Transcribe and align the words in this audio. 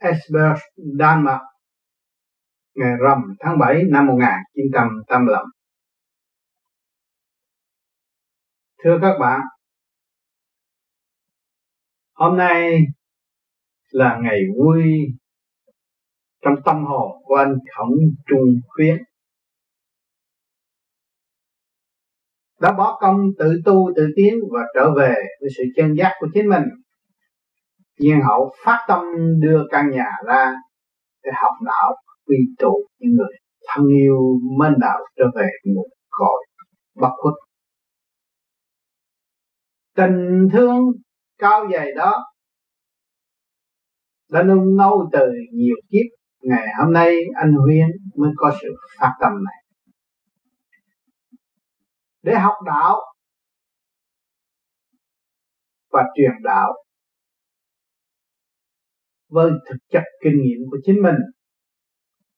Esbjerg, 0.00 0.58
Đan 0.76 1.24
Mạch 1.24 1.40
ngày 2.74 2.92
rằm 3.00 3.18
tháng 3.40 3.58
7 3.58 3.82
năm 3.90 4.06
1985. 4.06 5.44
Thưa 8.84 8.98
các 9.02 9.18
bạn, 9.20 9.40
hôm 12.14 12.36
nay 12.36 12.78
là 13.90 14.18
ngày 14.22 14.38
vui 14.58 14.82
trong 16.40 16.54
tâm 16.64 16.84
hồn 16.84 17.22
của 17.24 17.34
anh 17.34 17.54
Khổng 17.76 17.94
Trung 18.26 18.60
Khuyến. 18.68 18.96
Đã 22.60 22.72
bỏ 22.72 22.98
công 23.00 23.16
tự 23.38 23.60
tu 23.64 23.92
tự 23.96 24.06
tiến 24.16 24.34
và 24.50 24.60
trở 24.74 24.94
về 24.96 25.14
với 25.40 25.50
sự 25.56 25.62
chân 25.76 25.94
giác 25.98 26.12
của 26.20 26.26
chính 26.34 26.48
mình. 26.48 26.62
Nhiên 28.00 28.20
hậu 28.26 28.52
phát 28.64 28.84
tâm 28.88 29.00
đưa 29.40 29.62
căn 29.70 29.90
nhà 29.90 30.10
ra 30.26 30.52
để 31.22 31.30
học 31.42 31.52
đạo, 31.66 31.96
quy 32.26 32.36
tụ 32.58 32.88
những 32.98 33.10
người 33.16 33.38
thân 33.66 33.86
yêu 33.86 34.40
mến 34.58 34.72
đạo 34.80 34.98
trở 35.16 35.24
về 35.34 35.48
một 35.74 35.86
cõi 36.10 36.46
bất 36.94 37.10
khuất. 37.16 37.34
Tình 39.96 40.48
thương 40.52 40.80
cao 41.38 41.68
dày 41.72 41.92
đó 41.96 42.24
đã 44.30 44.42
nung 44.42 44.76
nấu 44.76 45.08
từ 45.12 45.26
nhiều 45.52 45.76
kiếp. 45.90 46.20
Ngày 46.42 46.66
hôm 46.78 46.92
nay 46.92 47.16
anh 47.34 47.52
Huyên 47.52 47.88
mới 48.16 48.30
có 48.36 48.52
sự 48.62 48.68
phát 48.98 49.12
tâm 49.20 49.32
này. 49.44 49.64
Để 52.22 52.34
học 52.38 52.54
đạo 52.66 53.00
và 55.90 56.02
truyền 56.14 56.32
đạo 56.42 56.72
với 59.30 59.50
thực 59.70 59.76
chất 59.92 60.02
kinh 60.24 60.42
nghiệm 60.42 60.70
của 60.70 60.78
chính 60.82 61.02
mình. 61.02 61.16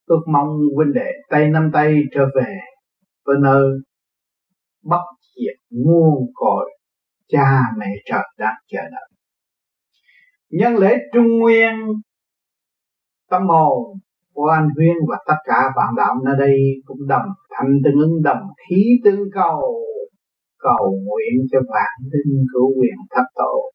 Ước 0.07 0.21
mong 0.33 0.49
huynh 0.77 0.93
đệ 0.95 1.11
tay 1.31 1.49
năm 1.49 1.71
tay 1.73 1.95
trở 2.15 2.27
về 2.37 2.55
với 3.25 3.37
nơi 3.41 3.65
bất 4.83 5.05
diệt 5.37 5.85
muôn 5.85 6.31
cội 6.35 6.71
cha 7.29 7.61
mẹ 7.79 7.87
trời 8.05 8.23
đang 8.39 8.55
chờ 8.67 8.81
đợi. 8.83 9.09
Nhân 10.51 10.77
lễ 10.77 10.97
trung 11.15 11.39
nguyên, 11.39 11.73
tâm 13.31 13.43
hồn 13.49 13.99
của 14.33 14.47
anh 14.47 14.69
Huyên 14.77 14.97
và 15.09 15.17
tất 15.27 15.41
cả 15.45 15.61
bạn 15.77 15.95
đạo 15.97 16.15
nơi 16.25 16.35
đây 16.39 16.57
cũng 16.85 17.09
đồng 17.09 17.27
thành 17.51 17.73
tương 17.85 18.01
ứng, 18.01 18.23
đồng 18.23 18.43
khí 18.69 18.85
tương 19.05 19.31
cầu 19.33 19.83
cầu 20.59 20.99
nguyện 21.05 21.47
cho 21.53 21.59
vạn 21.69 22.11
linh 22.13 22.45
cứu 22.53 22.67
quyền 22.79 22.95
thất 23.11 23.25
tổ 23.35 23.72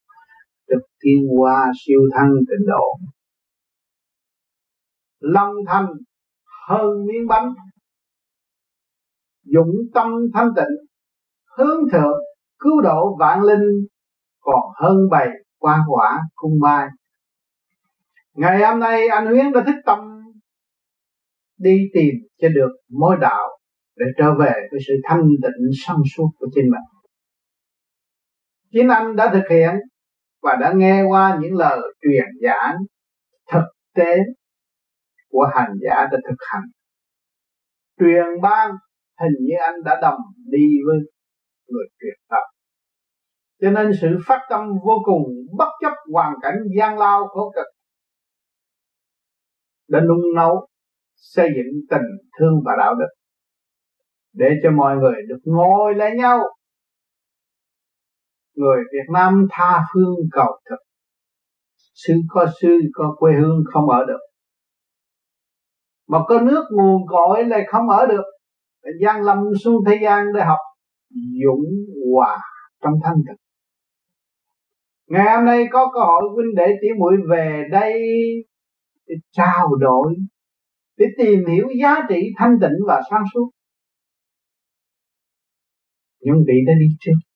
được 0.68 0.82
tiên 1.00 1.28
hoa 1.38 1.72
siêu 1.86 2.00
thăng 2.18 2.32
tịnh 2.50 2.68
độ. 2.68 3.08
Long 5.20 5.54
thành 5.68 5.88
hơn 6.68 7.06
miếng 7.06 7.28
bánh. 7.28 7.54
Dụng 9.44 9.72
tâm 9.94 10.08
thanh 10.34 10.50
tịnh. 10.56 10.88
Hướng 11.58 11.90
thượng, 11.92 12.20
cứu 12.60 12.82
độ 12.82 13.16
vạn 13.20 13.42
linh. 13.44 13.88
Còn 14.40 14.62
hơn 14.76 14.98
bầy 15.12 15.28
qua 15.58 15.86
quả 15.88 16.20
cung 16.36 16.60
mai. 16.62 16.88
Ngày 18.34 18.60
hôm 18.66 18.80
nay 18.80 19.08
anh 19.08 19.26
Huyến 19.26 19.52
đã 19.52 19.64
thích 19.66 19.82
tâm 19.86 20.00
đi 21.58 21.78
tìm 21.94 22.16
cho 22.42 22.48
được 22.50 22.72
mối 22.90 23.16
đạo 23.22 23.48
để 23.96 24.06
trở 24.18 24.34
về 24.40 24.54
với 24.72 24.80
sự 24.88 24.94
thanh 25.04 25.22
tịnh 25.42 25.70
sâu 25.74 25.98
suốt 26.16 26.30
của 26.40 26.48
chính 26.56 26.66
mình. 26.66 27.12
Chính 28.72 28.88
anh 28.88 29.16
đã 29.16 29.30
thực 29.34 29.44
hiện 29.50 29.76
và 30.48 30.56
đã 30.56 30.74
nghe 30.76 31.04
qua 31.04 31.40
những 31.42 31.56
lời 31.56 31.80
truyền 32.02 32.26
giảng 32.42 32.76
thực 33.52 33.66
tế 33.96 34.18
của 35.30 35.50
hành 35.56 35.74
giả 35.82 35.96
đã 36.12 36.18
thực 36.30 36.38
hành. 36.52 36.64
Truyền 38.00 38.42
ban 38.42 38.72
hình 39.22 39.34
như 39.40 39.56
anh 39.60 39.76
đã 39.86 40.00
đồng 40.02 40.20
đi 40.46 40.68
với 40.88 40.98
người 41.68 41.86
truyền 42.00 42.18
tập 42.30 42.44
cho 43.62 43.72
nên 43.72 43.92
sự 44.02 44.08
phát 44.26 44.40
tâm 44.50 44.62
vô 44.86 44.94
cùng 45.04 45.24
bất 45.58 45.70
chấp 45.82 45.94
hoàn 46.14 46.34
cảnh 46.42 46.56
gian 46.78 46.98
lao 46.98 47.28
khổ 47.28 47.52
cực 47.56 47.68
đã 49.88 50.00
nung 50.00 50.36
nấu 50.36 50.68
xây 51.16 51.50
dựng 51.56 51.82
tình 51.90 52.08
thương 52.40 52.62
và 52.66 52.72
đạo 52.78 52.96
đức 52.96 53.08
để 54.34 54.50
cho 54.64 54.72
mọi 54.72 54.96
người 54.96 55.16
được 55.28 55.40
ngồi 55.44 55.96
lại 55.96 56.12
nhau 56.16 56.40
người 58.58 58.84
Việt 58.94 59.14
Nam 59.14 59.48
tha 59.52 59.86
phương 59.94 60.16
cầu 60.32 60.60
thực. 60.70 60.80
Sư 61.94 62.14
có 62.30 62.46
sư 62.62 62.80
có 62.94 63.16
quê 63.18 63.32
hương 63.34 63.64
không 63.74 63.90
ở 63.90 64.06
được. 64.08 64.20
Mà 66.08 66.20
có 66.28 66.42
nước 66.42 66.64
nguồn 66.72 67.08
cội 67.08 67.46
lại 67.46 67.66
không 67.68 67.90
ở 67.90 68.06
được. 68.06 68.24
Gian 69.02 69.22
lâm 69.22 69.38
xuống 69.64 69.84
thế 69.88 70.00
gian 70.04 70.26
để 70.36 70.42
học 70.44 70.60
dũng 71.44 71.66
hòa 72.14 72.38
trong 72.84 72.94
thanh 73.04 73.16
thực. 73.28 73.36
Ngày 75.08 75.36
hôm 75.36 75.46
nay 75.46 75.66
có 75.72 75.92
cơ 75.94 76.00
hội 76.00 76.24
huynh 76.36 76.56
đệ 76.56 76.68
tỷ 76.82 76.88
muội 77.00 77.14
về 77.30 77.64
đây 77.72 78.04
để 79.08 79.16
trao 79.32 79.76
đổi, 79.80 80.16
để 80.98 81.06
tìm 81.18 81.46
hiểu 81.46 81.68
giá 81.82 81.96
trị 82.10 82.22
thanh 82.38 82.58
tịnh 82.62 82.78
và 82.88 83.02
sáng 83.10 83.24
suốt. 83.34 83.52
Nhưng 86.20 86.36
vị 86.48 86.54
đã 86.68 86.74
đi 86.80 86.88
trước 87.00 87.27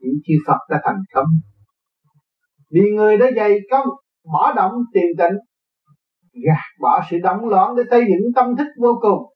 những 0.00 0.14
chư 0.24 0.34
Phật 0.46 0.58
đã 0.70 0.80
thành 0.84 1.02
công. 1.14 1.26
Vì 2.72 2.80
người 2.96 3.16
đã 3.16 3.26
dày 3.36 3.58
công, 3.70 3.86
bỏ 4.32 4.52
động 4.56 4.72
tiền 4.94 5.08
tịnh, 5.18 5.38
gạt 6.46 6.64
bỏ 6.80 7.00
sự 7.10 7.16
động 7.22 7.48
loạn 7.48 7.76
để 7.76 7.82
xây 7.90 8.00
dựng 8.00 8.32
tâm 8.34 8.56
thức 8.56 8.66
vô 8.82 8.98
cùng. 9.00 9.32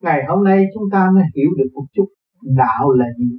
Ngày 0.00 0.24
hôm 0.28 0.44
nay 0.44 0.64
chúng 0.74 0.84
ta 0.92 1.10
mới 1.14 1.24
hiểu 1.36 1.50
được 1.58 1.70
một 1.74 1.84
chút 1.92 2.06
đạo 2.56 2.90
là 2.92 3.06
gì. 3.18 3.38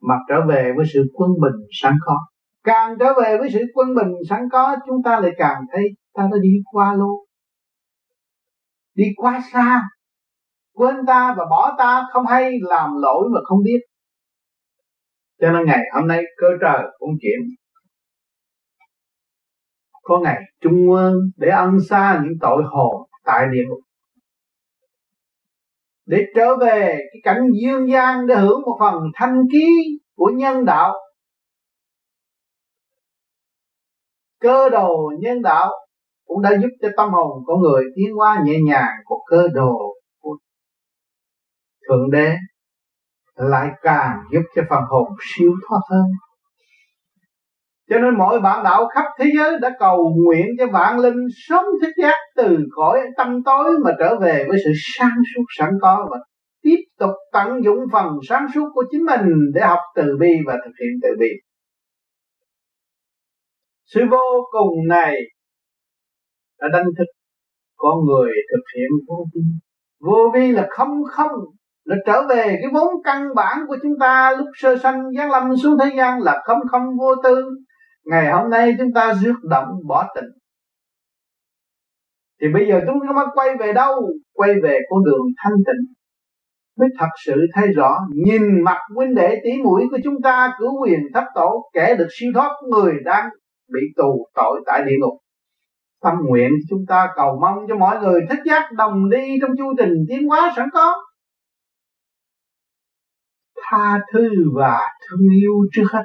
Mà 0.00 0.14
trở 0.28 0.46
về 0.48 0.72
với 0.76 0.86
sự 0.92 1.04
quân 1.14 1.30
bình 1.42 1.66
sẵn 1.82 1.94
có. 2.00 2.26
Càng 2.64 2.96
trở 3.00 3.12
về 3.22 3.38
với 3.38 3.50
sự 3.52 3.60
quân 3.74 3.94
bình 3.94 4.12
sẵn 4.28 4.40
có, 4.52 4.76
chúng 4.86 5.02
ta 5.04 5.20
lại 5.20 5.30
càng 5.38 5.62
thấy 5.72 5.84
ta 6.14 6.28
đã 6.32 6.38
đi 6.42 6.50
qua 6.72 6.94
luôn. 6.94 7.24
Đi 8.94 9.04
quá 9.16 9.42
xa 9.52 9.82
quên 10.72 10.96
ta 11.06 11.34
và 11.38 11.44
bỏ 11.50 11.74
ta 11.78 12.02
không 12.12 12.26
hay 12.26 12.50
làm 12.62 12.90
lỗi 13.02 13.28
mà 13.34 13.40
không 13.44 13.58
biết. 13.64 13.80
Cho 15.40 15.52
nên 15.52 15.66
ngày 15.66 15.80
hôm 15.94 16.08
nay 16.08 16.22
cơ 16.36 16.46
trời 16.60 16.82
cũng 16.98 17.10
chuyển. 17.20 17.40
Có 20.02 20.18
ngày 20.18 20.40
trung 20.60 20.90
ương 20.90 21.14
để 21.36 21.48
ăn 21.48 21.78
xa 21.88 22.20
những 22.24 22.38
tội 22.40 22.62
hồn 22.66 23.08
tại 23.24 23.46
địa 23.52 23.62
ngục 23.68 23.80
để 26.06 26.18
trở 26.36 26.56
về 26.56 26.98
cái 27.12 27.20
cảnh 27.22 27.42
dương 27.62 27.90
gian 27.90 28.26
để 28.26 28.34
hưởng 28.34 28.62
một 28.62 28.76
phần 28.80 28.94
thanh 29.14 29.42
khí 29.52 29.66
của 30.16 30.30
nhân 30.34 30.64
đạo. 30.64 30.94
Cơ 34.40 34.68
đồ 34.68 35.12
nhân 35.20 35.42
đạo 35.42 35.70
cũng 36.26 36.42
đã 36.42 36.50
giúp 36.62 36.68
cho 36.82 36.88
tâm 36.96 37.10
hồn 37.10 37.44
của 37.46 37.56
người 37.56 37.84
tiến 37.96 38.18
qua 38.18 38.42
nhẹ 38.44 38.54
nhàng 38.66 38.92
của 39.04 39.18
cơ 39.26 39.48
đồ 39.54 39.94
thượng 41.92 42.10
đế 42.10 42.34
lại 43.34 43.68
càng 43.82 44.16
giúp 44.32 44.42
cho 44.54 44.62
phần 44.70 44.82
hồn 44.88 45.08
siêu 45.20 45.52
thoát 45.68 45.80
hơn 45.90 46.04
cho 47.90 47.98
nên 47.98 48.18
mọi 48.18 48.40
bạn 48.40 48.64
đạo 48.64 48.88
khắp 48.94 49.04
thế 49.18 49.30
giới 49.36 49.58
đã 49.60 49.70
cầu 49.78 50.14
nguyện 50.16 50.46
cho 50.58 50.66
vạn 50.66 50.98
linh 50.98 51.26
sớm 51.48 51.64
thức 51.82 51.92
giác 52.02 52.14
từ 52.36 52.58
cõi 52.70 53.00
tâm 53.16 53.42
tối 53.44 53.70
mà 53.84 53.90
trở 53.98 54.18
về 54.20 54.44
với 54.48 54.58
sự 54.64 54.70
sáng 54.96 55.16
suốt 55.34 55.42
sẵn 55.58 55.70
có 55.80 56.08
và 56.10 56.18
tiếp 56.62 56.78
tục 56.98 57.10
tận 57.32 57.64
dụng 57.64 57.78
phần 57.92 58.06
sáng 58.28 58.46
suốt 58.54 58.68
của 58.74 58.84
chính 58.90 59.04
mình 59.04 59.30
để 59.54 59.60
học 59.60 59.78
từ 59.94 60.16
bi 60.20 60.28
và 60.46 60.54
thực 60.64 60.72
hiện 60.80 60.90
từ 61.02 61.08
bi. 61.20 61.28
Sự 63.84 64.00
vô 64.10 64.48
cùng 64.50 64.88
này 64.88 65.14
đã 66.60 66.68
đánh 66.72 66.86
thức 66.98 67.04
con 67.76 68.04
người 68.06 68.32
thực 68.52 68.62
hiện 68.76 68.90
vô 69.08 69.26
vi. 69.34 69.40
Vô 70.00 70.32
vi 70.34 70.52
là 70.52 70.68
không 70.70 71.02
không 71.10 71.32
là 71.84 71.96
trở 72.06 72.26
về 72.28 72.44
cái 72.44 72.70
vốn 72.72 72.88
căn 73.04 73.28
bản 73.36 73.58
của 73.68 73.76
chúng 73.82 73.92
ta 74.00 74.32
lúc 74.38 74.46
sơ 74.54 74.76
sanh 74.76 75.02
giáng 75.18 75.30
lâm 75.30 75.56
xuống 75.56 75.78
thế 75.78 75.90
gian 75.96 76.20
là 76.20 76.42
không 76.44 76.58
không 76.70 76.82
vô 76.98 77.14
tư. 77.24 77.50
Ngày 78.04 78.32
hôm 78.32 78.50
nay 78.50 78.74
chúng 78.78 78.92
ta 78.94 79.14
rước 79.14 79.34
động 79.42 79.68
bỏ 79.86 80.06
tình. 80.14 80.24
Thì 82.40 82.48
bây 82.54 82.66
giờ 82.68 82.80
chúng 82.86 82.96
ta 83.16 83.26
quay 83.34 83.48
về 83.60 83.72
đâu? 83.72 84.08
Quay 84.32 84.54
về 84.62 84.78
con 84.90 85.04
đường 85.04 85.26
thanh 85.44 85.56
tịnh. 85.56 85.94
Mới 86.78 86.88
thật 86.98 87.08
sự 87.26 87.34
thấy 87.54 87.68
rõ, 87.76 87.98
nhìn 88.24 88.64
mặt 88.64 88.78
huynh 88.94 89.14
đệ 89.14 89.40
tỷ 89.44 89.62
mũi 89.62 89.82
của 89.90 89.98
chúng 90.04 90.14
ta 90.22 90.54
cứu 90.58 90.82
quyền 90.82 91.00
thất 91.14 91.24
tổ, 91.34 91.70
kẻ 91.72 91.94
được 91.98 92.06
siêu 92.10 92.30
thoát, 92.34 92.50
người 92.70 92.92
đang 93.04 93.28
bị 93.72 93.80
tù 93.96 94.26
tội 94.34 94.60
tại 94.66 94.82
địa 94.86 94.96
ngục. 95.00 95.18
Tâm 96.02 96.14
nguyện 96.28 96.50
chúng 96.70 96.84
ta 96.88 97.08
cầu 97.16 97.38
mong 97.40 97.58
cho 97.68 97.74
mọi 97.74 98.00
người 98.00 98.20
thích 98.30 98.40
giác 98.46 98.72
đồng 98.72 99.10
đi 99.10 99.38
trong 99.42 99.50
chu 99.58 99.64
trình 99.78 99.94
tiến 100.08 100.28
hóa 100.28 100.52
sẵn 100.56 100.68
có 100.72 100.94
tha 103.72 103.98
thứ 104.12 104.28
và 104.54 104.80
thương 105.00 105.28
yêu 105.40 105.52
trước 105.72 105.84
hết. 105.92 106.04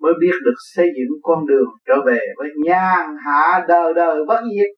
Mới 0.00 0.12
biết 0.20 0.34
được 0.44 0.54
xây 0.74 0.86
dựng 0.86 1.18
con 1.22 1.46
đường 1.46 1.68
trở 1.86 1.94
về 2.06 2.18
với 2.36 2.48
nhàn 2.64 3.16
hạ 3.26 3.64
đời 3.68 3.94
đời 3.94 4.16
bất 4.28 4.40
diệt. 4.54 4.70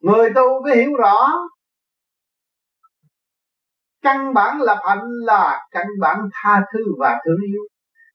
Người 0.00 0.30
tu 0.34 0.62
mới 0.64 0.76
hiểu 0.76 0.90
rõ, 0.98 1.32
căn 4.02 4.34
bản 4.34 4.60
lập 4.60 4.78
hạnh 4.88 5.08
là 5.26 5.66
căn 5.70 5.86
bản 6.00 6.18
tha 6.32 6.62
thứ 6.72 6.80
và 6.98 7.20
thương 7.24 7.38
yêu. 7.46 7.62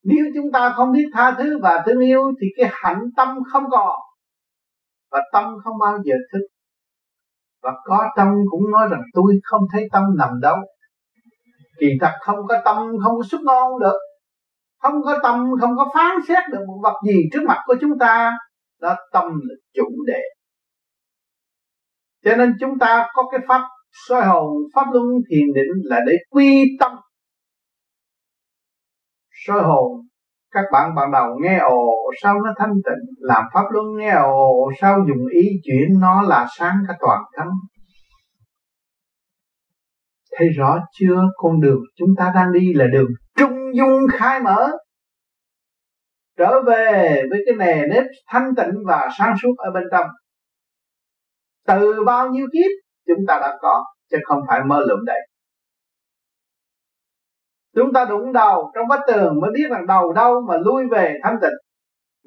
Nếu 0.04 0.26
chúng 0.36 0.52
ta 0.54 0.74
không 0.76 0.92
biết 0.92 1.06
tha 1.14 1.36
thứ 1.38 1.60
và 1.62 1.84
thương 1.86 2.00
yêu 2.00 2.22
thì 2.42 2.48
cái 2.58 2.70
hạnh 2.74 3.02
tâm 3.18 3.38
không 3.52 3.64
còn 3.72 4.00
và 5.12 5.20
tâm 5.34 5.44
không 5.64 5.78
bao 5.80 5.98
giờ 6.06 6.16
thức 6.34 6.48
và 7.62 7.72
có 7.84 8.10
tâm 8.18 8.28
cũng 8.52 8.72
nói 8.72 8.88
rằng, 8.92 9.02
tôi 9.14 9.34
không 9.44 9.62
thấy 9.72 9.88
tâm 9.92 10.04
nằm 10.18 10.30
đâu. 10.42 10.58
Kỳ 11.80 11.88
thật 12.02 12.12
không 12.22 12.38
có 12.48 12.62
tâm 12.66 12.78
không 12.78 13.18
có 13.18 13.24
xuất 13.32 13.42
ngon 13.42 13.80
được. 13.80 13.98
Không 14.80 15.04
có 15.04 15.20
tâm 15.24 15.46
không 15.62 15.76
có 15.78 15.92
phán 15.94 16.18
xét 16.28 16.44
được 16.52 16.60
một 16.68 16.80
vật 16.84 16.96
gì 17.08 17.18
trước 17.34 17.42
mặt 17.48 17.64
của 17.66 17.76
chúng 17.82 18.00
ta, 18.00 18.32
đó 18.82 18.96
tâm 19.14 19.24
là 19.26 19.56
chủ 19.74 19.88
đề. 20.08 20.22
Cho 22.26 22.36
nên 22.36 22.54
chúng 22.60 22.80
ta 22.80 23.08
có 23.14 23.24
cái 23.32 23.40
pháp 23.48 23.62
soi 23.92 24.26
hồn, 24.26 24.58
pháp 24.76 24.86
luân 24.92 25.06
thiền 25.30 25.54
định 25.56 25.84
là 25.84 26.00
để 26.08 26.14
quy 26.30 26.78
tâm. 26.80 26.92
Soi 29.32 29.62
hồn 29.62 30.09
các 30.52 30.66
bạn 30.72 30.96
ban 30.96 31.12
đầu 31.12 31.38
nghe 31.42 31.58
ồ 31.58 32.12
sao 32.24 32.36
nó 32.46 32.54
thanh 32.58 32.74
tịnh, 32.74 33.16
làm 33.20 33.44
pháp 33.54 33.64
luân 33.72 33.86
nghe 33.98 34.12
ồ 34.12 34.72
sao 34.82 35.00
dùng 35.08 35.28
ý 35.32 35.42
chuyển 35.64 36.00
nó 36.00 36.22
là 36.22 36.48
sáng 36.58 36.76
cả 36.88 36.94
toàn 37.00 37.22
thân. 37.38 37.48
Thấy 40.38 40.50
rõ 40.50 40.80
chưa? 41.00 41.22
Con 41.36 41.62
đường 41.62 41.80
chúng 41.98 42.10
ta 42.18 42.32
đang 42.36 42.54
đi 42.54 42.74
là 42.74 42.86
đường 42.88 43.10
trung 43.38 43.58
dung 43.74 44.00
khai 44.14 44.40
mở. 44.40 44.72
Trở 46.38 46.62
về 46.68 47.24
với 47.30 47.40
cái 47.46 47.56
nề 47.56 47.88
nếp 47.88 48.04
thanh 48.28 48.56
tịnh 48.58 48.74
và 48.86 49.10
sáng 49.18 49.34
suốt 49.42 49.54
ở 49.58 49.72
bên 49.72 49.84
trong. 49.92 50.08
Từ 51.68 52.04
bao 52.06 52.30
nhiêu 52.30 52.48
kiếp, 52.54 52.72
chúng 53.08 53.26
ta 53.28 53.40
đã 53.42 53.58
có, 53.62 53.86
chứ 54.12 54.18
không 54.24 54.40
phải 54.48 54.60
mơ 54.64 54.80
lượm 54.88 55.06
đấy 55.06 55.29
chúng 57.76 57.94
ta 57.94 58.06
đụng 58.06 58.34
đầu 58.34 58.72
trong 58.76 58.88
vách 58.90 59.02
tường 59.08 59.40
mới 59.42 59.52
biết 59.54 59.68
rằng 59.70 59.88
đầu 59.88 60.14
đâu 60.14 60.42
mà 60.48 60.58
lui 60.58 60.84
về 60.92 61.14
thanh 61.24 61.36
tịnh. 61.42 61.58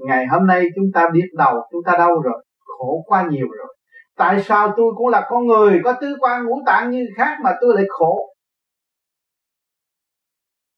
Ngày 0.09 0.27
hôm 0.27 0.47
nay 0.47 0.69
chúng 0.75 0.85
ta 0.95 1.09
biết 1.13 1.27
đầu 1.37 1.55
chúng 1.73 1.83
ta 1.87 1.93
đâu 1.99 2.23
rồi, 2.23 2.45
khổ 2.67 3.05
quá 3.07 3.27
nhiều 3.31 3.47
rồi. 3.59 3.77
Tại 4.17 4.43
sao 4.43 4.73
tôi 4.77 4.87
cũng 4.97 5.09
là 5.09 5.27
con 5.31 5.47
người 5.47 5.81
có 5.85 5.93
tứ 6.01 6.17
quan 6.21 6.45
ngũ 6.45 6.63
tạng 6.67 6.91
như 6.91 7.07
khác 7.17 7.39
mà 7.43 7.51
tôi 7.61 7.75
lại 7.75 7.85
khổ? 7.89 8.29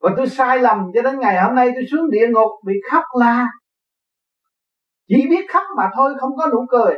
Và 0.01 0.11
tôi 0.17 0.27
sai 0.29 0.59
lầm 0.59 0.91
cho 0.95 1.03
đến 1.03 1.21
ngày 1.21 1.43
hôm 1.43 1.55
nay 1.55 1.71
tôi 1.75 1.85
xuống 1.91 2.11
địa 2.11 2.27
ngục 2.29 2.51
bị 2.67 2.75
khóc 2.91 3.05
la. 3.21 3.47
Chỉ 5.09 5.27
biết 5.31 5.47
khóc 5.53 5.63
mà 5.77 5.91
thôi, 5.95 6.15
không 6.21 6.37
có 6.37 6.47
nụ 6.47 6.67
cười. 6.69 6.95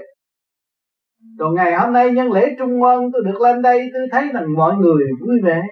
Rồi 1.39 1.55
ngày 1.55 1.75
hôm 1.75 1.93
nay 1.93 2.11
nhân 2.11 2.33
lễ 2.33 2.55
trung 2.59 2.83
ơn 2.83 3.13
tôi 3.13 3.23
được 3.25 3.41
lên 3.41 3.63
đây, 3.63 3.91
tôi 3.93 4.03
thấy 4.13 4.29
rằng 4.35 4.47
mọi 4.57 4.75
người 4.75 5.05
vui 5.21 5.41
vẻ 5.45 5.63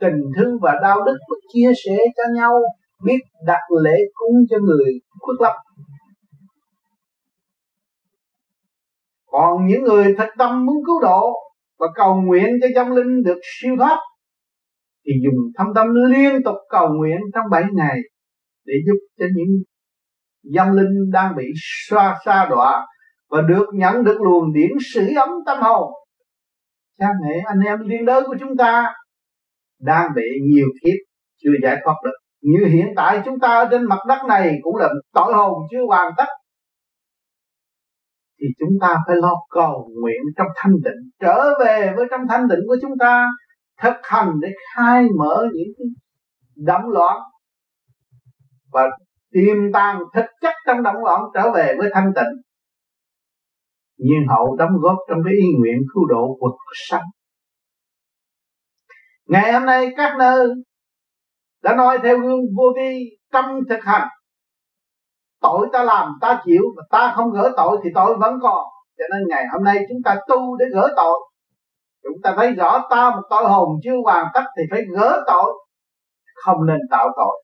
tình 0.00 0.20
thương 0.36 0.58
và 0.62 0.78
đạo 0.82 1.02
đức 1.06 1.18
và 1.28 1.36
chia 1.52 1.72
sẻ 1.84 1.96
cho 2.16 2.22
nhau, 2.34 2.60
biết 3.04 3.18
đặt 3.46 3.60
lễ 3.82 3.96
cúng 4.14 4.36
cho 4.50 4.58
người 4.58 4.92
khuất 5.20 5.36
lấp 5.40 5.54
còn 9.30 9.66
những 9.66 9.82
người 9.82 10.14
thật 10.18 10.28
tâm 10.38 10.66
muốn 10.66 10.76
cứu 10.86 11.00
độ 11.00 11.32
và 11.78 11.86
cầu 11.94 12.14
nguyện 12.14 12.46
cho 12.60 12.68
tâm 12.74 12.96
linh 12.96 13.22
được 13.22 13.38
siêu 13.42 13.74
thoát, 13.78 13.98
thì 15.06 15.12
dùng 15.24 15.52
thâm 15.58 15.66
tâm 15.74 15.86
liên 16.10 16.42
tục 16.44 16.56
cầu 16.68 16.88
nguyện 16.88 17.18
trong 17.34 17.44
bảy 17.50 17.64
ngày 17.72 17.96
để 18.64 18.74
giúp 18.86 18.98
cho 19.18 19.26
những 19.34 19.62
dâm 20.42 20.76
linh 20.76 21.10
đang 21.12 21.36
bị 21.36 21.44
xoa 21.88 22.16
xa 22.24 22.46
đọa 22.50 22.86
và 23.30 23.42
được 23.42 23.66
nhận 23.74 24.04
được 24.04 24.20
luồng 24.20 24.52
điển 24.52 24.70
sử 24.94 25.06
ấm 25.16 25.28
tâm 25.46 25.58
hồn. 25.60 25.92
Cha 26.98 27.06
mẹ, 27.22 27.40
anh 27.46 27.60
em, 27.66 27.78
liên 27.88 28.04
đới 28.04 28.22
của 28.22 28.36
chúng 28.40 28.56
ta 28.56 28.94
đang 29.80 30.10
bị 30.16 30.22
nhiều 30.42 30.66
kiếp, 30.84 30.96
chưa 31.42 31.50
giải 31.62 31.76
thoát 31.84 31.94
được. 32.04 32.16
Như 32.42 32.66
hiện 32.66 32.86
tại 32.96 33.22
chúng 33.24 33.38
ta 33.38 33.48
ở 33.48 33.68
trên 33.70 33.84
mặt 33.84 33.98
đất 34.08 34.18
này 34.28 34.58
cũng 34.62 34.76
là 34.76 34.88
tội 35.14 35.32
hồn 35.34 35.62
chưa 35.70 35.86
hoàn 35.88 36.12
tất. 36.16 36.26
Thì 38.40 38.46
chúng 38.58 38.78
ta 38.80 38.96
phải 39.06 39.16
lo 39.16 39.32
cầu 39.50 39.90
nguyện 40.00 40.20
trong 40.36 40.46
thanh 40.56 40.72
định 40.84 41.10
trở 41.20 41.44
về 41.60 41.92
với 41.96 42.06
trong 42.10 42.20
thanh 42.28 42.48
định 42.48 42.60
của 42.66 42.76
chúng 42.82 42.98
ta, 43.00 43.28
thực 43.82 43.96
hành 44.02 44.32
để 44.40 44.48
khai 44.74 45.06
mở 45.18 45.46
những 45.54 45.68
cái 45.78 45.86
động 46.56 46.88
loạn 46.88 47.16
và 48.72 48.90
tiềm 49.32 49.56
tàng 49.72 49.98
thực 50.14 50.26
chất 50.40 50.54
trong 50.66 50.82
động 50.82 51.04
loạn 51.04 51.22
trở 51.34 51.52
về 51.54 51.74
với 51.78 51.90
thanh 51.94 52.12
tịnh. 52.14 52.42
Nhiên 53.98 54.28
hậu 54.28 54.56
đóng 54.56 54.72
góp 54.80 54.96
trong 55.08 55.18
cái 55.24 55.34
ý 55.34 55.46
nguyện 55.58 55.78
cứu 55.94 56.06
độ 56.06 56.36
quật 56.40 56.52
sanh 56.88 57.02
ngày 59.30 59.52
hôm 59.52 59.64
nay 59.64 59.92
các 59.96 60.12
nơi 60.18 60.48
đã 61.62 61.74
nói 61.76 61.98
theo 62.02 62.18
gương 62.18 62.40
vô 62.56 62.64
vi 62.76 63.04
tâm 63.32 63.60
thực 63.68 63.84
hành. 63.84 64.08
Tội 65.40 65.68
ta 65.72 65.84
làm, 65.84 66.18
ta 66.20 66.42
chịu, 66.44 66.62
mà 66.76 66.82
ta 66.90 67.12
không 67.16 67.30
gỡ 67.32 67.52
tội 67.56 67.78
thì 67.84 67.90
tội 67.94 68.16
vẫn 68.16 68.34
còn. 68.42 68.64
Cho 68.98 69.04
nên 69.12 69.28
ngày 69.28 69.44
hôm 69.52 69.64
nay 69.64 69.78
chúng 69.88 69.98
ta 70.04 70.16
tu 70.28 70.56
để 70.56 70.64
gỡ 70.74 70.88
tội. 70.96 71.18
Chúng 72.02 72.22
ta 72.22 72.34
thấy 72.36 72.52
rõ 72.52 72.86
ta 72.90 73.10
một 73.10 73.22
tội 73.30 73.44
hồn 73.44 73.68
chưa 73.84 73.96
hoàn 74.04 74.26
tất 74.34 74.44
thì 74.56 74.62
phải 74.70 74.82
gỡ 74.96 75.24
tội, 75.26 75.52
không 76.44 76.66
nên 76.66 76.78
tạo 76.90 77.08
tội. 77.16 77.42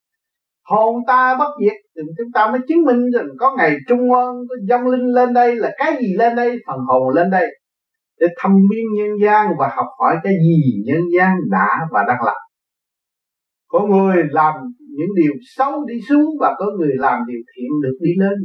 Hồn 0.65 0.97
ta 1.07 1.37
bất 1.39 1.51
diệt, 1.61 1.77
thì 1.97 2.03
chúng 2.19 2.33
ta 2.35 2.51
mới 2.51 2.61
chứng 2.69 2.85
minh 2.85 3.11
rằng 3.15 3.27
có 3.39 3.55
ngày 3.59 3.77
trung 3.89 4.13
ơn 4.13 4.35
có 4.49 4.55
dân 4.69 4.87
linh 4.87 5.07
lên 5.15 5.33
đây 5.33 5.57
là 5.57 5.71
cái 5.77 5.97
gì 6.01 6.15
lên 6.19 6.37
đây, 6.37 6.57
phần 6.67 6.79
hồn 6.89 7.09
lên 7.15 7.31
đây 7.31 7.47
để 8.21 8.27
thăm 8.39 8.53
biến 8.71 8.85
nhân 8.97 9.11
gian 9.23 9.47
và 9.59 9.69
học 9.77 9.87
hỏi 9.99 10.17
cái 10.23 10.33
gì 10.33 10.83
nhân 10.87 11.01
gian 11.17 11.37
đã 11.51 11.69
và 11.91 12.05
đang 12.09 12.23
làm. 12.25 12.37
Có 13.69 13.87
người 13.87 14.23
làm 14.31 14.55
những 14.79 15.09
điều 15.17 15.33
xấu 15.57 15.85
đi 15.85 15.95
xuống 16.09 16.31
và 16.41 16.55
có 16.59 16.67
người 16.79 16.93
làm 16.97 17.21
điều 17.27 17.41
thiện 17.57 17.69
được 17.83 17.99
đi 18.01 18.11
lên. 18.19 18.39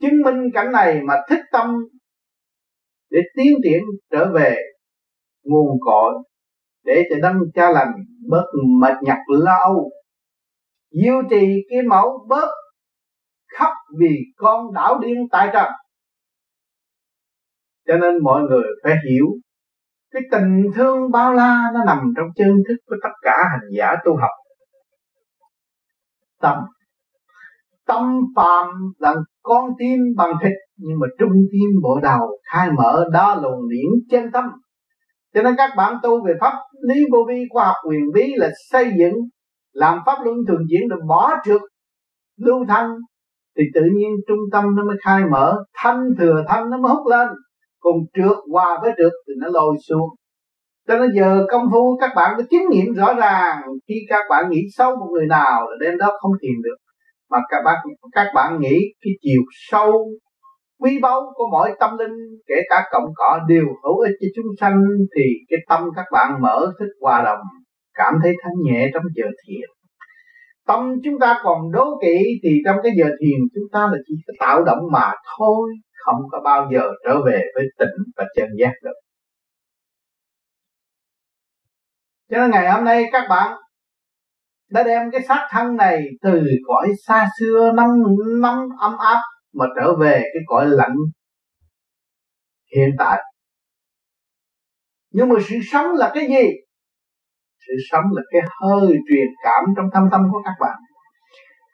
Chứng 0.00 0.22
minh 0.24 0.50
cảnh 0.54 0.72
này 0.72 1.00
mà 1.06 1.14
thích 1.28 1.42
tâm 1.52 1.76
để 3.10 3.20
tiến 3.36 3.56
triển 3.64 3.82
trở 4.10 4.32
về 4.34 4.56
nguồn 5.44 5.78
cội 5.80 6.12
để 6.84 7.02
cho 7.10 7.16
đấng 7.22 7.36
cha 7.54 7.70
lành 7.70 7.92
bớt 8.28 8.44
mệt 8.80 8.94
nhọc 9.02 9.18
lâu 9.28 9.90
diêu 10.90 11.22
trì 11.30 11.46
cái 11.70 11.78
mẫu 11.88 12.26
bớt 12.28 12.48
khóc 13.58 13.72
vì 13.98 14.16
con 14.36 14.74
đảo 14.74 14.98
điên 14.98 15.28
tại 15.30 15.48
trần 15.52 15.72
cho 17.88 17.96
nên 17.96 18.22
mọi 18.22 18.42
người 18.42 18.64
phải 18.84 18.96
hiểu, 19.08 19.26
cái 20.12 20.22
tình 20.30 20.70
thương 20.74 21.10
bao 21.10 21.32
la 21.32 21.70
nó 21.74 21.84
nằm 21.84 21.98
trong 22.16 22.26
chân 22.36 22.48
thức 22.68 22.76
của 22.86 22.96
tất 23.02 23.14
cả 23.22 23.36
hành 23.50 23.68
giả 23.78 23.94
tu 24.04 24.16
học. 24.16 24.30
Tâm. 26.40 26.56
Tâm 27.86 28.20
phàm 28.36 28.68
là 28.98 29.14
con 29.42 29.70
tim 29.78 29.98
bằng 30.16 30.32
thịt, 30.42 30.52
nhưng 30.76 30.98
mà 31.00 31.06
trung 31.18 31.32
tim 31.52 31.70
bộ 31.82 32.00
đầu 32.02 32.38
khai 32.52 32.70
mở 32.70 33.04
đó 33.12 33.40
luồng 33.42 33.68
điển 33.68 33.86
chân 34.10 34.32
tâm. 34.32 34.44
Cho 35.34 35.42
nên 35.42 35.54
các 35.56 35.70
bạn 35.76 35.94
tu 36.02 36.26
về 36.26 36.32
pháp 36.40 36.54
lý 36.88 36.94
vô 37.12 37.18
vi, 37.28 37.44
khoa 37.50 37.64
học 37.64 37.76
quyền 37.88 38.02
bí 38.14 38.34
là 38.36 38.50
xây 38.70 38.90
dựng, 38.98 39.14
làm 39.72 39.98
pháp 40.06 40.18
luân 40.24 40.36
thường 40.48 40.62
diễn 40.70 40.88
được 40.88 41.00
bỏ 41.08 41.34
trượt, 41.44 41.60
lưu 42.36 42.64
thanh, 42.68 42.90
thì 43.56 43.64
tự 43.74 43.80
nhiên 43.94 44.10
trung 44.28 44.40
tâm 44.52 44.64
nó 44.76 44.84
mới 44.84 44.96
khai 45.04 45.22
mở, 45.30 45.64
thanh 45.74 46.04
thừa 46.18 46.44
thanh 46.48 46.70
nó 46.70 46.78
mới 46.78 46.92
hút 46.92 47.06
lên 47.06 47.28
còn 47.80 47.94
trượt 48.14 48.36
hòa 48.52 48.78
với 48.82 48.92
trượt 48.98 49.12
thì 49.26 49.32
nó 49.38 49.48
lôi 49.52 49.76
xuống. 49.88 50.08
Cho 50.88 50.98
nên 50.98 51.10
giờ 51.14 51.46
công 51.50 51.62
phu 51.72 51.98
các 52.00 52.10
bạn 52.16 52.34
có 52.36 52.42
chứng 52.50 52.68
nghiệm 52.70 52.94
rõ 52.94 53.14
ràng. 53.14 53.60
Khi 53.88 53.94
các 54.08 54.20
bạn 54.30 54.50
nghĩ 54.50 54.60
sâu 54.76 54.96
một 54.96 55.06
người 55.12 55.26
nào 55.26 55.60
là 55.60 55.76
đêm 55.80 55.98
đó 55.98 56.10
không 56.20 56.32
thiền 56.42 56.62
được. 56.64 56.76
Mà 57.30 57.38
các 57.50 57.62
bạn 57.64 57.76
các 58.12 58.26
bạn 58.34 58.60
nghĩ 58.60 58.76
cái 59.00 59.12
chiều 59.20 59.40
sâu, 59.70 60.08
quý 60.80 60.98
báu 61.02 61.20
của 61.34 61.44
mỗi 61.52 61.70
tâm 61.80 61.98
linh, 61.98 62.16
kể 62.46 62.54
cả 62.70 62.88
cộng 62.90 63.10
cỏ 63.16 63.38
đều 63.48 63.64
hữu 63.84 63.98
ích 63.98 64.14
cho 64.20 64.26
chúng 64.36 64.46
sanh, 64.60 64.82
thì 65.16 65.22
cái 65.48 65.58
tâm 65.68 65.88
các 65.96 66.04
bạn 66.12 66.42
mở 66.42 66.72
thức 66.78 66.88
hòa 67.00 67.22
đồng, 67.24 67.40
cảm 67.94 68.14
thấy 68.22 68.32
thanh 68.42 68.54
nhẹ 68.62 68.90
trong 68.94 69.02
giờ 69.14 69.24
thiền. 69.46 69.68
Tâm 70.66 70.94
chúng 71.04 71.18
ta 71.18 71.40
còn 71.44 71.72
đố 71.72 71.98
kỵ 72.02 72.18
thì 72.42 72.50
trong 72.64 72.76
cái 72.82 72.92
giờ 72.98 73.04
thiền 73.04 73.38
chúng 73.54 73.64
ta 73.72 73.80
là 73.80 73.98
chỉ 74.06 74.14
tạo 74.38 74.64
động 74.64 74.82
mà 74.92 75.12
thôi 75.38 75.70
không 76.04 76.16
có 76.30 76.40
bao 76.44 76.68
giờ 76.72 76.80
trở 77.04 77.22
về 77.26 77.42
với 77.54 77.64
tỉnh 77.78 78.12
và 78.16 78.24
chân 78.36 78.48
giác 78.58 78.72
được. 78.82 78.94
Cho 82.30 82.38
nên 82.38 82.50
ngày 82.50 82.70
hôm 82.70 82.84
nay 82.84 83.04
các 83.12 83.26
bạn 83.28 83.58
đã 84.70 84.82
đem 84.82 85.10
cái 85.12 85.20
xác 85.28 85.48
thân 85.50 85.76
này 85.76 86.04
từ 86.22 86.42
cõi 86.66 86.88
xa 87.06 87.28
xưa, 87.40 87.72
năm 87.76 87.86
năm 88.42 88.68
ấm 88.78 88.96
áp 88.98 89.20
mà 89.52 89.66
trở 89.76 89.96
về 89.96 90.20
cái 90.20 90.42
cõi 90.46 90.66
lạnh 90.68 90.94
hiện 92.76 92.90
tại. 92.98 93.22
Nhưng 95.10 95.28
mà 95.28 95.34
sự 95.48 95.56
sống 95.72 95.86
là 95.94 96.10
cái 96.14 96.26
gì? 96.28 96.48
Sự 97.66 97.72
sống 97.90 98.04
là 98.12 98.22
cái 98.32 98.42
hơi 98.60 98.88
truyền 98.88 99.28
cảm 99.44 99.64
trong 99.76 99.86
thâm 99.94 100.02
tâm 100.12 100.20
của 100.32 100.42
các 100.44 100.54
bạn 100.60 100.78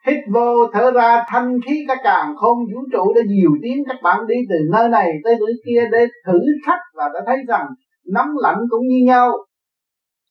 hít 0.07 0.17
vô, 0.33 0.67
thở 0.73 0.91
ra, 0.91 1.23
thanh 1.27 1.57
khí 1.65 1.85
các 1.87 1.97
càng 2.03 2.35
không 2.37 2.57
vũ 2.57 2.81
trụ 2.91 3.13
đã 3.15 3.21
nhiều 3.27 3.49
tiếng 3.63 3.83
các 3.87 3.97
bạn 4.03 4.27
đi 4.27 4.35
từ 4.49 4.55
nơi 4.71 4.89
này 4.89 5.11
tới 5.23 5.35
nơi 5.39 5.53
kia 5.65 5.81
để 5.91 6.05
thử 6.27 6.39
thách 6.65 6.79
và 6.93 7.03
đã 7.13 7.19
thấy 7.25 7.37
rằng 7.47 7.67
nóng 8.13 8.29
lạnh 8.41 8.59
cũng 8.69 8.87
như 8.87 9.05
nhau, 9.05 9.31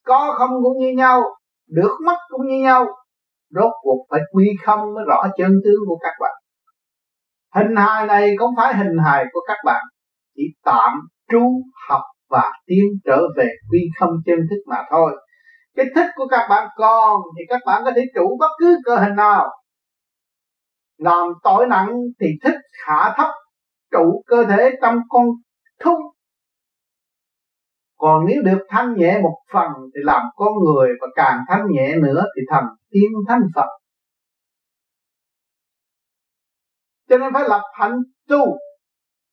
có 0.04 0.35
không 0.38 0.50
cũng 0.62 0.78
như 0.78 0.93
nhau, 0.97 1.23
được 1.69 1.97
mất 2.07 2.16
cũng 2.28 2.47
như 2.47 2.62
nhau. 2.62 2.87
Rốt 3.50 3.73
cuộc 3.83 4.07
phải 4.11 4.21
quy 4.33 4.47
không 4.64 4.95
mới 4.95 5.04
rõ 5.09 5.23
chân 5.37 5.52
tướng 5.64 5.81
của 5.88 5.99
các 6.02 6.12
bạn. 6.21 6.33
Hình 7.54 7.76
hài 7.76 8.07
này 8.07 8.37
không 8.38 8.50
phải 8.57 8.75
hình 8.75 8.97
hài 9.04 9.25
của 9.33 9.40
các 9.49 9.57
bạn, 9.64 9.85
chỉ 10.37 10.43
tạm 10.64 10.93
trú 11.33 11.62
học 11.88 12.02
và 12.31 12.52
tiến 12.66 12.85
trở 13.04 13.23
về 13.37 13.49
quy 13.71 13.78
không 14.00 14.11
chân 14.26 14.38
thức 14.50 14.62
mà 14.66 14.83
thôi. 14.90 15.12
Cái 15.76 15.87
thích 15.95 16.07
của 16.16 16.26
các 16.31 16.47
bạn 16.50 16.69
còn 16.76 17.21
thì 17.38 17.45
các 17.49 17.61
bạn 17.66 17.83
có 17.85 17.93
thể 17.97 18.02
trụ 18.14 18.37
bất 18.40 18.50
cứ 18.61 18.76
cơ 18.85 18.97
hình 18.97 19.16
nào 19.16 19.50
làm 20.97 21.29
tội 21.43 21.67
nặng 21.67 21.95
thì 22.21 22.27
thích 22.45 22.57
hạ 22.87 23.15
thấp 23.17 23.29
trụ 23.91 24.23
cơ 24.27 24.45
thể 24.45 24.71
trong 24.83 24.99
con 25.09 25.27
thúc 25.81 25.99
còn 28.05 28.25
nếu 28.27 28.43
được 28.43 28.67
thanh 28.69 28.95
nhẹ 28.97 29.21
một 29.23 29.37
phần 29.53 29.71
thì 29.95 30.01
làm 30.05 30.23
con 30.37 30.49
người 30.65 30.89
và 31.01 31.07
càng 31.15 31.41
thanh 31.49 31.67
nhẹ 31.71 31.97
nữa 32.03 32.25
thì 32.37 32.43
thành 32.51 32.65
tiên 32.91 33.11
thanh 33.29 33.43
phật. 33.55 33.67
Cho 37.09 37.19
nên 37.19 37.33
phải 37.33 37.49
lập 37.49 37.63
hạnh 37.75 37.99
tu 38.29 38.59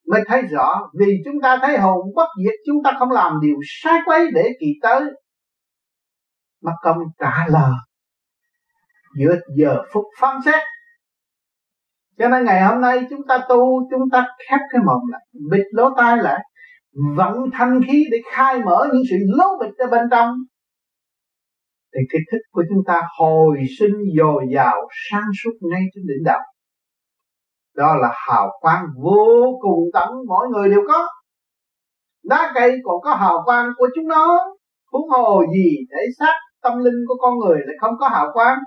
mới 0.07 0.21
thấy 0.27 0.41
rõ, 0.41 0.89
vì 0.99 1.05
chúng 1.25 1.41
ta 1.41 1.57
thấy 1.61 1.77
hồn 1.77 1.99
bất 2.15 2.27
diệt, 2.43 2.53
chúng 2.65 2.83
ta 2.83 2.91
không 2.99 3.11
làm 3.11 3.39
điều 3.41 3.55
sai 3.63 3.99
quấy 4.05 4.27
để 4.33 4.49
kỳ 4.59 4.67
tới. 4.81 5.01
Mà 6.61 6.71
công 6.83 6.97
trả 7.19 7.47
lời. 7.47 7.71
Giữa 9.19 9.35
giờ 9.57 9.83
phút 9.93 10.05
phán 10.19 10.41
xét 10.45 10.63
cho 12.17 12.29
nên 12.29 12.45
ngày 12.45 12.61
hôm 12.61 12.81
nay 12.81 13.05
chúng 13.09 13.27
ta 13.27 13.39
tu, 13.49 13.89
chúng 13.91 14.09
ta 14.11 14.27
khép 14.49 14.59
cái 14.71 14.81
mồm 14.85 15.01
lại. 15.11 15.21
Bịt 15.51 15.65
lỗ 15.71 15.89
tai 15.97 16.17
lại. 16.17 16.39
Vận 17.17 17.33
thanh 17.53 17.81
khí 17.87 18.05
để 18.11 18.17
khai 18.31 18.59
mở 18.65 18.87
những 18.93 19.03
sự 19.09 19.15
lố 19.37 19.45
bịch 19.59 19.77
ở 19.77 19.87
bên 19.87 20.05
trong. 20.11 20.35
Thì 21.93 21.99
cái 22.09 22.21
thức 22.31 22.37
của 22.51 22.63
chúng 22.69 22.83
ta 22.87 23.01
hồi 23.19 23.57
sinh, 23.79 23.95
dồi 24.17 24.43
dào, 24.55 24.87
sáng 25.09 25.27
suốt 25.43 25.51
ngay 25.61 25.81
trên 25.95 26.03
đỉnh 26.07 26.23
đầu. 26.25 26.39
Đó 27.75 27.95
là 27.95 28.13
hào 28.27 28.51
quang 28.61 28.85
vô 29.03 29.59
cùng 29.61 29.79
tận 29.93 30.09
mỗi 30.27 30.47
người 30.47 30.69
đều 30.69 30.81
có. 30.87 31.07
Đá 32.23 32.51
cây 32.55 32.77
còn 32.83 33.01
có 33.01 33.15
hào 33.15 33.41
quang 33.45 33.69
của 33.77 33.87
chúng 33.95 34.07
nó. 34.07 34.39
Huống 34.91 35.09
hồ 35.09 35.43
gì 35.53 35.77
để 35.89 36.03
xác 36.19 36.33
tâm 36.63 36.77
linh 36.77 37.05
của 37.07 37.15
con 37.21 37.33
người 37.39 37.57
lại 37.65 37.75
không 37.81 37.93
có 37.99 38.07
hào 38.07 38.27
quang? 38.33 38.57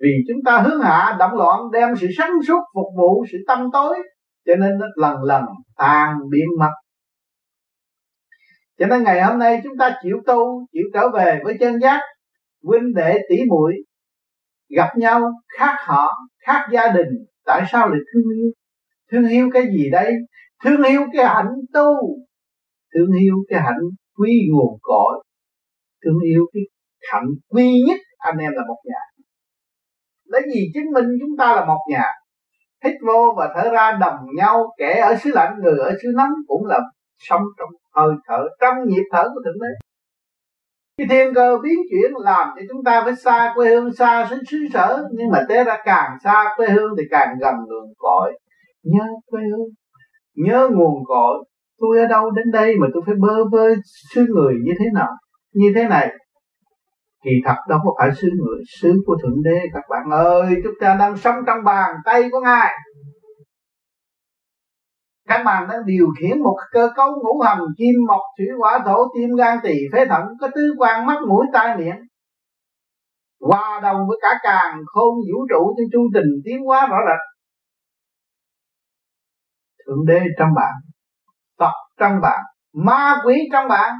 Vì 0.00 0.10
chúng 0.28 0.42
ta 0.44 0.60
hướng 0.60 0.80
hạ 0.80 1.16
động 1.18 1.32
loạn 1.32 1.60
đem 1.72 1.88
sự 2.00 2.06
sáng 2.18 2.32
suốt 2.46 2.60
phục 2.74 2.86
vụ 2.96 3.24
sự 3.32 3.38
tâm 3.46 3.68
tối, 3.72 3.98
cho 4.46 4.54
nên 4.54 4.78
nó 4.78 4.86
lần 4.96 5.22
lần 5.22 5.44
tan 5.76 6.16
biến 6.30 6.46
mất. 6.58 6.70
Cho 8.78 8.86
nên 8.86 9.02
ngày 9.02 9.22
hôm 9.22 9.38
nay 9.38 9.60
chúng 9.64 9.76
ta 9.78 9.96
chịu 10.02 10.16
tu, 10.26 10.66
chịu 10.72 10.84
trở 10.94 11.08
về 11.14 11.40
với 11.44 11.56
chân 11.60 11.80
giác, 11.80 12.00
huynh 12.62 12.94
đệ 12.94 13.18
tỷ 13.28 13.36
muội, 13.48 13.72
gặp 14.76 14.88
nhau, 14.96 15.32
khác 15.58 15.76
họ, 15.86 16.08
khác 16.46 16.68
gia 16.72 16.88
đình. 16.88 17.08
Tại 17.44 17.62
sao 17.72 17.88
lại 17.88 17.98
thương 18.12 18.22
yêu? 18.36 18.50
Thương 19.12 19.28
yêu 19.28 19.50
cái 19.52 19.62
gì 19.62 19.90
đây? 19.90 20.12
Thương 20.64 20.82
yêu 20.82 21.00
cái 21.12 21.24
hạnh 21.24 21.54
tu. 21.74 21.94
Thương 22.94 23.10
yêu 23.20 23.34
cái 23.48 23.60
hạnh 23.60 23.80
quy 24.14 24.32
nguồn 24.52 24.78
cội. 24.82 25.24
Thương 26.04 26.18
yêu 26.24 26.46
cái 26.52 26.62
hạnh 27.12 27.26
quy 27.48 27.82
nhất, 27.88 28.00
anh 28.18 28.36
em 28.38 28.52
là 28.52 28.62
một 28.68 28.78
nhà 28.84 29.19
lấy 30.30 30.42
gì? 30.54 30.70
Chứng 30.74 30.92
minh 30.92 31.06
chúng 31.20 31.36
ta 31.38 31.56
là 31.56 31.64
một 31.64 31.78
nhà. 31.88 32.04
Hít 32.84 32.94
vô 33.06 33.34
và 33.36 33.48
thở 33.54 33.70
ra 33.70 33.98
đồng 34.00 34.18
nhau 34.36 34.74
kẻ 34.78 35.00
ở 35.00 35.16
xứ 35.16 35.30
lạnh, 35.34 35.54
người 35.62 35.78
ở 35.78 35.92
xứ 36.02 36.08
nóng 36.16 36.32
cũng 36.46 36.66
là 36.66 36.80
sống 37.18 37.42
trong 37.58 37.68
hơi 37.94 38.14
thở, 38.26 38.48
trong 38.60 38.76
nhịp 38.86 39.02
thở 39.12 39.24
của 39.34 39.40
thượng 39.44 39.60
đế. 39.60 39.68
Cái 40.98 41.06
thiên 41.10 41.34
cơ 41.34 41.58
biến 41.62 41.78
chuyển, 41.90 42.12
làm 42.24 42.48
cho 42.56 42.62
chúng 42.68 42.84
ta 42.84 43.02
phải 43.04 43.16
xa 43.16 43.52
quê 43.54 43.68
hương, 43.68 43.92
xa 43.92 44.26
xứ 44.30 44.36
xứ 44.50 44.58
sở. 44.72 45.04
Nhưng 45.12 45.30
mà 45.32 45.40
té 45.48 45.64
ra 45.64 45.78
càng 45.84 46.10
xa 46.24 46.44
quê 46.56 46.68
hương 46.68 46.90
thì 46.98 47.04
càng 47.10 47.28
gần 47.40 47.54
nguồn 47.54 47.92
cội. 47.98 48.38
Nhớ 48.82 49.04
quê 49.26 49.40
hương, 49.50 49.68
nhớ 50.34 50.68
nguồn 50.72 51.04
cội. 51.04 51.44
Tôi 51.80 51.98
ở 51.98 52.06
đâu 52.06 52.30
đến 52.30 52.50
đây 52.52 52.74
mà 52.80 52.86
tôi 52.94 53.02
phải 53.06 53.14
bơ 53.18 53.44
vơ 53.52 53.74
xứ 54.14 54.26
người 54.28 54.54
như 54.64 54.72
thế 54.78 54.84
nào, 54.94 55.08
như 55.54 55.72
thế 55.74 55.88
này? 55.88 56.08
Kỳ 57.24 57.30
thật 57.44 57.56
đâu 57.68 57.78
có 57.84 57.94
phải 57.98 58.10
sứ 58.20 58.28
người, 58.38 58.62
sứ 58.80 58.92
của 59.06 59.16
thượng 59.22 59.42
đế. 59.42 59.60
Các 59.72 59.84
bạn 59.90 60.10
ơi, 60.10 60.54
chúng 60.64 60.74
ta 60.80 60.96
đang 60.98 61.16
sống 61.16 61.34
trong 61.46 61.64
bàn 61.64 61.96
tay 62.04 62.22
của 62.32 62.40
ngài. 62.40 62.74
Các 65.28 65.42
bạn 65.44 65.68
đang 65.68 65.86
điều 65.86 66.06
khiển 66.20 66.42
một 66.42 66.56
cơ 66.72 66.90
cấu 66.96 67.10
ngũ 67.10 67.40
hành 67.40 67.60
kim 67.78 67.94
mộc 68.08 68.20
thủy 68.38 68.46
hỏa, 68.58 68.78
thổ, 68.84 68.96
tim 69.14 69.36
gan, 69.36 69.58
tỳ 69.62 69.74
phế 69.92 70.06
thận, 70.06 70.22
có 70.40 70.48
tứ 70.54 70.74
quan, 70.78 71.06
mắt, 71.06 71.16
mũi, 71.28 71.46
tai, 71.52 71.76
miệng. 71.76 71.96
Hòa 73.40 73.80
đồng 73.82 74.08
với 74.08 74.18
cả 74.22 74.28
càng, 74.42 74.78
khôn, 74.86 75.14
vũ 75.14 75.46
trụ 75.50 75.74
trên 75.76 75.86
chu 75.92 76.08
trình, 76.14 76.30
tiến 76.44 76.64
hóa, 76.64 76.86
rõ 76.86 76.96
rệt. 77.06 77.20
Thượng 79.86 80.06
đế 80.06 80.20
trong 80.38 80.48
bạn, 80.56 80.72
phật 81.58 81.72
trong 81.98 82.20
bạn, 82.22 82.40
ma 82.74 83.16
quỷ 83.24 83.34
trong 83.52 83.68
bạn, 83.68 83.94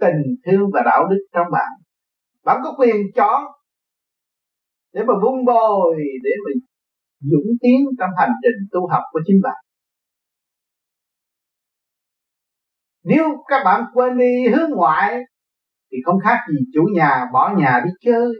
tình 0.00 0.22
thương 0.46 0.70
và 0.72 0.82
đạo 0.84 1.06
đức 1.10 1.26
trong 1.32 1.46
bạn 1.52 1.68
bạn 2.44 2.60
có 2.64 2.74
quyền 2.78 2.96
chọn 3.14 3.44
để 4.92 5.00
mà 5.06 5.14
vun 5.22 5.44
bồi, 5.44 5.96
để 6.22 6.30
mà 6.44 6.50
dũng 7.20 7.56
tiến 7.62 7.80
trong 7.98 8.10
hành 8.18 8.32
trình 8.42 8.68
tu 8.72 8.88
học 8.88 9.02
của 9.12 9.20
chính 9.26 9.40
bạn. 9.42 9.64
Nếu 13.04 13.24
các 13.48 13.62
bạn 13.64 13.84
quên 13.94 14.18
đi 14.18 14.48
hướng 14.48 14.70
ngoại, 14.70 15.18
thì 15.92 15.98
không 16.04 16.20
khác 16.24 16.38
gì 16.50 16.58
chủ 16.74 16.82
nhà 16.94 17.26
bỏ 17.32 17.54
nhà 17.56 17.80
đi 17.84 17.90
chơi. 18.00 18.32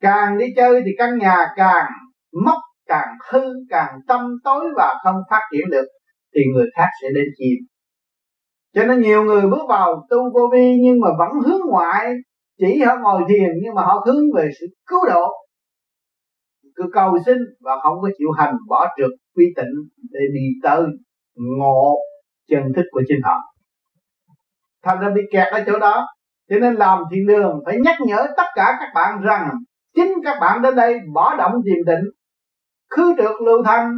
Càng 0.00 0.38
đi 0.38 0.46
chơi 0.56 0.82
thì 0.84 0.90
căn 0.98 1.18
nhà 1.18 1.36
càng 1.56 1.90
mất 2.44 2.58
càng 2.86 3.08
hư, 3.30 3.40
càng 3.68 3.98
tâm 4.08 4.20
tối 4.44 4.64
và 4.76 4.94
không 5.04 5.16
phát 5.30 5.40
triển 5.52 5.70
được, 5.70 5.86
thì 6.34 6.40
người 6.54 6.66
khác 6.76 6.88
sẽ 7.02 7.08
đến 7.14 7.24
chìm 7.38 7.71
cho 8.74 8.84
nên 8.84 9.00
nhiều 9.00 9.22
người 9.22 9.42
bước 9.42 9.62
vào 9.68 10.06
tu 10.10 10.18
vô 10.34 10.48
vi 10.52 10.76
nhưng 10.82 11.00
mà 11.00 11.08
vẫn 11.18 11.40
hướng 11.46 11.60
ngoại, 11.70 12.12
chỉ 12.58 12.82
họ 12.82 12.94
ngồi 13.02 13.22
thiền 13.28 13.50
nhưng 13.62 13.74
mà 13.74 13.82
họ 13.82 14.04
hướng 14.06 14.24
về 14.36 14.48
sự 14.60 14.66
cứu 14.86 15.00
độ. 15.08 15.32
Cứ 16.74 16.84
cầu 16.92 17.18
xin 17.26 17.36
và 17.60 17.72
không 17.82 18.00
có 18.02 18.08
chịu 18.18 18.30
hành, 18.38 18.54
bỏ 18.68 18.86
trượt 18.96 19.10
quy 19.36 19.44
tịnh 19.56 19.74
để 20.10 20.20
đi 20.34 20.46
tới 20.62 20.82
ngộ 21.34 21.98
chân 22.48 22.62
thức 22.76 22.84
của 22.90 23.02
chính 23.08 23.20
họ. 23.24 23.36
Thành 24.84 25.00
ra 25.00 25.08
bị 25.14 25.22
kẹt 25.32 25.52
ở 25.52 25.64
chỗ 25.66 25.78
đó. 25.78 26.06
Cho 26.50 26.58
nên 26.58 26.74
làm 26.74 27.02
thiền 27.10 27.26
đường 27.26 27.60
phải 27.66 27.78
nhắc 27.84 27.96
nhở 28.06 28.26
tất 28.36 28.46
cả 28.54 28.76
các 28.80 28.88
bạn 28.94 29.20
rằng 29.22 29.50
chính 29.94 30.12
các 30.24 30.38
bạn 30.40 30.62
đến 30.62 30.76
đây 30.76 31.00
bỏ 31.14 31.36
động 31.36 31.52
thiền 31.64 31.84
định, 31.86 32.04
khứ 32.90 33.14
trượt 33.18 33.42
lưu 33.46 33.62
thanh, 33.64 33.92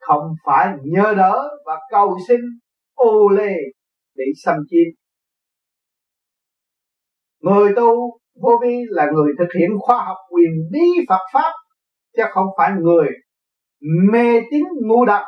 không 0.00 0.34
phải 0.46 0.68
nhờ 0.84 1.14
đỡ 1.16 1.48
và 1.66 1.76
cầu 1.90 2.16
xin 2.28 2.40
ô 2.94 3.28
lê 3.28 3.52
để 4.16 4.24
xâm 4.44 4.56
chiếm. 4.70 4.86
Người 7.40 7.72
tu 7.76 8.18
vô 8.42 8.50
vi 8.62 8.76
là 8.88 9.06
người 9.14 9.32
thực 9.38 9.48
hiện 9.58 9.70
khoa 9.78 10.04
học 10.04 10.16
quyền 10.30 10.50
bí 10.72 11.04
Phật 11.08 11.20
pháp, 11.32 11.52
chứ 12.16 12.22
không 12.30 12.46
phải 12.58 12.70
người 12.80 13.08
mê 14.12 14.40
tín 14.50 14.64
ngu 14.86 15.04
đậm 15.04 15.22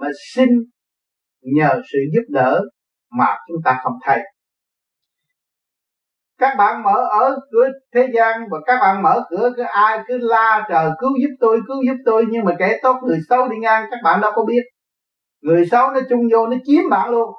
mà 0.00 0.08
xin 0.34 0.48
nhờ 1.42 1.82
sự 1.92 1.98
giúp 2.14 2.22
đỡ 2.28 2.60
mà 3.18 3.36
chúng 3.48 3.62
ta 3.64 3.80
không 3.82 3.92
thấy. 4.04 4.20
Các 6.38 6.54
bạn 6.58 6.82
mở 6.82 6.94
ở 7.10 7.38
cửa 7.52 7.68
thế 7.94 8.08
gian 8.14 8.40
và 8.50 8.58
các 8.66 8.78
bạn 8.80 9.02
mở 9.02 9.20
cửa, 9.30 9.52
cứ 9.56 9.62
ai 9.62 9.98
cứ 10.08 10.18
la 10.18 10.66
trời 10.68 10.90
cứu 11.00 11.10
giúp 11.22 11.34
tôi, 11.40 11.60
cứu 11.66 11.76
giúp 11.86 11.96
tôi, 12.04 12.24
nhưng 12.30 12.44
mà 12.44 12.56
kẻ 12.58 12.78
tốt 12.82 12.96
người 13.06 13.18
xấu 13.28 13.48
đi 13.48 13.56
ngang, 13.60 13.84
các 13.90 13.98
bạn 14.04 14.20
đâu 14.20 14.32
có 14.34 14.44
biết 14.44 14.62
người 15.42 15.66
xấu 15.70 15.90
nó 15.90 16.00
chung 16.08 16.20
vô, 16.32 16.46
nó 16.46 16.56
chiếm 16.64 16.90
bạn 16.90 17.10
luôn. 17.10 17.30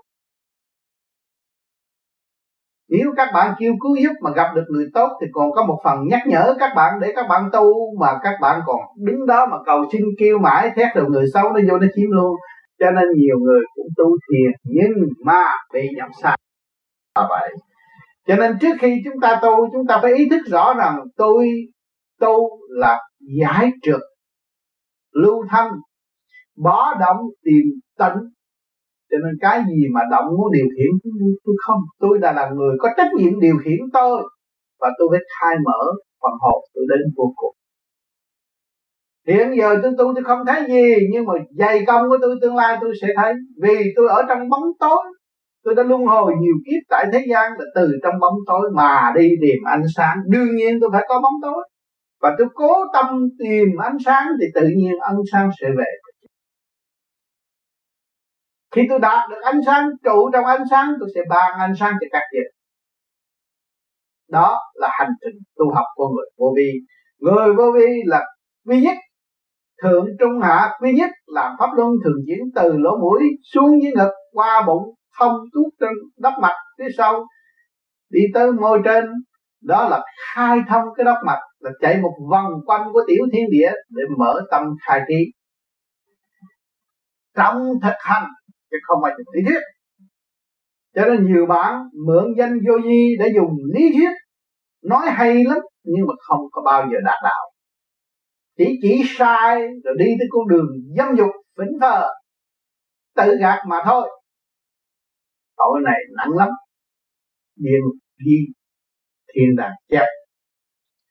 Nếu 2.89 3.13
các 3.17 3.29
bạn 3.33 3.55
kêu 3.59 3.73
cứu 3.81 3.95
giúp 4.03 4.13
mà 4.21 4.31
gặp 4.35 4.51
được 4.55 4.63
người 4.69 4.87
tốt 4.93 5.09
thì 5.21 5.27
còn 5.33 5.51
có 5.51 5.65
một 5.65 5.79
phần 5.83 5.99
nhắc 6.07 6.21
nhở 6.27 6.55
các 6.59 6.71
bạn 6.75 6.93
để 7.01 7.13
các 7.15 7.25
bạn 7.29 7.49
tu 7.53 7.73
mà 7.99 8.07
các 8.23 8.33
bạn 8.41 8.61
còn 8.65 8.79
đứng 8.97 9.25
đó 9.25 9.45
mà 9.51 9.57
cầu 9.65 9.85
xin 9.91 10.01
kêu 10.19 10.37
mãi 10.39 10.71
thét 10.75 10.95
đầu 10.95 11.05
người 11.09 11.25
xấu 11.33 11.43
nó 11.43 11.59
vô 11.69 11.77
nó 11.77 11.87
chiếm 11.95 12.11
luôn. 12.11 12.35
Cho 12.79 12.91
nên 12.91 13.03
nhiều 13.15 13.35
người 13.39 13.61
cũng 13.75 13.87
tu 13.97 14.05
thiền, 14.05 14.51
nhưng 14.63 14.91
mà 15.25 15.43
bị 15.73 15.89
nhập 15.95 16.09
sai. 16.21 16.37
Là 17.15 17.27
vậy. 17.29 17.49
Cho 18.27 18.35
nên 18.35 18.57
trước 18.61 18.75
khi 18.79 19.01
chúng 19.05 19.19
ta 19.21 19.39
tu, 19.41 19.69
chúng 19.71 19.87
ta 19.87 19.99
phải 20.01 20.13
ý 20.13 20.29
thức 20.29 20.41
rõ 20.45 20.73
rằng 20.73 20.99
tôi 21.17 21.49
tu 22.19 22.49
là 22.69 22.99
giải 23.39 23.71
trượt 23.81 24.01
lưu 25.11 25.45
thanh 25.49 25.71
bỏ 26.63 26.93
động 26.99 27.17
tìm 27.43 27.63
tận 28.01 28.13
cho 29.11 29.17
nên 29.23 29.33
cái 29.41 29.57
gì 29.69 29.81
mà 29.93 30.01
động 30.11 30.27
muốn 30.37 30.51
điều 30.51 30.67
khiển, 30.75 30.91
tôi 31.45 31.55
không, 31.65 31.81
tôi 31.99 32.19
là 32.21 32.31
là 32.31 32.49
người 32.55 32.75
có 32.79 32.89
trách 32.97 33.11
nhiệm 33.17 33.39
điều 33.39 33.55
khiển 33.63 33.79
tôi. 33.93 34.21
Và 34.81 34.89
tôi 34.97 35.07
phải 35.11 35.19
khai 35.39 35.55
mở 35.65 35.81
phần 36.21 36.33
hồn 36.41 36.59
tôi 36.73 36.85
đến 36.89 36.99
vô 37.17 37.33
cùng. 37.35 37.55
Hiện 39.27 39.47
giờ 39.57 39.69
tôi 39.83 39.91
tu 39.97 40.05
tôi 40.15 40.23
không 40.23 40.39
thấy 40.47 40.61
gì, 40.67 40.93
nhưng 41.13 41.25
mà 41.25 41.33
dày 41.51 41.85
công 41.87 42.09
của 42.09 42.17
tôi, 42.21 42.35
tương 42.41 42.55
lai 42.55 42.77
tôi 42.81 42.93
sẽ 43.01 43.07
thấy. 43.15 43.33
Vì 43.63 43.93
tôi 43.95 44.07
ở 44.09 44.21
trong 44.27 44.49
bóng 44.49 44.63
tối. 44.79 45.03
Tôi 45.63 45.75
đã 45.75 45.83
luân 45.83 46.05
hồi 46.05 46.33
nhiều 46.39 46.55
kiếp 46.65 46.81
tại 46.89 47.05
thế 47.13 47.25
gian, 47.29 47.51
là 47.59 47.65
từ 47.75 47.91
trong 48.03 48.19
bóng 48.19 48.37
tối 48.47 48.69
mà 48.73 49.13
đi 49.15 49.29
tìm 49.41 49.59
ánh 49.65 49.83
sáng. 49.95 50.17
Đương 50.27 50.55
nhiên 50.55 50.79
tôi 50.81 50.89
phải 50.93 51.03
có 51.07 51.21
bóng 51.21 51.41
tối. 51.41 51.63
Và 52.21 52.35
tôi 52.37 52.47
cố 52.53 52.73
tâm 52.93 53.29
tìm 53.39 53.67
ánh 53.79 53.97
sáng, 54.05 54.27
thì 54.41 54.47
tự 54.55 54.67
nhiên 54.77 54.93
ánh 54.99 55.21
sáng 55.31 55.49
sẽ 55.61 55.67
về 55.77 56.10
khi 58.75 58.81
tôi 58.89 58.99
đạt 58.99 59.29
được 59.29 59.41
ánh 59.41 59.59
sáng, 59.65 59.89
trụ 60.03 60.29
trong 60.33 60.45
ánh 60.45 60.63
sáng, 60.69 60.93
tôi 60.99 61.09
sẽ 61.15 61.21
ban 61.29 61.59
ánh 61.59 61.73
sáng 61.79 61.93
cho 62.01 62.07
các 62.11 62.21
việc. 62.33 62.47
Đó 64.29 64.59
là 64.73 64.89
hành 64.91 65.11
trình 65.21 65.39
tu 65.57 65.73
học 65.75 65.85
của 65.95 66.09
người 66.09 66.25
vô 66.37 66.53
vi. 66.57 66.71
Người 67.19 67.53
vô 67.57 67.71
vi 67.71 68.01
là 68.05 68.25
duy 68.65 68.81
nhất, 68.81 68.97
thượng 69.83 70.05
trung 70.19 70.41
hạ 70.41 70.71
duy 70.81 70.93
nhất, 70.93 71.09
làm 71.25 71.55
pháp 71.59 71.69
luân 71.75 71.89
thường 72.03 72.19
diễn 72.27 72.39
từ 72.55 72.77
lỗ 72.77 72.97
mũi 73.01 73.21
xuống 73.53 73.81
dưới 73.83 73.91
ngực, 73.95 74.11
qua 74.31 74.63
bụng, 74.67 74.95
thông 75.19 75.35
tuốt 75.53 75.73
trên 75.79 75.89
đắp 76.17 76.33
mạch 76.41 76.57
phía 76.79 76.89
sau, 76.97 77.25
đi 78.09 78.21
tới 78.33 78.51
môi 78.51 78.79
trên. 78.85 79.05
Đó 79.61 79.89
là 79.89 80.03
khai 80.33 80.59
thông 80.69 80.85
cái 80.97 81.03
đắp 81.03 81.17
mạch 81.25 81.39
là 81.59 81.71
chạy 81.81 81.97
một 82.01 82.13
vòng 82.31 82.51
quanh 82.65 82.89
của 82.93 83.01
tiểu 83.07 83.25
thiên 83.33 83.45
địa 83.51 83.71
để 83.89 84.03
mở 84.17 84.41
tâm 84.51 84.63
khai 84.87 85.01
trí. 85.07 85.31
Trong 87.35 87.55
thực 87.83 87.95
hành 87.99 88.27
chứ 88.71 88.77
không 88.83 88.99
phải 89.03 89.11
lý 89.33 89.41
thuyết. 89.47 89.59
Cho 90.95 91.05
nên 91.05 91.33
nhiều 91.33 91.45
bạn 91.45 91.83
mượn 92.07 92.33
danh 92.37 92.59
vô 92.67 92.77
nhi 92.77 93.15
để 93.19 93.25
dùng 93.35 93.57
lý 93.73 93.91
thuyết, 93.93 94.11
nói 94.83 95.05
hay 95.09 95.43
lắm, 95.43 95.57
nhưng 95.83 96.07
mà 96.07 96.13
không 96.27 96.39
có 96.51 96.61
bao 96.65 96.87
giờ 96.91 96.97
đạt 97.05 97.23
đạo. 97.23 97.51
Chỉ 98.57 98.79
chỉ 98.81 99.03
sai 99.17 99.61
rồi 99.83 99.95
đi 99.99 100.05
tới 100.19 100.27
con 100.31 100.47
đường 100.47 100.67
dâm 100.97 101.15
dục 101.17 101.29
vĩnh 101.57 101.79
thờ, 101.81 102.09
tự 103.15 103.37
gạt 103.39 103.63
mà 103.67 103.77
thôi. 103.85 104.09
Tội 105.57 105.81
này 105.85 105.99
nặng 106.17 106.37
lắm. 106.37 106.49
Địa 107.55 107.77
ngục 107.83 107.95
thiên 109.35 109.55
đàng 109.57 109.73
chép. 109.89 110.05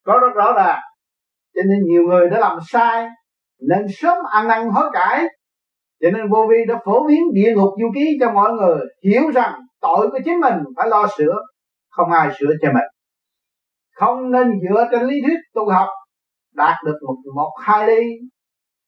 Có 0.05 0.19
rất 0.23 0.35
rõ 0.35 0.53
ràng. 0.57 0.81
Cho 1.55 1.61
nên 1.69 1.79
nhiều 1.85 2.03
người 2.03 2.31
đã 2.31 2.39
làm 2.39 2.59
sai, 2.69 3.09
nên 3.69 3.87
sớm 3.97 4.17
ăn 4.33 4.49
năn 4.49 4.69
hối 4.69 4.91
cải 4.93 5.25
cho 6.01 6.11
nên 6.11 6.31
vô 6.31 6.47
vi 6.51 6.57
đã 6.69 6.81
phổ 6.85 7.07
biến 7.09 7.21
địa 7.33 7.53
ngục 7.57 7.75
du 7.81 7.91
ký 7.95 8.19
cho 8.21 8.33
mọi 8.33 8.53
người 8.53 8.79
hiểu 9.05 9.31
rằng 9.31 9.61
tội 9.81 10.11
của 10.11 10.19
chính 10.25 10.41
mình 10.41 10.55
phải 10.77 10.89
lo 10.89 11.07
sửa, 11.19 11.35
không 11.91 12.13
ai 12.13 12.31
sửa 12.39 12.53
cho 12.63 12.69
mình. 12.69 12.89
Không 13.95 14.31
nên 14.31 14.53
dựa 14.63 14.89
trên 14.91 15.03
lý 15.03 15.17
thuyết 15.27 15.39
tu 15.55 15.71
học, 15.71 15.89
đạt 16.55 16.77
được 16.85 16.99
một 17.07 17.17
một, 17.35 17.51
hai 17.63 17.87
ly 17.87 18.03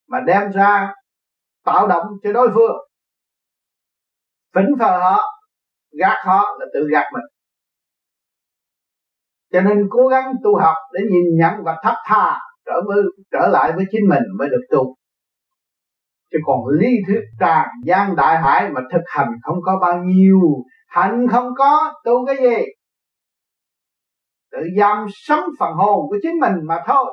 mà 0.09 0.21
đem 0.27 0.51
ra 0.51 0.95
tạo 1.65 1.87
động 1.87 2.07
cho 2.23 2.33
đối 2.33 2.49
phương. 2.55 2.77
Phỉnh 4.55 4.75
phờ 4.79 4.99
họ, 4.99 5.21
gạt 5.99 6.17
họ 6.25 6.57
là 6.59 6.67
tự 6.75 6.89
gạt 6.93 7.05
mình. 7.13 7.25
Cho 9.53 9.61
nên 9.61 9.87
cố 9.91 10.09
gắng 10.09 10.33
tu 10.45 10.57
học 10.61 10.77
để 10.93 11.01
nhìn 11.11 11.39
nhận 11.39 11.65
và 11.65 11.77
thấp 11.83 11.95
tha, 12.05 12.39
trở 12.67 12.73
với, 12.87 13.03
trở 13.33 13.49
lại 13.49 13.73
với 13.77 13.85
chính 13.91 14.09
mình 14.09 14.23
mới 14.39 14.49
được 14.49 14.63
tu 14.71 14.95
chứ 16.33 16.39
còn 16.47 16.69
lý 16.81 16.89
thuyết 17.07 17.21
tràn 17.41 17.69
gian 17.85 18.17
đại 18.17 18.39
hải 18.43 18.71
mà 18.71 18.81
thực 18.93 19.03
hành 19.07 19.29
không 19.43 19.59
có 19.63 19.79
bao 19.81 20.05
nhiêu 20.05 20.41
hạnh 20.89 21.27
không 21.31 21.49
có, 21.59 21.93
tu 22.05 22.27
cái 22.27 22.37
gì? 22.37 22.65
Tự 24.53 24.59
giam 24.79 25.07
sống 25.11 25.45
phần 25.59 25.73
hồn 25.73 26.09
của 26.09 26.17
chính 26.23 26.41
mình 26.41 26.55
mà 26.65 26.83
thôi. 26.87 27.05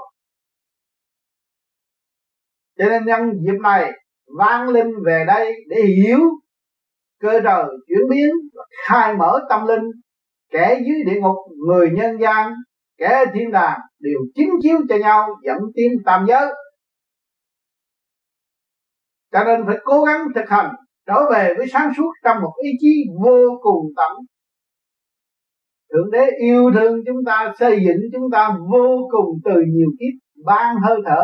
Cho 2.78 2.86
nên 2.86 3.06
nhân 3.06 3.32
dịp 3.46 3.60
này, 3.64 3.92
vang 4.38 4.70
linh 4.70 4.92
về 5.06 5.26
đây 5.28 5.54
để 5.70 5.82
hiểu 5.82 6.20
cơ 7.20 7.40
trời 7.44 7.66
chuyển 7.88 8.10
biến 8.10 8.30
khai 8.88 9.14
mở 9.14 9.40
tâm 9.50 9.68
linh, 9.68 9.84
kẻ 10.52 10.82
dưới 10.86 11.04
địa 11.06 11.22
ngục, 11.22 11.36
người 11.68 11.90
nhân 11.90 12.18
gian, 12.22 12.54
kẻ 12.98 13.26
thiên 13.34 13.52
đàng 13.52 13.80
đều 14.00 14.20
chính 14.36 14.50
chiếu 14.62 14.78
cho 14.90 14.96
nhau 14.98 15.28
dẫn 15.46 15.58
tiến 15.76 15.92
tam 16.06 16.26
giới 16.28 16.54
cho 19.32 19.44
nên 19.44 19.66
phải 19.68 19.78
cố 19.84 20.04
gắng 20.04 20.28
thực 20.36 20.50
hành, 20.50 20.72
trở 21.08 21.32
về 21.32 21.54
với 21.58 21.68
sáng 21.74 21.92
suốt 21.98 22.12
trong 22.24 22.38
một 22.42 22.54
ý 22.64 22.70
chí 22.80 23.04
vô 23.24 23.60
cùng 23.62 23.86
tận. 23.98 24.12
Thượng 25.94 26.12
đế 26.12 26.30
yêu 26.42 26.72
thương 26.74 27.00
chúng 27.06 27.26
ta, 27.26 27.54
xây 27.60 27.80
dựng 27.86 28.02
chúng 28.14 28.32
ta 28.32 28.58
vô 28.72 29.08
cùng 29.12 29.40
từ 29.46 29.52
nhiều 29.52 29.90
kiếp, 30.00 30.44
ban 30.46 30.76
hơi 30.84 31.00
thở, 31.06 31.24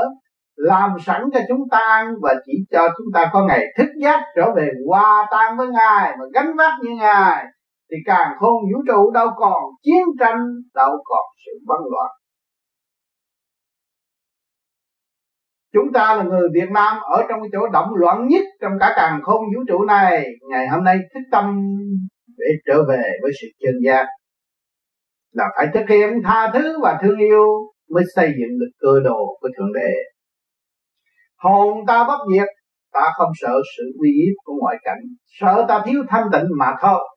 làm 0.56 0.89
sẵn 1.06 1.22
cho 1.34 1.39
chúng 1.48 1.62
ta 1.72 1.80
ăn 1.80 2.08
và 2.22 2.36
chỉ 2.46 2.54
cho 2.72 2.88
chúng 2.98 3.08
ta 3.13 3.30
có 3.34 3.46
ngày 3.48 3.62
thức 3.78 3.88
giác 4.02 4.22
trở 4.36 4.54
về 4.56 4.70
hòa 4.88 5.28
tan 5.32 5.58
với 5.58 5.68
ngài 5.68 6.15
và 6.20 6.26
gánh 6.34 6.56
vác 6.58 6.74
như 6.82 6.89
ngài, 7.00 7.46
thì 7.91 7.98
càng 8.06 8.32
không 8.39 8.54
vũ 8.74 8.82
trụ 8.88 9.12
đâu 9.12 9.28
còn 9.36 9.63
chiến 9.84 10.06
tranh, 10.20 10.39
đâu 10.74 10.91
còn 11.06 11.26
sự 11.46 11.52
bấn 11.68 11.78
loạn. 11.91 12.12
Chúng 15.75 15.93
ta 15.93 16.15
là 16.15 16.23
người 16.23 16.49
Việt 16.53 16.69
Nam 16.71 16.97
ở 17.01 17.23
trong 17.29 17.39
cái 17.41 17.49
chỗ 17.53 17.67
động 17.67 17.89
loạn 17.95 18.27
nhất 18.27 18.43
trong 18.61 18.71
cả 18.79 18.93
càng 18.95 19.19
không 19.23 19.41
vũ 19.55 19.63
trụ 19.67 19.85
này. 19.85 20.25
Ngày 20.49 20.67
hôm 20.67 20.83
nay 20.83 20.97
thức 21.13 21.19
tâm 21.31 21.45
để 22.38 22.47
trở 22.65 22.83
về 22.89 23.03
với 23.21 23.31
sự 23.41 23.47
chân 23.59 23.73
giác. 23.85 24.05
Là 25.31 25.45
phải 25.57 25.67
thực 25.73 25.89
hiện 25.89 26.09
tha 26.23 26.51
thứ 26.53 26.79
và 26.81 26.99
thương 27.01 27.17
yêu 27.17 27.45
mới 27.93 28.03
xây 28.15 28.27
dựng 28.27 28.59
được 28.59 28.71
cơ 28.79 28.99
đồ 29.03 29.38
của 29.41 29.49
thượng 29.57 29.73
đế. 29.73 29.93
Hồn 31.38 31.85
ta 31.88 32.03
bất 32.07 32.17
diệt, 32.33 32.47
ta 32.93 33.11
không 33.17 33.29
sợ 33.35 33.53
sự 33.77 33.83
uy 33.99 34.09
hiếp 34.09 34.35
của 34.43 34.53
ngoại 34.61 34.75
cảnh. 34.83 34.99
Sợ 35.25 35.65
ta 35.67 35.81
thiếu 35.85 36.03
thanh 36.09 36.27
tịnh 36.33 36.47
mà 36.59 36.73
thôi 36.81 37.14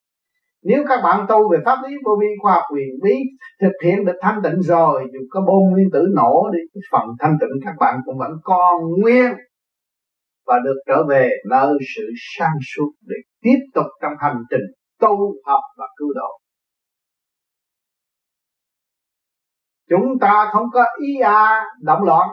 nếu 0.62 0.84
các 0.88 1.00
bạn 1.04 1.26
tu 1.28 1.52
về 1.52 1.58
pháp 1.64 1.78
lý 1.88 1.96
vô 2.04 2.16
vi 2.20 2.26
khoa 2.42 2.52
học 2.54 2.62
quyền 2.72 2.88
bí, 3.02 3.14
thực 3.60 3.72
hiện 3.84 4.04
được 4.04 4.18
thanh 4.20 4.40
tịnh 4.44 4.62
rồi, 4.62 5.04
dù 5.12 5.20
có 5.30 5.40
bom 5.40 5.70
nguyên 5.70 5.88
tử 5.92 6.06
nổ 6.14 6.48
đi 6.52 6.80
phần 6.92 7.08
thanh 7.20 7.36
tịnh 7.40 7.60
các 7.64 7.74
bạn 7.78 8.00
cũng 8.04 8.18
vẫn 8.18 8.32
còn 8.42 8.82
nguyên 9.00 9.32
và 10.46 10.54
được 10.64 10.76
trở 10.86 11.04
về 11.08 11.30
nơi 11.50 11.78
sự 11.96 12.02
sang 12.36 12.56
suốt 12.74 12.92
để 13.00 13.16
tiếp 13.40 13.58
tục 13.74 13.86
trong 14.02 14.12
hành 14.18 14.42
trình 14.50 14.66
tu 14.98 15.16
học 15.44 15.60
và 15.76 15.86
cứu 15.96 16.08
độ. 16.14 16.38
Chúng 19.90 20.18
ta 20.20 20.48
không 20.52 20.66
có 20.72 20.84
ý 20.98 21.20
à 21.20 21.64
động 21.82 22.02
loạn. 22.02 22.28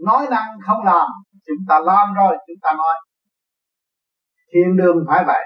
Nói 0.00 0.26
năng 0.30 0.58
không 0.66 0.84
làm, 0.84 1.06
chúng 1.46 1.56
ta 1.68 1.80
làm 1.80 2.14
rồi, 2.14 2.36
chúng 2.46 2.56
ta 2.62 2.72
nói. 2.72 2.94
Thiên 4.52 4.76
đường 4.76 5.04
phải 5.08 5.24
vậy 5.26 5.44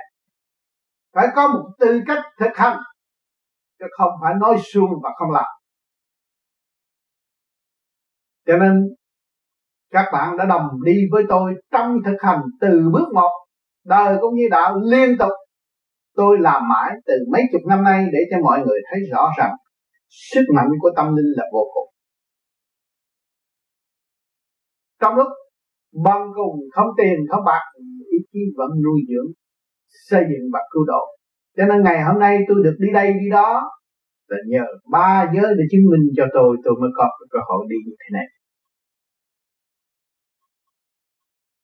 phải 1.12 1.26
có 1.36 1.48
một 1.48 1.70
tư 1.78 2.00
cách 2.06 2.24
thực 2.40 2.50
hành, 2.54 2.78
chứ 3.78 3.86
không 3.98 4.10
phải 4.22 4.34
nói 4.40 4.56
suông 4.72 4.90
và 5.02 5.10
không 5.18 5.30
làm. 5.30 5.50
Cho 8.46 8.56
nên, 8.56 8.72
các 9.90 10.04
bạn 10.12 10.36
đã 10.36 10.44
đồng 10.44 10.68
đi 10.84 10.92
với 11.12 11.24
tôi 11.28 11.54
trong 11.70 11.96
thực 12.04 12.16
hành 12.20 12.40
từ 12.60 12.90
bước 12.92 13.08
một, 13.14 13.46
đời 13.84 14.16
cũng 14.20 14.34
như 14.34 14.44
đạo 14.50 14.80
liên 14.84 15.18
tục. 15.18 15.32
Tôi 16.14 16.38
làm 16.40 16.68
mãi 16.68 16.90
từ 17.06 17.14
mấy 17.32 17.42
chục 17.52 17.60
năm 17.68 17.84
nay 17.84 18.06
để 18.12 18.18
cho 18.30 18.36
mọi 18.42 18.58
người 18.58 18.78
thấy 18.90 19.00
rõ 19.12 19.30
rằng 19.38 19.54
sức 20.08 20.42
mạnh 20.56 20.68
của 20.80 20.90
tâm 20.96 21.16
linh 21.16 21.32
là 21.36 21.44
vô 21.52 21.70
cùng. 21.74 21.94
Trong 25.00 25.14
lúc 25.14 25.26
băng 26.04 26.30
cùng 26.34 26.60
không 26.72 26.86
tiền 26.96 27.16
không 27.30 27.44
bạc, 27.44 27.62
ý 28.10 28.18
chí 28.32 28.38
vẫn 28.56 28.70
nuôi 28.84 29.00
dưỡng 29.08 29.32
xây 30.08 30.22
dựng 30.30 30.50
và 30.52 30.60
cứu 30.70 30.84
độ. 30.86 31.06
Cho 31.56 31.66
nên 31.66 31.82
ngày 31.82 32.02
hôm 32.02 32.18
nay 32.18 32.38
tôi 32.48 32.56
được 32.64 32.76
đi 32.78 32.88
đây, 32.94 33.12
đi 33.12 33.30
đó 33.30 33.70
là 34.26 34.38
nhờ 34.46 34.64
ba 34.90 35.30
giới 35.34 35.54
để 35.58 35.64
chứng 35.70 35.90
minh 35.90 36.12
cho 36.16 36.24
tôi 36.34 36.56
tôi 36.64 36.74
mới 36.80 36.90
có 36.96 37.10
cơ 37.30 37.38
hội 37.46 37.66
đi 37.68 37.76
như 37.86 37.94
thế 38.00 38.08
này. 38.12 38.26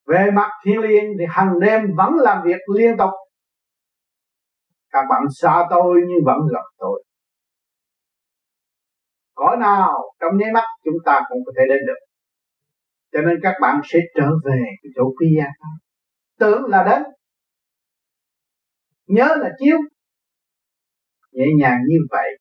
Về 0.06 0.30
mặt 0.30 0.50
thiên 0.64 0.80
liên 0.80 1.04
thì 1.18 1.24
hàng 1.28 1.60
đêm 1.60 1.80
vẫn 1.96 2.14
làm 2.14 2.42
việc 2.44 2.60
liên 2.76 2.96
tục. 2.96 3.10
Các 4.90 5.04
bạn 5.10 5.22
xa 5.40 5.66
tôi 5.70 6.00
nhưng 6.08 6.24
vẫn 6.24 6.38
gặp 6.54 6.64
tôi. 6.78 7.04
Cõi 9.34 9.56
nào 9.56 10.12
trong 10.20 10.38
nháy 10.38 10.52
mắt 10.52 10.64
chúng 10.84 10.98
ta 11.04 11.20
cũng 11.28 11.38
có 11.46 11.52
thể 11.56 11.62
đến 11.68 11.78
được. 11.86 11.98
Cho 13.12 13.20
nên 13.20 13.38
các 13.42 13.54
bạn 13.60 13.80
sẽ 13.84 13.98
trở 14.16 14.30
về 14.44 14.60
cái 14.82 14.90
chỗ 14.96 15.12
kia. 15.20 15.44
tưởng 16.38 16.64
là 16.64 16.84
đến 16.84 17.02
nhớ 19.08 19.36
là 19.40 19.50
chiếu. 19.58 19.78
Nhẹ 21.32 21.46
nhàng 21.60 21.78
như 21.88 21.96
vậy, 22.10 22.38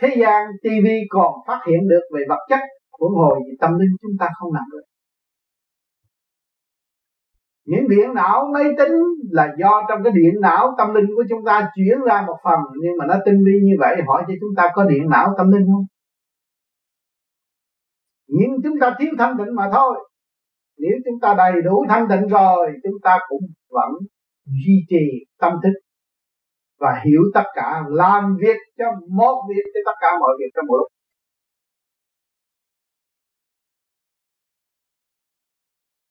thế 0.00 0.16
gian 0.20 0.46
tivi 0.62 0.96
còn 1.08 1.34
phát 1.46 1.60
hiện 1.66 1.88
được 1.88 2.02
về 2.14 2.22
vật 2.28 2.38
chất 2.48 2.60
huống 2.98 3.14
hồi 3.14 3.40
thì 3.46 3.56
tâm 3.60 3.70
linh 3.78 3.96
chúng 4.02 4.16
ta 4.20 4.28
không 4.34 4.52
làm 4.52 4.64
được. 4.72 4.82
Những 7.64 7.88
điện 7.88 8.14
não 8.14 8.50
máy 8.54 8.64
tính 8.78 8.92
là 9.30 9.54
do 9.58 9.82
trong 9.88 10.02
cái 10.04 10.12
điện 10.12 10.40
não 10.40 10.74
tâm 10.78 10.94
linh 10.94 11.06
của 11.16 11.24
chúng 11.28 11.44
ta 11.46 11.70
chuyển 11.74 12.00
ra 12.06 12.24
một 12.26 12.36
phần, 12.44 12.60
nhưng 12.82 12.92
mà 12.98 13.06
nó 13.06 13.14
tinh 13.24 13.38
vi 13.46 13.52
như 13.62 13.74
vậy, 13.78 13.96
hỏi 14.06 14.22
cho 14.28 14.34
chúng 14.40 14.54
ta 14.56 14.70
có 14.74 14.84
điện 14.84 15.08
não 15.10 15.34
tâm 15.38 15.52
linh 15.52 15.66
không? 15.72 15.86
Nhưng 18.26 18.50
chúng 18.64 18.78
ta 18.80 18.96
thiếu 18.98 19.10
thanh 19.18 19.38
tịnh 19.38 19.54
mà 19.54 19.70
thôi. 19.72 20.08
Nếu 20.78 20.98
chúng 21.04 21.20
ta 21.20 21.34
đầy 21.38 21.52
đủ 21.64 21.84
thanh 21.88 22.06
tịnh 22.08 22.28
rồi, 22.28 22.72
chúng 22.82 23.00
ta 23.02 23.18
cũng 23.28 23.40
vẫn 23.70 23.90
duy 24.44 24.84
trì 24.88 25.26
tâm 25.38 25.52
thức 25.62 25.72
và 26.78 27.02
hiểu 27.04 27.22
tất 27.34 27.44
cả, 27.54 27.82
làm 27.88 28.36
việc 28.40 28.56
cho 28.78 28.84
một 29.10 29.42
việc, 29.48 29.62
cho 29.74 29.80
tất 29.86 29.96
cả 30.00 30.08
mọi 30.20 30.30
việc 30.38 30.50
trong 30.54 30.66
một 30.66 30.76
lúc. 30.76 30.88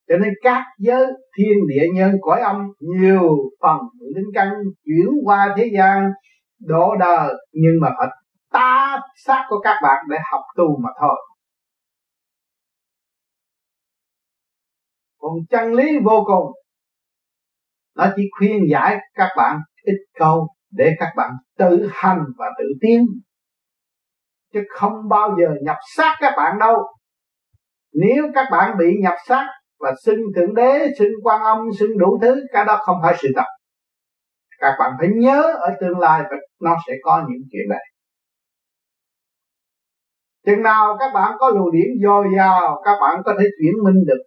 Cho 0.08 0.18
nên 0.18 0.34
các 0.42 0.64
giới 0.80 1.06
thiên 1.38 1.68
địa 1.68 1.88
nhân 1.94 2.12
cõi 2.22 2.42
âm 2.42 2.72
nhiều 2.80 3.30
phần 3.62 3.78
linh 4.16 4.30
căn 4.34 4.50
chuyển 4.86 5.08
qua 5.24 5.54
thế 5.58 5.70
gian, 5.78 6.10
đổ 6.60 6.96
đời, 7.00 7.34
nhưng 7.52 7.74
mà 7.82 7.90
phải 7.98 8.08
ta 8.52 9.00
xác 9.26 9.46
của 9.50 9.60
các 9.60 9.76
bạn 9.84 10.06
để 10.10 10.18
học 10.32 10.42
tu 10.58 10.78
mà 10.84 10.90
thôi. 11.02 11.18
Còn 15.18 15.32
chân 15.50 15.74
lý 15.74 16.00
vô 16.04 16.24
cùng 16.26 16.52
nó 17.96 18.06
chỉ 18.16 18.24
khuyên 18.38 18.64
giải 18.72 18.98
các 19.14 19.30
bạn 19.38 19.60
ít 19.84 19.96
câu 20.20 20.48
để 20.72 20.92
các 21.00 21.10
bạn 21.18 21.32
tự 21.58 21.90
hành 21.92 22.24
và 22.38 22.46
tự 22.58 22.66
tiến 22.82 23.06
chứ 24.54 24.60
không 24.70 24.94
bao 25.10 25.36
giờ 25.40 25.56
nhập 25.62 25.78
xác 25.96 26.16
các 26.20 26.34
bạn 26.38 26.60
đâu. 26.60 26.76
Nếu 27.94 28.24
các 28.36 28.48
bạn 28.52 28.78
bị 28.78 28.86
nhập 29.02 29.16
xác 29.28 29.48
và 29.80 29.94
xưng 30.04 30.20
thượng 30.36 30.56
đế, 30.56 30.88
xưng 31.00 31.12
quan 31.24 31.44
âm, 31.44 31.58
xưng 31.80 31.98
đủ 31.98 32.20
thứ, 32.22 32.42
cái 32.54 32.66
đó 32.66 32.80
không 32.82 32.98
phải 33.04 33.16
sự 33.22 33.28
thật. 33.36 33.46
Các 34.60 34.76
bạn 34.80 34.92
phải 35.00 35.08
nhớ 35.16 35.42
ở 35.60 35.70
tương 35.82 36.00
lai 36.00 36.22
nó 36.62 36.76
sẽ 36.88 36.94
có 37.04 37.26
những 37.30 37.42
chuyện 37.52 37.70
này. 37.70 37.86
Chừng 40.46 40.64
nào 40.64 40.98
các 41.00 41.12
bạn 41.14 41.34
có 41.40 41.50
luồng 41.50 41.72
điển 41.72 41.88
dồi 42.04 42.26
dào, 42.38 42.82
các 42.86 42.98
bạn 43.02 43.22
có 43.26 43.34
thể 43.40 43.46
chuyển 43.60 43.74
minh 43.84 44.04
được 44.08 44.24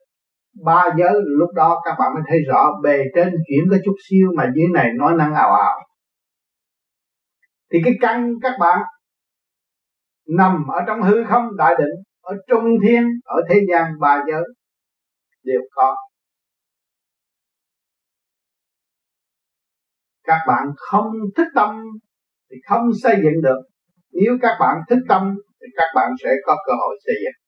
ba 0.65 0.85
giới 0.99 1.13
lúc 1.25 1.51
đó 1.55 1.81
các 1.85 1.95
bạn 1.99 2.15
mới 2.15 2.23
thấy 2.29 2.39
rõ 2.49 2.71
bề 2.83 2.99
trên 3.15 3.35
chuyển 3.49 3.65
có 3.71 3.77
chút 3.85 3.95
siêu 4.09 4.29
mà 4.37 4.53
dưới 4.55 4.67
này 4.75 4.91
nói 4.99 5.15
năng 5.19 5.35
ảo 5.35 5.53
ảo 5.53 5.81
thì 7.73 7.81
cái 7.85 7.95
căn 8.01 8.35
các 8.43 8.53
bạn 8.61 8.83
nằm 10.29 10.67
ở 10.69 10.81
trong 10.87 11.03
hư 11.03 11.25
không 11.29 11.57
đại 11.57 11.75
định, 11.79 12.03
ở 12.21 12.35
trung 12.49 12.65
thiên, 12.83 13.05
ở 13.25 13.37
thế 13.49 13.61
gian 13.71 13.93
ba 14.01 14.25
giới 14.29 14.43
đều 15.45 15.61
có. 15.71 15.97
Các 20.25 20.39
bạn 20.49 20.67
không 20.77 21.13
thức 21.37 21.47
tâm 21.55 21.85
thì 22.51 22.57
không 22.69 22.91
xây 23.03 23.17
dựng 23.23 23.43
được. 23.43 23.61
Nếu 24.13 24.39
các 24.43 24.57
bạn 24.61 24.77
thức 24.89 24.99
tâm 25.09 25.35
thì 25.61 25.67
các 25.77 25.87
bạn 25.95 26.13
sẽ 26.25 26.31
có 26.47 26.57
cơ 26.67 26.73
hội 26.73 26.97
xây 27.07 27.15
dựng 27.25 27.44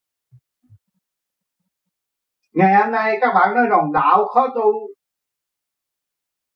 ngày 2.57 2.75
hôm 2.75 2.93
nay 2.93 3.19
các 3.21 3.33
bạn 3.35 3.55
nói 3.55 3.67
rằng 3.71 3.93
đạo 3.93 4.25
khó 4.25 4.49
tu. 4.55 4.73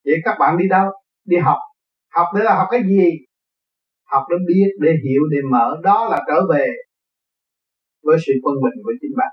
Vậy 0.05 0.15
các 0.25 0.37
bạn 0.39 0.59
đi 0.59 0.69
đâu? 0.69 0.91
Đi 1.25 1.37
học. 1.37 1.59
Học 2.15 2.27
để 2.37 2.45
là 2.45 2.55
học 2.55 2.69
cái 2.71 2.83
gì? 2.83 3.11
Học 4.05 4.23
để 4.31 4.37
biết, 4.49 4.69
để 4.81 4.91
hiểu, 5.05 5.23
để 5.31 5.39
mở. 5.51 5.77
Đó 5.83 6.09
là 6.11 6.19
trở 6.29 6.41
về 6.53 6.67
với 8.03 8.17
sự 8.27 8.33
quân 8.43 8.55
bình 8.63 8.83
của 8.85 8.93
chính 9.01 9.11
bạn. 9.17 9.33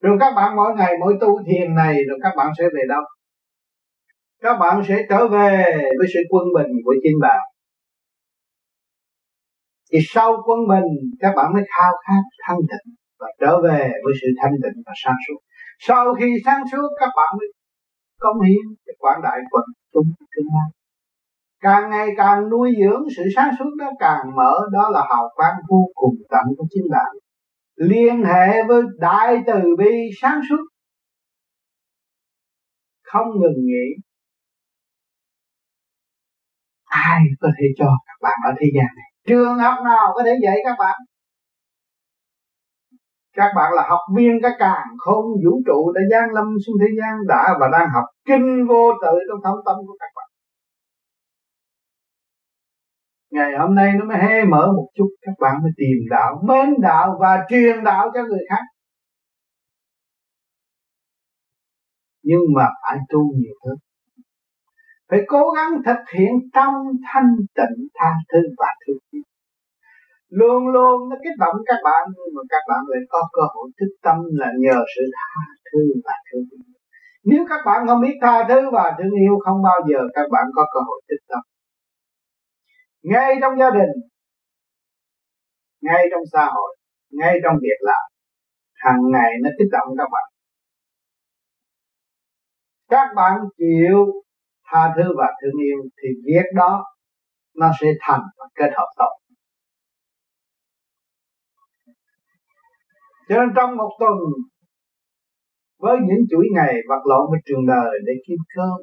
Rồi 0.00 0.16
các 0.20 0.32
bạn 0.36 0.56
mỗi 0.56 0.74
ngày 0.76 0.92
mỗi 1.00 1.14
tu 1.20 1.38
thiền 1.46 1.74
này, 1.74 1.94
rồi 2.08 2.18
các 2.22 2.32
bạn 2.36 2.52
sẽ 2.58 2.64
về 2.64 2.82
đâu? 2.88 3.02
Các 4.42 4.56
bạn 4.58 4.82
sẽ 4.88 5.06
trở 5.08 5.28
về 5.28 5.64
với 5.98 6.06
sự 6.14 6.20
quân 6.30 6.44
bình 6.54 6.72
của 6.84 6.94
chính 7.02 7.20
bạn. 7.20 7.40
Thì 9.92 9.98
sau 10.08 10.42
quân 10.46 10.58
bình, 10.68 10.88
các 11.20 11.32
bạn 11.36 11.52
mới 11.54 11.62
khao 11.76 11.92
khát 12.06 12.22
thanh 12.46 12.58
tịnh 12.58 12.94
và 13.18 13.26
trở 13.40 13.62
về 13.62 13.90
với 14.04 14.14
sự 14.20 14.28
thanh 14.42 14.52
tịnh 14.62 14.82
và 14.86 14.92
sáng 15.04 15.16
suốt 15.28 15.38
sau 15.78 16.14
khi 16.14 16.26
sáng 16.44 16.62
suốt, 16.72 16.88
các 17.00 17.10
bạn 17.16 17.34
mới 17.38 17.48
công 18.18 18.40
hiến 18.40 18.74
để 18.86 18.92
quảng 18.98 19.20
đại 19.22 19.38
quần 19.50 19.64
chúng 19.92 20.12
tương 20.36 20.46
lai 20.54 20.76
càng 21.60 21.90
ngày 21.90 22.08
càng 22.16 22.50
nuôi 22.50 22.72
dưỡng 22.80 23.02
sự 23.16 23.22
sáng 23.36 23.50
suốt 23.58 23.70
đó, 23.78 23.90
càng 23.98 24.20
mở, 24.36 24.52
đó 24.72 24.90
là 24.90 25.06
hào 25.10 25.30
quang 25.34 25.54
vô 25.68 25.86
cùng 25.94 26.14
tận 26.30 26.44
của 26.58 26.64
chính 26.70 26.84
bạn. 26.90 27.12
Liên 27.76 28.24
hệ 28.24 28.62
với 28.68 28.82
đại 28.98 29.38
từ 29.46 29.76
bi 29.78 30.10
sáng 30.20 30.40
suốt. 30.48 30.64
Không 33.02 33.26
ngừng 33.40 33.66
nghỉ. 33.66 34.02
Ai 36.84 37.20
có 37.40 37.48
thể 37.58 37.64
cho 37.78 37.86
các 38.06 38.18
bạn 38.22 38.38
ở 38.44 38.52
thế 38.60 38.66
gian 38.74 38.86
này? 38.96 39.10
Trường 39.26 39.58
học 39.58 39.84
nào 39.84 40.06
có 40.14 40.22
thể 40.24 40.34
dạy 40.42 40.56
các 40.64 40.76
bạn? 40.78 40.96
Các 43.36 43.52
bạn 43.56 43.72
là 43.72 43.82
học 43.88 44.00
viên 44.16 44.32
các 44.42 44.52
càng, 44.58 44.86
không 44.98 45.24
vũ 45.24 45.60
trụ, 45.66 45.92
đã 45.92 46.00
gian 46.10 46.30
lâm 46.32 46.46
xuống 46.66 46.76
thế 46.80 46.86
gian, 46.98 47.14
đã 47.28 47.56
và 47.60 47.68
đang 47.72 47.88
học 47.94 48.04
kinh 48.24 48.66
vô 48.68 48.92
tự 49.02 49.18
trong 49.28 49.40
thâm 49.44 49.54
tâm 49.66 49.76
của 49.86 49.96
các 50.00 50.10
bạn. 50.16 50.28
Ngày 53.30 53.52
hôm 53.58 53.74
nay 53.74 53.92
nó 53.98 54.04
mới 54.04 54.18
hé 54.18 54.44
mở 54.44 54.72
một 54.76 54.88
chút, 54.94 55.08
các 55.22 55.32
bạn 55.40 55.54
mới 55.62 55.72
tìm 55.76 55.96
đạo, 56.10 56.42
mến 56.48 56.74
đạo 56.82 57.16
và 57.20 57.46
truyền 57.48 57.84
đạo 57.84 58.10
cho 58.14 58.22
người 58.22 58.44
khác. 58.50 58.62
Nhưng 62.22 62.40
mà 62.56 62.66
phải 62.82 62.98
tu 63.08 63.20
nhiều 63.36 63.54
hơn. 63.66 63.76
Phải 65.10 65.20
cố 65.26 65.50
gắng 65.56 65.82
thực 65.86 66.10
hiện 66.14 66.32
trong 66.54 66.74
thanh 67.12 67.36
tịnh 67.54 67.88
tha 67.94 68.10
thứ 68.32 68.38
và 68.58 68.66
thương 68.86 68.98
yêu 69.10 69.22
luôn 70.28 70.68
luôn 70.74 71.08
nó 71.08 71.16
kích 71.24 71.36
động 71.38 71.56
các 71.66 71.80
bạn, 71.84 72.02
nhưng 72.16 72.34
mà 72.36 72.42
các 72.48 72.62
bạn 72.68 72.80
lại 72.88 73.00
có 73.08 73.20
cơ 73.32 73.42
hội 73.54 73.68
thức 73.80 73.92
tâm 74.02 74.16
là 74.40 74.48
nhờ 74.58 74.78
sự 74.96 75.02
tha 75.16 75.40
thứ 75.72 75.80
và 76.04 76.12
thương 76.26 76.46
yêu. 76.50 76.74
Nếu 77.24 77.46
các 77.48 77.60
bạn 77.66 77.86
không 77.86 78.00
biết 78.00 78.16
tha 78.22 78.44
thứ 78.48 78.60
và 78.72 78.94
thương 78.98 79.14
yêu, 79.22 79.34
không 79.44 79.62
bao 79.62 79.78
giờ 79.88 79.98
các 80.14 80.26
bạn 80.32 80.44
có 80.54 80.62
cơ 80.74 80.80
hội 80.88 81.00
thức 81.08 81.20
tâm. 81.28 81.42
Ngay 83.02 83.34
trong 83.40 83.58
gia 83.60 83.70
đình, 83.70 83.92
ngay 85.82 86.06
trong 86.10 86.22
xã 86.32 86.44
hội, 86.54 86.76
ngay 87.10 87.38
trong 87.44 87.56
việc 87.62 87.80
làm, 87.80 88.04
hàng 88.74 89.00
ngày 89.12 89.30
nó 89.42 89.50
kích 89.58 89.68
động 89.72 89.88
các 89.98 90.08
bạn. 90.12 90.28
Các 92.88 93.08
bạn 93.16 93.38
chịu 93.58 93.98
tha 94.66 94.94
thứ 94.96 95.02
và 95.18 95.26
thương 95.42 95.60
yêu 95.62 95.78
thì 95.98 96.08
việc 96.26 96.46
đó 96.54 96.84
nó 97.56 97.70
sẽ 97.80 97.86
thành 98.00 98.22
và 98.38 98.46
kết 98.54 98.70
hợp 98.76 98.88
tốt. 98.96 99.12
Cho 103.28 103.36
nên 103.36 103.48
trong 103.56 103.76
một 103.76 103.90
tuần, 104.00 104.16
với 105.78 105.96
những 106.08 106.26
chuỗi 106.30 106.46
ngày 106.54 106.74
vật 106.88 107.02
lộn 107.10 107.30
với 107.30 107.40
trường 107.44 107.66
đời 107.66 107.90
để 108.06 108.12
kiếm 108.26 108.38
cơm, 108.54 108.78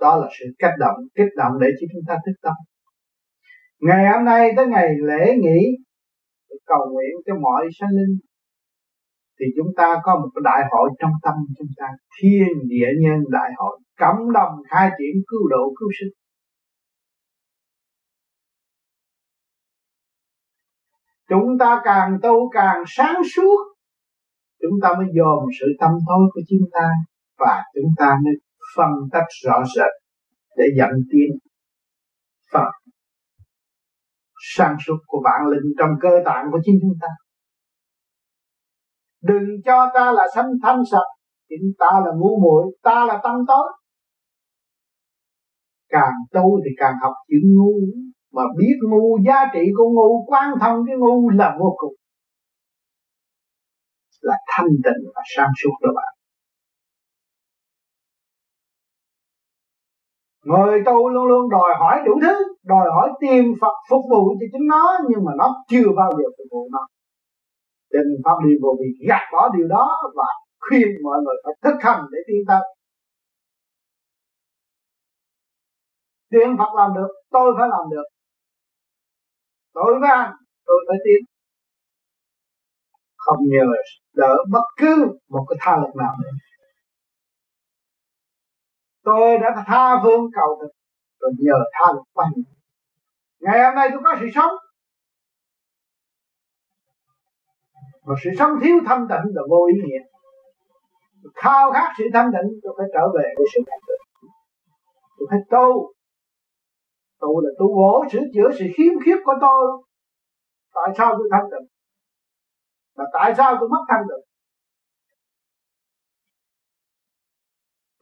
đó 0.00 0.16
là 0.16 0.28
sự 0.38 0.46
kích 0.58 0.76
động 0.78 0.96
kích 1.14 1.32
động 1.36 1.52
để 1.60 1.68
cho 1.80 1.86
chúng 1.92 2.04
ta 2.08 2.14
thức 2.26 2.36
tâm. 2.42 2.54
Ngày 3.80 4.12
hôm 4.12 4.24
nay 4.24 4.50
tới 4.56 4.66
ngày 4.66 4.88
lễ 5.08 5.36
nghỉ 5.42 5.60
cầu 6.66 6.82
nguyện 6.92 7.14
cho 7.26 7.34
mọi 7.40 7.64
sanh 7.80 7.90
linh, 7.90 8.16
thì 9.40 9.46
chúng 9.56 9.72
ta 9.76 10.00
có 10.02 10.12
một 10.20 10.40
đại 10.44 10.62
hội 10.70 10.90
trong 10.98 11.10
tâm 11.22 11.34
chúng 11.58 11.72
ta, 11.76 11.86
thiên 12.20 12.48
địa 12.68 12.90
nhân 13.02 13.18
đại 13.30 13.50
hội, 13.56 13.78
cộng 13.98 14.32
đồng 14.32 14.52
khai 14.70 14.90
triển 14.98 15.22
cứu 15.26 15.48
độ, 15.50 15.74
cứu 15.78 15.88
sinh. 16.00 16.12
Chúng 21.28 21.58
ta 21.60 21.80
càng 21.84 22.18
tu 22.22 22.50
càng 22.50 22.82
sáng 22.86 23.22
suốt, 23.36 23.58
chúng 24.60 24.78
ta 24.82 24.88
mới 24.98 25.06
dồn 25.16 25.44
sự 25.60 25.66
tâm 25.80 25.90
tối 25.90 26.26
của 26.34 26.40
chúng 26.48 26.68
ta 26.72 26.88
và 27.38 27.62
chúng 27.74 27.90
ta 27.98 28.16
mới 28.24 28.32
phân 28.76 28.90
tách 29.12 29.28
rõ 29.44 29.62
rệt 29.76 29.92
để 30.56 30.64
dẫn 30.78 30.90
tiến 31.10 31.38
phần 32.52 32.70
sáng 34.54 34.76
suốt 34.86 34.98
của 35.06 35.20
bản 35.24 35.40
linh 35.50 35.72
trong 35.78 35.90
cơ 36.00 36.10
tạng 36.24 36.44
của 36.52 36.58
chính 36.64 36.78
chúng 36.82 36.98
ta. 37.00 37.08
Đừng 39.22 39.48
cho 39.64 39.86
ta 39.94 40.12
là 40.12 40.26
sanh 40.34 40.50
thanh 40.62 40.80
sạch, 40.90 41.10
chính 41.48 41.72
ta 41.78 41.90
là 42.04 42.12
ngu 42.18 42.40
muội, 42.40 42.76
ta 42.82 43.04
là 43.04 43.20
tâm 43.22 43.34
tối. 43.48 43.72
Càng 45.88 46.12
tu 46.32 46.60
thì 46.64 46.70
càng 46.78 46.94
học 47.02 47.12
chữ 47.28 47.36
ngu 47.44 47.72
mà 48.32 48.42
biết 48.58 48.76
ngu, 48.90 49.18
giá 49.26 49.50
trị 49.52 49.60
của 49.76 49.88
ngu 49.90 50.24
quan 50.26 50.50
thông 50.60 50.78
cái 50.86 50.96
ngu 50.96 51.30
là 51.30 51.56
vô 51.60 51.74
cùng. 51.76 51.94
Là 54.20 54.34
thanh 54.48 54.66
tịnh 54.84 55.02
và 55.14 55.22
sáng 55.36 55.50
suốt 55.62 55.76
đó 55.82 55.90
bạn. 55.96 56.12
Người 60.44 60.82
tu 60.86 61.08
luôn 61.08 61.24
luôn 61.24 61.50
đòi 61.50 61.74
hỏi 61.80 61.96
đủ 62.06 62.12
thứ, 62.22 62.54
đòi 62.64 62.86
hỏi 62.90 63.10
tìm 63.20 63.44
Phật 63.60 63.74
phục 63.90 64.02
vụ 64.10 64.36
cho 64.40 64.46
chính 64.52 64.66
nó, 64.68 64.98
nhưng 65.08 65.24
mà 65.24 65.32
nó 65.38 65.64
chưa 65.68 65.88
bao 65.96 66.10
giờ 66.10 66.24
phục 66.38 66.46
vụ 66.50 66.68
nó. 66.72 66.86
Cho 67.92 67.98
nên 67.98 68.16
pháp 68.24 68.36
đi 68.44 68.50
vô 68.62 68.76
vi 68.80 69.06
gạt 69.08 69.22
bỏ 69.32 69.48
điều 69.56 69.68
đó 69.68 69.98
và 70.16 70.26
khuyên 70.60 70.88
mọi 71.02 71.18
người 71.24 71.36
phải 71.44 71.54
thực 71.64 71.82
hành 71.82 72.02
để 72.12 72.18
tiến 72.26 72.40
tâm. 72.48 72.62
tiên 76.30 76.56
Phật 76.58 76.72
làm 76.76 76.90
được, 76.94 77.08
tôi 77.30 77.54
phải 77.58 77.68
làm 77.68 77.90
được 77.90 78.06
tôi 79.76 79.92
phải 80.02 80.18
tôi 80.66 80.78
phải 80.88 80.98
tiến 81.04 81.20
không 83.16 83.38
nhờ 83.52 83.64
đỡ 84.14 84.36
bất 84.50 84.66
cứ 84.76 84.94
một 85.28 85.44
cái 85.48 85.56
tha 85.60 85.76
lực 85.76 85.96
nào 85.96 86.14
nữa. 86.22 86.36
Tôi 89.02 89.38
đã 89.38 89.64
tha 89.66 90.00
phương 90.02 90.24
cầu 90.34 90.58
được 90.62 90.72
rồi 91.20 91.32
nhờ 91.38 91.58
tha 91.72 91.92
lực 91.94 92.04
quanh 92.12 92.32
ngày 93.40 93.64
hôm 93.64 93.74
nay 93.74 93.88
tôi 93.92 94.00
có 94.04 94.16
sự 94.20 94.26
sống. 94.34 94.52
Mà 98.06 98.14
sự 98.24 98.30
sống 98.38 98.50
thiếu 98.62 98.76
thanh 98.86 99.06
tịnh 99.08 99.34
là 99.34 99.42
vô 99.50 99.66
ý 99.66 99.80
nghĩa. 99.84 100.02
Khao 101.34 101.72
khát 101.72 101.92
sự 101.98 102.04
thanh 102.14 102.30
tịnh, 102.32 102.50
tôi 102.62 102.74
phải 102.78 102.86
trở 102.92 103.08
về 103.14 103.34
với 103.36 103.46
sự 103.54 103.60
thanh 103.66 103.80
tịnh. 103.86 104.30
Tôi 105.18 105.28
phải 105.30 105.40
tu 105.50 105.92
tu 107.20 107.40
là 107.40 107.50
tu 107.58 107.66
bổ, 107.76 108.04
sửa 108.12 108.24
chữa 108.34 108.48
sự 108.58 108.64
khiếm 108.76 108.92
khuyết 109.04 109.18
của 109.24 109.34
tôi. 109.40 109.82
Tại 110.74 110.94
sao 110.98 111.14
tôi 111.18 111.28
thanh 111.32 111.46
tịnh? 111.50 111.68
Và 112.96 113.04
tại 113.12 113.34
sao 113.36 113.56
tôi 113.60 113.68
mất 113.68 113.82
thanh 113.88 114.04
tịnh? 114.08 114.24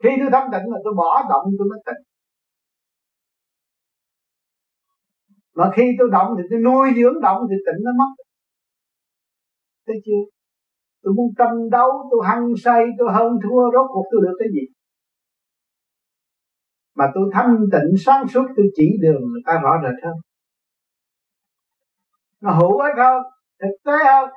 Khi 0.03 0.09
tôi 0.19 0.29
thanh 0.31 0.49
tịnh 0.51 0.71
là 0.73 0.79
tôi 0.83 0.93
bỏ 0.97 1.23
động, 1.29 1.45
tôi 1.59 1.67
mới 1.69 1.79
tịnh 1.85 2.01
mà 5.55 5.71
khi 5.75 5.83
tôi 5.99 6.09
động 6.11 6.35
thì 6.37 6.43
tôi 6.49 6.59
nuôi 6.59 6.87
dưỡng 6.95 7.21
động 7.21 7.41
thì 7.49 7.55
tịnh 7.65 7.83
nó 7.83 7.91
mất. 7.99 8.23
Thấy 9.87 9.95
chưa? 10.05 10.23
Tôi 11.01 11.13
muốn 11.13 11.33
tranh 11.37 11.69
đấu, 11.69 11.89
tôi 12.11 12.21
hăng 12.27 12.53
say, 12.57 12.83
tôi 12.99 13.07
hơn 13.13 13.31
thua, 13.43 13.71
rốt 13.73 13.87
cuộc 13.93 14.05
tôi 14.11 14.21
được 14.23 14.35
cái 14.39 14.47
gì? 14.53 14.63
Mà 16.95 17.05
tôi 17.15 17.29
thanh 17.33 17.55
tịnh 17.71 17.97
sáng 18.05 18.27
suốt, 18.27 18.45
tôi 18.55 18.65
chỉ 18.75 18.97
đường 19.01 19.21
người 19.21 19.41
ta 19.45 19.59
rõ 19.63 19.71
rệt 19.83 20.03
hơn. 20.03 20.15
Nó 22.41 22.51
hữu 22.51 22.77
ích 22.79 22.95
hơn 22.97 23.23
thực 23.61 23.75
tế 23.85 23.91
hơn 24.05 24.29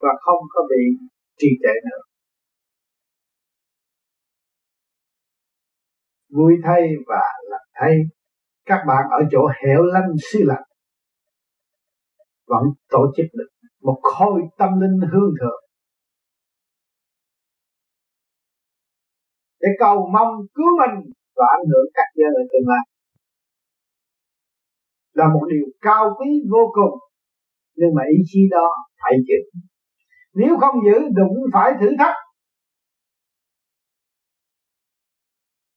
và 0.00 0.08
không 0.20 0.42
có 0.50 0.62
bị 0.70 1.06
trì 1.38 1.48
trệ 1.62 1.74
nữa. 1.84 2.02
Vui 6.28 6.52
thay 6.64 6.82
và 7.06 7.22
lạc 7.50 7.64
thay. 7.74 7.94
Các 8.64 8.84
bạn 8.88 9.04
ở 9.10 9.18
chỗ 9.30 9.38
hẻo 9.64 9.82
lánh 9.82 10.10
xứ 10.32 10.38
lạnh 10.42 10.62
vẫn 12.46 12.62
tổ 12.88 13.12
chức 13.16 13.26
được 13.32 13.48
một 13.82 14.00
khối 14.02 14.40
tâm 14.58 14.80
linh 14.80 15.10
hương 15.12 15.34
thượng. 15.40 15.69
Để 19.60 19.68
cầu 19.78 19.96
mong 20.14 20.32
cứu 20.54 20.70
mình 20.80 21.12
và 21.36 21.44
ảnh 21.56 21.66
hưởng 21.70 21.86
các 21.94 22.08
giới 22.14 22.30
ở 22.40 22.42
tương 22.52 22.68
lai. 22.68 22.84
Là 25.12 25.26
một 25.34 25.44
điều 25.50 25.66
cao 25.80 26.04
quý 26.18 26.28
vô 26.52 26.72
cùng, 26.72 26.98
nhưng 27.76 27.94
mà 27.96 28.02
ý 28.16 28.18
chí 28.26 28.40
đó 28.50 28.68
phải 29.02 29.12
giữ 29.28 29.60
nếu 30.32 30.56
không 30.60 30.74
giữ, 30.84 30.98
đụng 31.16 31.36
phải 31.52 31.72
thử 31.80 31.86
thách, 31.98 32.16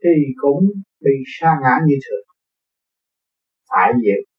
thì 0.03 0.09
cũng 0.35 0.63
bị 1.01 1.11
sa 1.39 1.59
ngã 1.63 1.77
như 1.85 1.95
thường. 2.05 2.25
Phải 3.69 3.93
giữ 4.03 4.33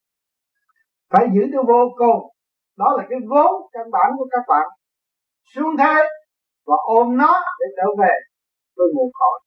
phải 1.11 1.27
giữ 1.35 1.43
cho 1.53 1.63
vô 1.69 1.95
cùng. 1.97 2.31
Đó 2.77 2.95
là 2.97 3.07
cái 3.11 3.19
vốn 3.29 3.53
căn 3.73 3.91
bản 3.93 4.13
của 4.19 4.29
các 4.31 4.45
bạn. 4.49 4.67
Xuống 5.55 5.77
thế 5.79 5.95
và 6.67 6.77
ôm 6.85 7.17
nó 7.17 7.43
để 7.61 7.67
trở 7.77 7.89
về 7.99 8.15
với 8.77 8.87
nguồn 8.95 9.11
cội 9.21 9.41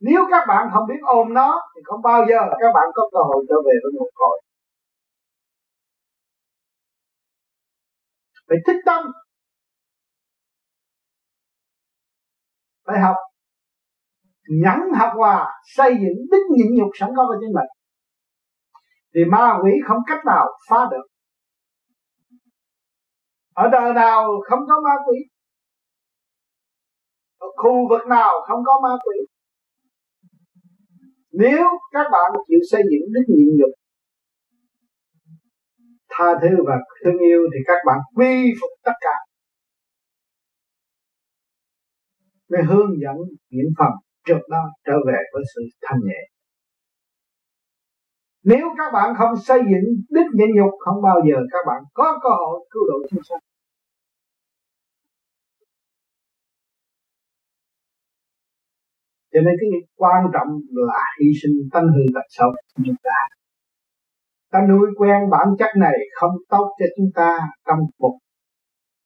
nếu 0.00 0.20
các 0.30 0.44
bạn 0.48 0.68
không 0.72 0.88
biết 0.88 1.00
ôm 1.02 1.34
nó, 1.34 1.60
thì 1.74 1.80
không 1.84 2.02
bao 2.02 2.24
giờ 2.28 2.38
các 2.60 2.72
bạn 2.74 2.86
có 2.94 3.02
cơ 3.12 3.18
hội 3.18 3.44
trở 3.48 3.54
về 3.66 3.74
với 3.82 3.92
nguồn 3.94 4.10
cội 4.14 4.40
phải 8.50 8.58
thích 8.66 8.80
tâm. 8.86 9.06
Phải 12.86 13.00
học. 13.00 13.16
Nhẫn 14.48 14.78
học 14.98 15.12
hòa, 15.16 15.62
xây 15.64 15.92
dựng 15.92 16.26
đức 16.30 16.42
nhịn 16.50 16.66
nhục 16.74 16.90
sẵn 16.94 17.10
có 17.16 17.26
của 17.28 17.36
chính 17.40 17.54
mình. 17.54 17.70
Thì 19.14 19.20
ma 19.30 19.58
quỷ 19.62 19.70
không 19.86 19.98
cách 20.06 20.24
nào 20.26 20.46
phá 20.70 20.76
được. 20.90 21.06
Ở 23.54 23.68
đời 23.68 23.94
nào 23.94 24.40
không 24.48 24.60
có 24.68 24.80
ma 24.84 24.94
quỷ 25.06 25.16
ở 27.40 27.48
khu 27.56 27.88
vực 27.90 28.04
nào 28.08 28.30
không 28.46 28.60
có 28.66 28.80
ma 28.82 28.92
quỷ 29.04 29.16
nếu 31.32 31.66
các 31.92 32.06
bạn 32.12 32.30
chịu 32.48 32.58
xây 32.70 32.82
dựng 32.90 33.12
đức 33.12 33.22
nhịn 33.28 33.48
nhục, 33.58 33.70
tha 36.10 36.26
thứ 36.42 36.48
và 36.66 36.74
thương 37.04 37.18
yêu 37.18 37.40
thì 37.52 37.58
các 37.66 37.78
bạn 37.86 37.98
quy 38.14 38.52
phục 38.60 38.70
tất 38.84 38.92
cả. 39.00 39.16
Mới 42.50 42.62
hướng 42.62 42.90
dẫn 43.02 43.16
những 43.50 43.70
phần 43.78 43.92
trước 44.26 44.40
đó 44.48 44.62
trở 44.86 44.92
về 45.06 45.18
với 45.32 45.42
sự 45.54 45.62
thanh 45.82 46.00
nhẹ. 46.04 46.22
Nếu 48.42 48.66
các 48.78 48.90
bạn 48.92 49.14
không 49.18 49.36
xây 49.36 49.58
dựng 49.58 49.86
đức 50.10 50.26
nhịn 50.32 50.48
nhục, 50.56 50.70
không 50.78 51.02
bao 51.02 51.20
giờ 51.28 51.36
các 51.52 51.64
bạn 51.66 51.82
có 51.94 52.18
cơ 52.22 52.28
hội 52.28 52.66
cứu 52.70 52.82
độ 52.88 52.98
chúng 53.10 53.22
sanh. 53.28 53.49
Cho 59.32 59.40
nên 59.40 59.54
cái 59.60 59.70
quan 59.96 60.24
trọng 60.34 60.48
là 60.70 61.04
hy 61.20 61.26
sinh 61.42 61.68
tánh 61.72 61.86
hư 61.86 62.02
tật 62.14 62.26
xấu 62.28 62.50
chúng 62.76 62.96
ta. 63.02 63.18
Ta 64.50 64.58
nuôi 64.68 64.88
quen 64.96 65.30
bản 65.30 65.48
chất 65.58 65.70
này 65.76 65.94
không 66.14 66.32
tốt 66.48 66.74
cho 66.78 66.86
chúng 66.96 67.10
ta 67.14 67.38
trong 67.66 67.78
một 67.98 68.18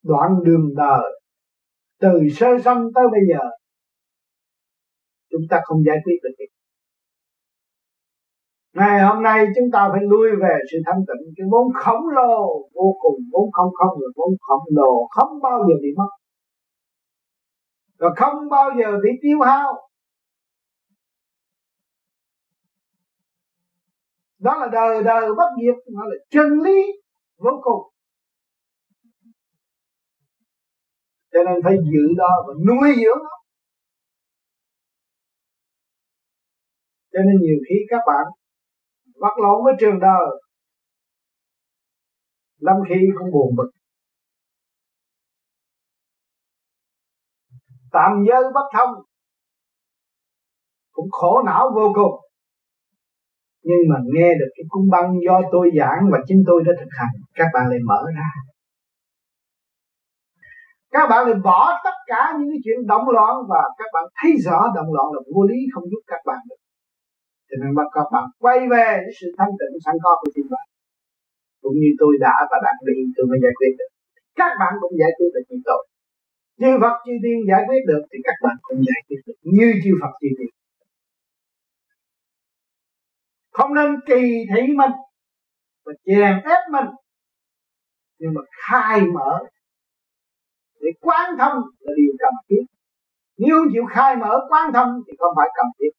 đoạn 0.03 0.31
đường 0.45 0.75
đời. 0.77 1.21
Từ 2.01 2.21
sơ 2.37 2.49
sanh 2.65 2.89
tới 2.95 3.05
bây 3.13 3.21
giờ, 3.29 3.45
chúng 5.31 5.43
ta 5.51 5.61
không 5.65 5.79
giải 5.87 5.97
quyết 6.05 6.17
được 6.23 6.35
gì. 6.39 6.45
Ngày 8.75 9.03
hôm 9.03 9.23
nay 9.23 9.47
chúng 9.57 9.71
ta 9.73 9.89
phải 9.93 10.01
lui 10.03 10.29
về 10.43 10.59
sự 10.73 10.79
thanh 10.87 11.01
tịnh. 11.09 11.35
Cái 11.37 11.47
vốn 11.51 11.67
khổng 11.75 12.09
lồ 12.17 12.69
vô 12.75 12.97
cùng, 13.03 13.19
vốn 13.33 13.53
không 13.53 13.71
không 13.75 14.01
là 14.01 14.09
vốn 14.17 14.31
khổng 14.41 14.65
lồ 14.77 15.07
không 15.11 15.43
bao 15.43 15.59
giờ 15.69 15.75
bị 15.83 15.89
mất. 15.97 16.09
Và 17.99 18.09
không 18.17 18.49
bao 18.51 18.71
giờ 18.79 18.99
bị 19.03 19.11
tiêu 19.23 19.41
hao. 19.41 19.89
Đó 24.45 24.57
là 24.61 24.67
đời 24.73 25.03
đời 25.03 25.29
bất 25.39 25.51
diệt, 25.61 25.79
nó 25.95 26.03
là 26.05 26.17
chân 26.31 26.49
lý, 26.65 26.81
vô 27.37 27.51
cùng. 27.63 27.83
Cho 31.33 31.41
nên 31.47 31.55
phải 31.65 31.77
giữ 31.93 32.15
đó 32.17 32.45
và 32.47 32.55
nuôi 32.67 32.95
dưỡng 32.97 33.23
nó. 33.25 33.37
Cho 37.13 37.21
nên 37.27 37.37
nhiều 37.41 37.59
khi 37.69 37.75
các 37.89 38.01
bạn 38.07 38.25
vắt 39.15 39.33
lộn 39.43 39.65
với 39.65 39.75
trường 39.81 40.01
đời, 40.01 40.27
lắm 42.59 42.77
khi 42.89 42.95
cũng 43.19 43.31
buồn 43.33 43.57
bực. 43.57 43.71
Tạm 47.93 48.25
giới 48.29 48.43
bất 48.55 48.69
thông, 48.75 48.91
cũng 50.93 51.09
khổ 51.11 51.43
não 51.47 51.71
vô 51.75 51.93
cùng 51.95 52.34
nhưng 53.69 53.83
mà 53.91 53.99
nghe 54.13 54.29
được 54.41 54.51
cái 54.57 54.65
cung 54.73 54.87
băng 54.95 55.09
do 55.27 55.37
tôi 55.53 55.67
giảng 55.79 56.03
và 56.13 56.19
chính 56.27 56.43
tôi 56.49 56.59
đã 56.67 56.73
thực 56.81 56.93
hành, 56.99 57.15
các 57.39 57.49
bạn 57.55 57.65
lại 57.71 57.81
mở 57.91 58.01
ra. 58.19 58.29
Các 60.95 61.07
bạn 61.11 61.21
lại 61.29 61.39
bỏ 61.49 61.63
tất 61.87 61.97
cả 62.11 62.23
những 62.39 62.51
cái 62.53 62.61
chuyện 62.65 62.79
động 62.93 63.07
loạn 63.17 63.35
và 63.53 63.63
các 63.79 63.89
bạn 63.95 64.05
thấy 64.19 64.33
rõ 64.47 64.59
động 64.77 64.91
loạn 64.95 65.09
là 65.15 65.21
vô 65.33 65.43
lý, 65.51 65.59
không 65.73 65.85
giúp 65.91 66.03
các 66.13 66.23
bạn 66.29 66.41
được. 66.49 66.61
Cho 67.49 67.57
nên 67.61 67.71
các 67.97 68.07
bạn 68.13 68.25
quay 68.45 68.59
về 68.73 68.89
với 69.05 69.13
sự 69.21 69.27
thanh 69.39 69.53
tịnh 69.59 69.75
sẵn 69.85 69.97
có 70.05 70.13
của 70.21 70.31
chính 70.35 70.49
bạn 70.55 70.67
cũng 71.65 71.77
như 71.81 71.91
tôi 72.01 72.13
đã 72.25 72.37
và 72.51 72.59
đang 72.67 72.79
đi, 72.89 72.97
tôi 73.17 73.25
mới 73.31 73.39
giải 73.45 73.55
quyết 73.59 73.73
được. 73.79 73.91
Các 74.41 74.53
bạn 74.61 74.73
cũng 74.83 74.93
giải 75.01 75.13
quyết 75.17 75.31
được 75.35 75.45
như 75.51 75.59
tôi 75.69 75.81
chư 76.61 76.71
Phật 76.83 76.97
chư 77.05 77.15
Tiên 77.23 77.39
giải 77.51 77.63
quyết 77.69 77.83
được 77.91 78.03
thì 78.11 78.19
các 78.27 78.37
bạn 78.45 78.57
cũng 78.67 78.81
giải 78.89 79.01
quyết 79.07 79.21
được. 79.27 79.39
Như 79.57 79.69
chư 79.83 79.93
Phật 80.01 80.13
chư 80.21 80.29
Tiên 80.39 80.53
không 83.55 83.75
nên 83.75 83.91
kỳ 84.07 84.23
thị 84.55 84.63
mình 84.77 84.91
và 85.85 85.93
chèn 86.05 86.35
ép 86.55 86.59
mình. 86.73 86.87
Nhưng 88.19 88.35
mà 88.35 88.41
khai 88.67 89.01
mở 89.15 89.39
để 90.81 90.91
quán 91.01 91.31
thông 91.39 91.59
là 91.81 91.93
điều 91.97 92.13
cần 92.19 92.35
thiết. 92.49 92.65
Nếu 93.39 93.57
không 93.59 93.73
chịu 93.73 93.85
khai 93.95 94.17
mở, 94.17 94.47
quán 94.51 94.73
thông 94.75 94.91
thì 95.07 95.13
không 95.19 95.35
phải 95.37 95.49
cần 95.57 95.67
thiết. 95.79 95.91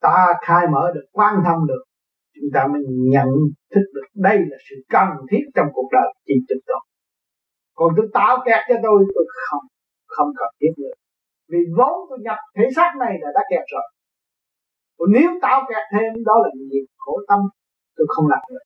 Ta 0.00 0.26
khai 0.42 0.66
mở 0.72 0.92
được, 0.94 1.06
quán 1.12 1.34
thông 1.46 1.66
được, 1.66 1.84
chúng 2.34 2.50
ta 2.54 2.66
mới 2.72 2.82
nhận 2.88 3.28
thức 3.74 3.82
được 3.94 4.06
đây 4.14 4.38
là 4.38 4.56
sự 4.70 4.76
cần 4.88 5.08
thiết 5.30 5.44
trong 5.54 5.66
cuộc 5.72 5.88
đời, 5.92 6.14
chỉ 6.26 6.34
trực 6.48 6.58
tôi 6.66 6.80
còn 7.78 7.94
tôi 7.96 8.06
tạo 8.14 8.34
kẹt 8.46 8.60
cho 8.68 8.74
tôi 8.82 9.04
tôi 9.14 9.24
không 9.36 9.64
không 10.06 10.28
cần 10.36 10.48
thiết 10.60 10.72
nữa 10.76 10.94
vì 11.48 11.58
vốn 11.76 11.94
tôi 12.08 12.18
nhập 12.22 12.38
thể 12.56 12.64
xác 12.76 12.90
này 13.00 13.14
là 13.20 13.28
đã 13.34 13.40
kẹt 13.50 13.64
rồi. 13.72 13.86
Còn 14.98 15.08
nếu 15.12 15.30
tạo 15.42 15.60
kẹt 15.68 15.84
thêm, 15.92 16.24
đó 16.24 16.32
là 16.42 16.50
nghiệp 16.70 16.86
khổ 16.96 17.20
tâm. 17.28 17.40
Tôi 17.96 18.06
không 18.10 18.26
làm 18.28 18.40
được. 18.50 18.64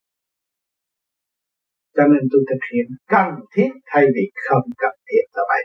Cho 1.96 2.02
nên 2.06 2.28
tôi 2.32 2.40
thực 2.50 2.60
hiện 2.72 2.86
cần 3.06 3.28
thiết 3.54 3.70
thay 3.86 4.04
vì 4.14 4.30
không 4.48 4.62
cần 4.78 4.94
thiết 5.08 5.22
là 5.32 5.42
vậy. 5.48 5.62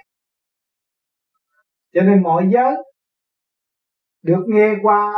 Cho 1.94 2.02
nên 2.02 2.24
mọi 2.24 2.50
giới 2.54 2.76
được 4.22 4.44
nghe 4.48 4.74
qua 4.82 5.14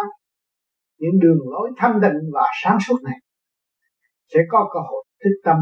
những 0.98 1.20
đường 1.22 1.40
lối 1.52 1.72
thanh 1.78 2.02
định 2.02 2.20
và 2.34 2.44
sáng 2.64 2.78
suốt 2.88 2.98
này, 3.04 3.18
sẽ 4.34 4.40
có 4.50 4.70
cơ 4.74 4.80
hội 4.80 5.06
thức 5.24 5.42
tâm 5.44 5.58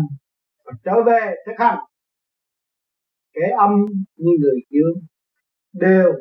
và 0.65 0.71
trở 0.83 1.03
về 1.05 1.35
thực 1.45 1.53
hành. 1.57 1.79
Kẻ 3.33 3.55
âm 3.57 3.71
như 4.15 4.31
người 4.41 4.59
dương 4.69 5.05
đều 5.73 6.13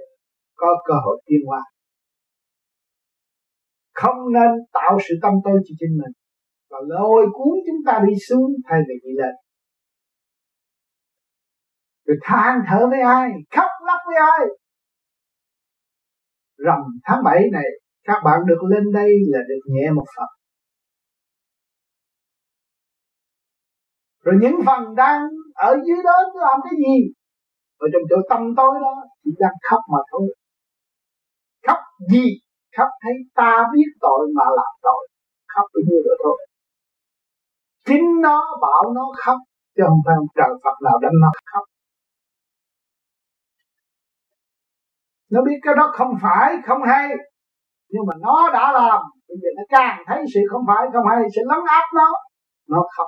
có 0.56 0.66
cơ 0.86 0.94
hội 1.04 1.22
tiến 1.26 1.40
hóa. 1.46 1.60
Không 3.94 4.32
nên 4.32 4.50
tạo 4.72 4.98
sự 5.08 5.14
tâm 5.22 5.32
tôi 5.44 5.60
cho 5.64 5.74
chính 5.80 5.90
mình, 6.02 6.12
và 6.70 6.78
lôi 6.86 7.26
cuốn 7.32 7.58
chúng 7.66 7.82
ta 7.86 8.02
đi 8.06 8.14
xuống 8.28 8.50
thay 8.70 8.80
vì 8.88 8.94
đi 9.04 9.12
lên. 9.16 9.34
Rồi 12.06 12.16
than 12.22 12.58
thở 12.68 12.86
với 12.90 13.00
ai, 13.00 13.30
khóc 13.56 13.70
lóc 13.86 14.00
với 14.06 14.16
ai? 14.16 14.46
Rằm 16.56 16.80
tháng 17.04 17.24
7 17.24 17.40
này, 17.52 17.64
các 18.04 18.20
bạn 18.24 18.40
được 18.46 18.62
lên 18.70 18.84
đây 18.94 19.10
là 19.26 19.38
được 19.48 19.72
nhẹ 19.74 19.90
một 19.90 20.04
phần. 20.16 20.28
Rồi 24.24 24.34
những 24.42 24.56
phần 24.66 24.94
đang 24.94 25.20
ở 25.54 25.76
dưới 25.86 25.96
đó 26.04 26.16
làm 26.34 26.60
cái 26.64 26.72
gì? 26.78 27.12
Ở 27.78 27.86
trong 27.92 28.02
chỗ 28.10 28.16
tâm 28.30 28.40
tôi 28.56 28.70
đó, 28.80 28.94
chỉ 29.24 29.30
đang 29.38 29.54
khóc 29.70 29.80
mà 29.92 29.98
thôi 30.10 30.28
khóc 31.98 32.09
gì 32.12 32.26
thấy 33.02 33.12
ta 33.35 33.66
biết 33.72 33.90
tội 34.00 34.26
mà 34.37 34.44
làm 34.44 34.72
tội, 34.82 35.09
khắp 35.54 35.66
như 35.74 35.96
vậy 36.04 36.16
thôi. 36.24 36.46
Chính 37.85 38.20
nó 38.22 38.59
bảo 38.62 38.92
nó 38.94 39.12
khóc, 39.24 39.37
chứ 39.76 39.82
không 39.88 39.98
phải 40.06 40.14
ông 40.16 40.26
trời 40.37 40.48
Phật 40.64 40.76
nào 40.85 40.98
đánh 41.02 41.12
nó 41.20 41.30
khóc. 41.52 41.64
Nó 45.30 45.42
biết 45.42 45.59
cái 45.62 45.74
đó 45.76 45.90
không 45.92 46.14
phải, 46.22 46.56
không 46.66 46.82
hay. 46.87 47.09
Nhưng 47.88 48.02
mà 48.09 48.14
nó 48.20 48.50
đã 48.52 48.72
làm, 48.72 49.02
bây 49.28 49.37
giờ 49.42 49.48
nó 49.56 49.62
càng 49.68 50.02
thấy 50.06 50.24
sự 50.35 50.40
không 50.50 50.62
phải, 50.66 50.87
không 50.92 51.06
hay 51.11 51.22
sẽ 51.37 51.42
lấn 51.44 51.64
áp 51.68 51.85
nó 51.94 52.12
nó 52.68 52.82
khóc 52.96 53.06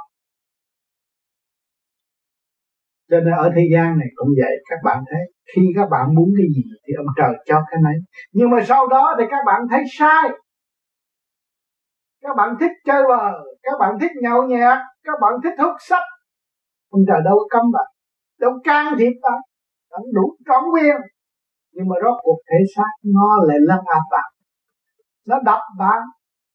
cho 3.11 3.21
nên 3.21 3.35
ở 3.35 3.51
thế 3.57 3.63
gian 3.73 3.99
này 3.99 4.09
cũng 4.15 4.29
vậy, 4.43 4.55
các 4.71 4.79
bạn 4.85 4.99
thấy, 5.11 5.21
khi 5.55 5.63
các 5.77 5.89
bạn 5.91 6.15
muốn 6.15 6.29
cái 6.37 6.47
gì 6.55 6.63
thì 6.87 6.93
ông 6.99 7.07
trời 7.17 7.33
cho 7.47 7.59
cái 7.71 7.81
này 7.83 7.95
nhưng 8.33 8.51
mà 8.51 8.59
sau 8.69 8.87
đó 8.87 9.15
thì 9.19 9.25
các 9.31 9.43
bạn 9.47 9.61
thấy 9.71 9.83
sai. 9.99 10.29
Các 12.23 12.37
bạn 12.37 12.57
thích 12.61 12.73
chơi 12.85 13.03
bờ 13.09 13.33
các 13.63 13.77
bạn 13.81 13.99
thích 14.01 14.11
nhậu 14.23 14.43
nhẹt, 14.43 14.79
các 15.05 15.19
bạn 15.21 15.33
thích 15.45 15.55
hút 15.59 15.75
sách. 15.89 16.03
Ông 16.91 17.03
trời 17.09 17.21
đâu 17.25 17.35
có 17.39 17.47
cấm 17.51 17.65
bạn 17.73 17.87
đâu 18.41 18.53
can 18.65 18.95
thiệp 18.99 19.13
bạn 19.23 19.41
bạn 19.91 20.01
đủ 20.15 20.37
trọn 20.47 20.63
quyền. 20.73 20.97
Nhưng 21.73 21.89
mà 21.89 21.97
rốt 22.05 22.15
cuộc 22.23 22.39
thể 22.51 22.59
xác 22.77 22.93
nó 23.15 23.37
lại 23.47 23.59
lăn 23.61 23.79
áp 23.87 24.03
bạn. 24.11 24.31
Nó 25.27 25.37
đập 25.45 25.61
bạn, 25.79 26.03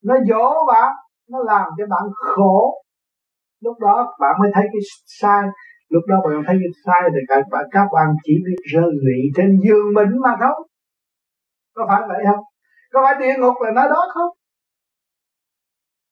nó 0.04 0.16
dỗ 0.30 0.66
bạn, 0.68 0.94
nó 1.30 1.40
làm 1.44 1.66
cho 1.78 1.86
bạn 1.90 2.04
khổ. 2.14 2.84
Lúc 3.62 3.80
đó 3.80 4.16
bạn 4.20 4.36
mới 4.40 4.52
thấy 4.54 4.64
cái 4.64 4.82
sai 5.06 5.44
lúc 5.94 6.04
đó 6.08 6.16
bạn 6.26 6.44
thấy 6.48 6.58
sai 6.86 7.02
thì 7.14 7.22
các 7.28 7.44
bạn 7.52 7.66
các 7.72 7.88
bạn 7.96 8.08
chỉ 8.24 8.34
biết 8.46 8.60
rơi 8.74 8.90
lụy 9.06 9.20
trên 9.36 9.50
giường 9.64 9.88
mình 9.98 10.12
mà 10.26 10.34
thôi. 10.42 10.68
Có 11.76 11.86
phải 11.90 12.02
vậy 12.08 12.24
không? 12.30 12.44
Có 12.94 13.00
phải 13.04 13.16
địa 13.20 13.36
ngục 13.40 13.56
là 13.62 13.72
nơi 13.76 13.88
đó 13.90 14.02
không? 14.14 14.32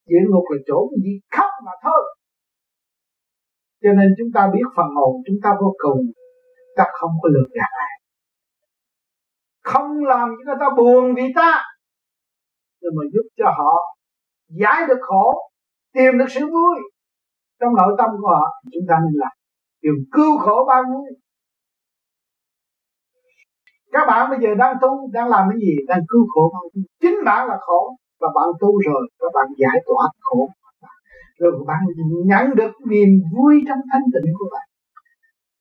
Địa 0.07 0.23
ngục 0.29 0.43
là 0.51 0.57
chỗ 0.67 0.89
gì 1.03 1.13
khóc 1.35 1.51
mà 1.65 1.71
thôi. 1.83 2.01
Cho 3.83 3.91
nên 3.93 4.09
chúng 4.17 4.31
ta 4.33 4.49
biết 4.53 4.67
phần 4.75 4.87
hồn 4.97 5.13
chúng 5.25 5.39
ta 5.43 5.49
vô 5.61 5.73
cùng. 5.77 6.01
Ta 6.75 6.85
không 6.93 7.11
có 7.21 7.29
lừa 7.33 7.47
gạt 7.53 7.71
ai. 7.87 7.93
Không 9.63 10.03
làm 10.03 10.29
cho 10.29 10.43
người 10.45 10.59
ta 10.59 10.69
buồn 10.77 11.15
vì 11.15 11.23
ta. 11.35 11.63
Nhưng 12.81 12.91
mà 12.97 13.03
giúp 13.13 13.27
cho 13.37 13.45
họ 13.57 13.73
giải 14.47 14.87
được 14.87 14.99
khổ, 15.01 15.51
tìm 15.93 16.17
được 16.19 16.29
sự 16.29 16.41
vui 16.41 16.75
trong 17.59 17.73
nội 17.75 17.95
tâm 17.97 18.09
của 18.21 18.27
họ, 18.27 18.45
chúng 18.73 18.83
ta 18.89 18.95
nên 19.03 19.13
làm 19.13 19.40
điều 19.83 19.93
cứu 20.11 20.37
khổ 20.37 20.65
bao 20.67 20.83
nhiêu? 20.83 21.13
Các 23.91 24.05
bạn 24.07 24.29
bây 24.29 24.39
giờ 24.41 24.49
đang 24.57 24.75
tu, 24.81 25.09
đang 25.13 25.27
làm 25.29 25.47
cái 25.49 25.59
gì? 25.59 25.75
Đang 25.87 26.01
cứu 26.09 26.27
khổ 26.33 26.49
bao 26.53 26.63
nhiêu? 26.73 26.83
Chính 27.01 27.17
bạn 27.25 27.47
là 27.47 27.57
khổ, 27.61 27.95
và 28.21 28.27
bạn 28.35 28.47
tu 28.61 28.69
rồi 28.87 29.01
các 29.19 29.31
bạn 29.35 29.47
giải 29.57 29.77
tỏa 29.85 30.05
khổ 30.21 30.49
rồi 31.39 31.51
bạn 31.67 31.79
nhận 32.25 32.55
được 32.55 32.73
niềm 32.89 33.09
vui 33.33 33.53
trong 33.67 33.81
thanh 33.91 34.05
tịnh 34.13 34.33
của 34.39 34.49
bạn. 34.51 34.67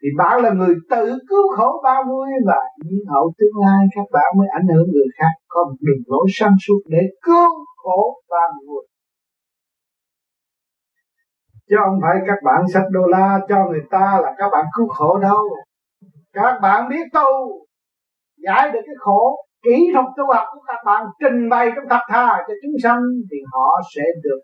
Thì 0.03 0.09
bạn 0.17 0.43
là 0.43 0.51
người 0.51 0.75
tự 0.91 1.19
cứu 1.29 1.45
khổ 1.57 1.81
bao 1.85 2.03
vui 2.09 2.29
và 2.47 2.61
những 2.85 3.05
hậu 3.13 3.33
tương 3.39 3.57
lai 3.65 3.87
các 3.95 4.07
bạn 4.13 4.31
mới 4.39 4.49
ảnh 4.59 4.69
hưởng 4.75 4.89
người 4.93 5.11
khác. 5.19 5.33
Có 5.49 5.65
một 5.65 5.77
đường 5.81 6.03
lối 6.07 6.27
sáng 6.39 6.57
suốt 6.67 6.81
để 6.87 7.03
cứu 7.23 7.51
khổ 7.83 8.23
bao 8.31 8.49
vui 8.67 8.87
chứ 11.71 11.77
không 11.85 11.99
phải 12.03 12.17
các 12.27 12.39
bạn 12.45 12.61
sách 12.73 12.87
đô 12.91 13.01
la 13.07 13.41
cho 13.49 13.57
người 13.71 13.85
ta 13.91 14.19
là 14.23 14.35
các 14.39 14.49
bạn 14.53 14.65
cứu 14.77 14.89
khổ 14.89 15.19
đâu. 15.19 15.43
Các 16.33 16.59
bạn 16.63 16.89
biết 16.89 17.05
tu, 17.13 17.31
giải 18.47 18.71
được 18.73 18.81
cái 18.87 18.95
khổ, 18.99 19.45
kỹ 19.65 19.77
thuật 19.93 20.07
tu 20.17 20.25
học 20.35 20.47
của 20.53 20.61
các 20.67 20.81
bạn, 20.87 21.03
trình 21.21 21.49
bày 21.49 21.71
trong 21.77 21.85
thật 21.91 22.05
tha 22.09 22.29
cho 22.49 22.55
chúng 22.63 22.77
sanh, 22.83 23.03
thì 23.31 23.37
họ 23.53 23.69
sẽ 23.95 24.03
được 24.23 24.41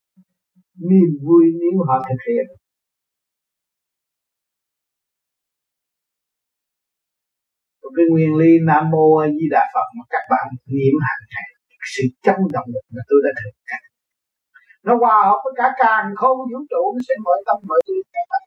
niềm 0.90 1.10
vui 1.24 1.44
nếu 1.60 1.84
họ 1.88 1.96
thực 2.08 2.20
hiện. 2.28 2.46
Một 7.82 7.90
cái 7.96 8.06
nguyên 8.10 8.34
lý 8.34 8.50
nam 8.66 8.90
mô 8.90 9.16
a 9.16 9.26
di 9.28 9.46
đà 9.50 9.64
phật 9.74 9.88
mà 9.98 10.04
các 10.10 10.24
bạn 10.30 10.46
niệm 10.66 10.94
hàng 11.06 11.22
ngày, 11.30 11.48
sự 11.94 12.02
chấn 12.22 12.36
động 12.52 12.68
lực 12.74 12.86
mà 12.94 13.02
tôi 13.08 13.18
đã 13.24 13.30
thực 13.40 13.56
hành 13.70 13.85
nó 14.86 14.92
hòa 15.02 15.18
hợp 15.26 15.38
với 15.44 15.54
cả 15.56 15.68
càng 15.82 16.06
không 16.16 16.38
vũ 16.38 16.58
trụ, 16.70 16.82
nó 16.94 17.00
sẽ 17.08 17.14
mở 17.24 17.34
tâm 17.46 17.58
mở 17.68 17.76
trí 17.86 17.94
các 18.14 18.26
bạn. 18.30 18.44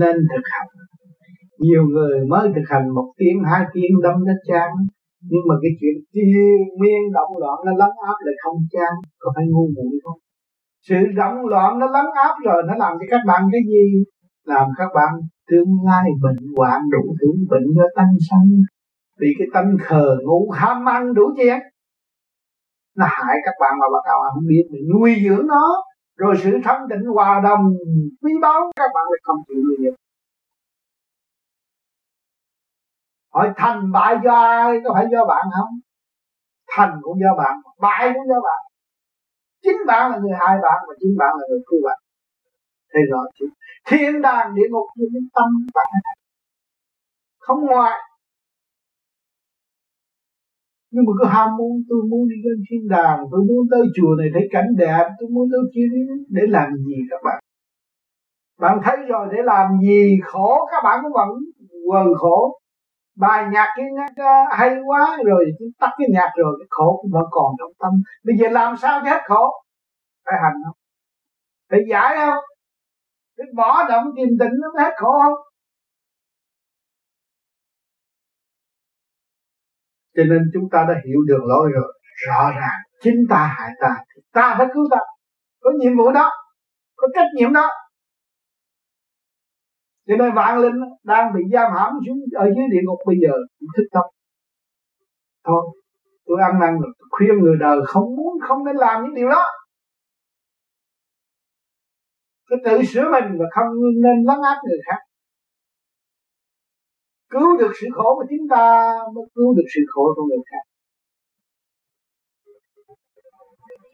Nên 0.00 0.16
thực 0.30 0.44
hành. 0.52 0.68
Nhiều 1.58 1.82
người 1.94 2.16
mới 2.30 2.48
thực 2.54 2.66
hành 2.72 2.86
một 2.96 3.08
tiếng, 3.18 3.38
hai 3.50 3.62
tiếng, 3.72 3.92
đâm 4.02 4.16
nó 4.28 4.32
chán. 4.48 4.70
Nhưng 5.30 5.44
mà 5.48 5.54
cái 5.62 5.72
chuyện 5.80 5.96
thiên 6.14 6.56
miên 6.80 7.02
động 7.16 7.32
loạn, 7.40 7.56
nó 7.66 7.72
lấn 7.80 7.92
áp 8.10 8.18
lại 8.26 8.36
không 8.44 8.58
chán. 8.74 8.92
Có 9.18 9.32
phải 9.36 9.44
ngu 9.50 9.64
muội 9.76 9.94
không? 10.04 10.18
Sự 10.86 10.96
động 11.16 11.46
loạn 11.46 11.78
nó 11.78 11.86
lấn 11.86 12.06
áp 12.26 12.34
rồi, 12.44 12.62
nó 12.68 12.74
làm 12.82 12.92
cho 12.98 13.06
các 13.10 13.20
bạn 13.26 13.42
cái 13.52 13.60
gì? 13.72 14.04
Làm 14.44 14.68
các 14.78 14.90
bạn 14.94 15.12
tương 15.50 15.72
lai 15.86 16.10
bệnh 16.22 16.42
hoạn, 16.56 16.80
đủ 16.92 17.14
thứ 17.20 17.28
bệnh 17.50 17.66
do 17.76 17.84
tâm 17.96 18.08
sanh. 18.30 18.50
Vì 19.20 19.28
cái 19.38 19.48
tâm 19.54 19.64
khờ 19.80 20.16
ngủ 20.24 20.50
ham 20.50 20.88
ăn 20.88 21.14
đủ 21.14 21.22
chuyện 21.36 21.58
nó 22.96 23.06
hại 23.08 23.36
các 23.44 23.54
bạn 23.60 23.72
mà 23.80 23.86
bắt 23.92 24.02
đầu 24.08 24.18
không 24.34 24.46
biết, 24.48 24.64
mình 24.72 24.82
nuôi 24.92 25.16
dưỡng 25.24 25.46
nó, 25.46 25.84
rồi 26.16 26.34
sự 26.42 26.50
thanh 26.64 26.88
định 26.88 27.04
hòa 27.14 27.40
đồng, 27.44 27.74
quý 28.22 28.32
báu, 28.42 28.60
các 28.76 28.90
bạn 28.94 29.04
lại 29.10 29.20
không 29.22 29.36
chịu 29.48 29.56
nuôi 29.56 29.76
dưỡng 29.82 29.94
hỏi 33.34 33.52
thành 33.56 33.92
bại 33.92 34.16
do 34.24 34.34
ai, 34.34 34.80
có 34.84 34.90
phải 34.94 35.06
do 35.12 35.24
bạn 35.24 35.46
không? 35.58 35.80
Thành 36.76 36.98
cũng 37.02 37.18
do 37.20 37.42
bạn, 37.44 37.56
bại 37.80 38.10
cũng 38.14 38.28
do 38.28 38.40
bạn. 38.44 38.60
Chính 39.62 39.76
bạn 39.86 40.10
là 40.10 40.18
người 40.18 40.32
hại 40.40 40.56
bạn 40.62 40.84
và 40.88 40.94
chính 41.00 41.14
bạn 41.18 41.30
là 41.38 41.44
người 41.50 41.60
cứu 41.66 41.80
bạn. 41.84 41.98
Thế 42.94 43.00
rõ 43.10 43.18
chứ 43.38 43.46
thiên 43.86 44.22
đàng 44.22 44.54
địa 44.54 44.68
ngục 44.70 44.86
như 44.96 45.06
tâm 45.34 45.48
bạn 45.74 45.86
không 47.38 47.66
ngoại 47.66 48.00
nhưng 50.92 51.04
mà 51.06 51.12
cứ 51.18 51.24
ham 51.34 51.48
muốn, 51.58 51.72
tôi 51.88 52.00
muốn 52.10 52.28
đi 52.28 52.36
lên 52.44 52.58
thiên 52.70 52.88
đàng, 52.88 53.18
tôi 53.30 53.40
muốn 53.48 53.66
tới 53.70 53.82
chùa 53.96 54.14
này 54.18 54.28
thấy 54.34 54.42
cảnh 54.52 54.70
đẹp, 54.78 55.04
tôi 55.18 55.28
muốn 55.34 55.48
tới 55.52 55.60
kia 55.74 55.86
để 56.28 56.42
làm 56.48 56.68
gì 56.76 56.96
các 57.10 57.20
bạn? 57.24 57.38
Bạn 58.60 58.78
thấy 58.84 58.96
rồi, 59.08 59.28
để 59.32 59.38
làm 59.44 59.66
gì? 59.82 60.18
Khổ, 60.24 60.66
các 60.70 60.80
bạn 60.84 61.00
cũng 61.02 61.12
vẫn 61.12 61.28
quần 61.88 62.06
khổ. 62.14 62.58
Bài 63.18 63.44
nhạc 63.52 63.68
kia 63.76 63.88
nhạc 63.92 64.46
hay 64.50 64.70
quá, 64.86 65.18
rồi 65.24 65.44
tắt 65.80 65.90
cái 65.98 66.08
nhạc 66.12 66.30
rồi, 66.36 66.56
cái 66.60 66.66
khổ 66.70 66.98
cũng 67.02 67.10
vẫn 67.14 67.24
còn 67.30 67.54
trong 67.58 67.72
tâm. 67.78 67.92
Bây 68.24 68.36
giờ 68.38 68.48
làm 68.48 68.76
sao 68.76 69.00
cho 69.04 69.10
hết 69.10 69.20
khổ? 69.24 69.44
Phải 70.26 70.34
hành 70.42 70.54
không? 70.64 70.76
Phải 71.70 71.80
giải 71.90 72.16
không? 72.16 72.44
Phải 73.38 73.46
bỏ 73.56 73.88
động 73.88 74.04
tìm 74.16 74.28
tĩnh 74.40 74.52
nó 74.60 74.84
hết 74.84 74.92
khổ 74.96 75.12
không? 75.22 75.38
cho 80.16 80.24
nên 80.24 80.50
chúng 80.54 80.68
ta 80.72 80.84
đã 80.88 80.94
hiểu 81.06 81.20
đường 81.26 81.44
lối 81.46 81.70
rồi. 81.74 81.92
Rõ 82.28 82.50
ràng, 82.50 82.80
chính 83.02 83.26
ta 83.30 83.54
hại 83.58 83.70
ta, 83.80 83.88
thì 84.14 84.22
ta 84.32 84.54
phải 84.58 84.66
cứu 84.74 84.88
ta. 84.90 84.98
Có 85.60 85.70
nhiệm 85.78 85.96
vụ 85.96 86.12
đó, 86.12 86.30
có 86.96 87.08
trách 87.14 87.28
nhiệm 87.34 87.52
đó. 87.52 87.68
Cho 90.06 90.16
nên 90.16 90.32
vạn 90.34 90.58
linh 90.58 90.80
đang 91.04 91.32
bị 91.34 91.40
giam 91.52 91.72
hãm 91.76 91.92
xuống 92.06 92.18
ở 92.34 92.44
dưới 92.44 92.64
địa 92.70 92.80
ngục 92.84 92.98
bây 93.06 93.16
giờ, 93.22 93.32
cũng 93.58 93.68
thích 93.76 93.88
tâm 93.92 94.04
thôi, 95.44 95.62
tôi 96.26 96.38
ăn 96.42 96.60
năn 96.60 96.80
được 96.80 96.92
khuyên 97.10 97.38
người 97.38 97.56
đời 97.60 97.78
không 97.86 98.16
muốn, 98.16 98.32
không 98.48 98.64
nên 98.64 98.76
làm 98.76 99.02
những 99.04 99.14
điều 99.14 99.28
đó. 99.28 99.44
Cứ 102.46 102.56
tự 102.64 102.82
sửa 102.82 103.02
mình 103.02 103.38
và 103.38 103.44
không 103.54 103.66
nên 104.02 104.24
lấn 104.26 104.38
áp 104.44 104.60
người 104.64 104.78
khác 104.86 104.98
cứu 107.30 107.56
được 107.58 107.72
sự 107.80 107.86
khổ 107.92 108.14
của 108.16 108.24
chúng 108.30 108.48
ta 108.50 108.94
mới 109.14 109.24
cứu 109.34 109.54
được 109.56 109.68
sự 109.74 109.80
khổ 109.88 110.02
của 110.16 110.24
người 110.28 110.42
khác. 110.50 110.64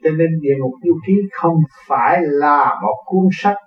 Cho 0.03 0.09
nên 0.09 0.27
địa 0.41 0.55
ngục 0.59 0.73
tiêu 0.83 0.93
khí 1.07 1.13
không 1.31 1.57
phải 1.87 2.21
là 2.21 2.79
một 2.83 2.97
cuốn 3.05 3.27
sách 3.31 3.57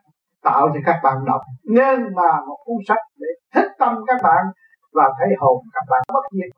tạo 0.42 0.68
cho 0.74 0.80
các 0.86 0.96
bạn 1.04 1.16
đọc, 1.26 1.40
nhưng 1.64 2.00
mà 2.16 2.30
một 2.48 2.58
cuốn 2.64 2.76
sách 2.88 3.02
để 3.20 3.28
thích 3.54 3.70
tâm 3.78 3.94
các 4.06 4.20
bạn 4.22 4.44
và 4.92 5.04
thấy 5.18 5.28
hồn 5.38 5.56
các 5.74 5.84
bạn 5.90 6.02
bất 6.14 6.24
diệt. 6.32 6.50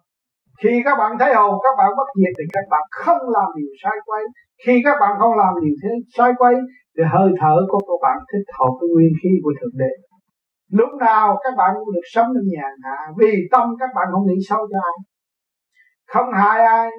Khi 0.63 0.83
các 0.85 0.95
bạn 0.99 1.13
thấy 1.19 1.35
hồn 1.35 1.55
các 1.63 1.75
bạn 1.79 1.91
bất 1.97 2.09
diệt 2.17 2.33
thì 2.39 2.45
các 2.53 2.65
bạn 2.71 2.83
không 2.91 3.23
làm 3.37 3.49
điều 3.57 3.73
sai 3.83 3.97
quay 4.07 4.23
khi 4.67 4.75
các 4.85 4.97
bạn 5.01 5.13
không 5.19 5.35
làm 5.43 5.55
điều 5.65 5.75
thế 5.83 5.91
sai 6.17 6.31
quay 6.39 6.55
thì 6.97 7.03
hơi 7.13 7.31
thở 7.41 7.55
của 7.69 7.79
các 7.89 7.99
bạn 8.03 8.19
thích 8.33 8.47
hợp 8.59 8.73
với 8.81 8.89
nguyên 8.95 9.13
khí 9.23 9.31
của 9.43 9.53
thượng 9.61 9.77
đế 9.83 9.93
lúc 10.79 10.91
nào 11.01 11.39
các 11.45 11.55
bạn 11.59 11.71
cũng 11.79 11.95
được 11.95 12.07
sống 12.15 12.27
trong 12.35 12.49
nhàn 12.55 12.73
hạ 12.85 12.99
vì 13.19 13.33
tâm 13.53 13.67
các 13.81 13.91
bạn 13.97 14.07
không 14.13 14.27
nghĩ 14.27 14.39
xấu 14.49 14.59
cho 14.73 14.79
ai. 14.91 14.99
Không 16.13 16.29
hại 16.41 16.61
ai, 16.65 16.91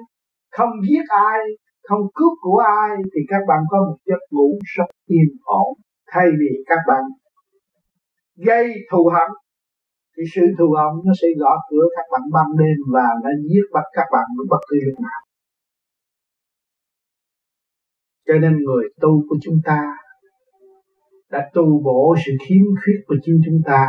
không 0.52 0.70
giết 0.88 1.04
ai, 1.08 1.38
không 1.88 2.00
cướp 2.14 2.32
của 2.40 2.58
ai, 2.58 2.96
thì 3.14 3.20
các 3.28 3.42
bạn 3.48 3.60
có 3.70 3.78
một 3.78 3.96
giấc 4.04 4.22
ngủ 4.30 4.48
rất 4.76 4.88
yên 5.06 5.28
ổn. 5.44 5.68
Thay 6.12 6.26
vì 6.40 6.50
các 6.66 6.78
bạn 6.88 7.02
gây 8.36 8.74
thù 8.90 9.10
hận, 9.14 9.30
thì 10.16 10.22
sự 10.34 10.42
thù 10.58 10.74
hận 10.78 10.92
nó 11.06 11.12
sẽ 11.22 11.28
gõ 11.40 11.56
cửa 11.70 11.86
các 11.96 12.06
bạn 12.12 12.22
ban 12.32 12.46
đêm 12.58 12.76
và 12.94 13.06
nó 13.22 13.30
giết 13.50 13.66
bắt 13.72 13.84
các 13.92 14.06
bạn 14.12 14.24
bất 14.50 14.62
cứ 14.68 14.76
lúc 14.86 15.00
nào. 15.00 15.20
Cho 18.26 18.34
nên 18.34 18.52
người 18.64 18.84
tu 19.00 19.24
của 19.28 19.36
chúng 19.42 19.58
ta 19.64 19.80
đã 21.34 21.40
tu 21.54 21.64
bổ 21.84 22.14
sự 22.26 22.32
khiếm 22.44 22.64
khuyết 22.80 22.98
của 23.06 23.14
chính 23.24 23.38
chúng 23.46 23.60
ta, 23.66 23.80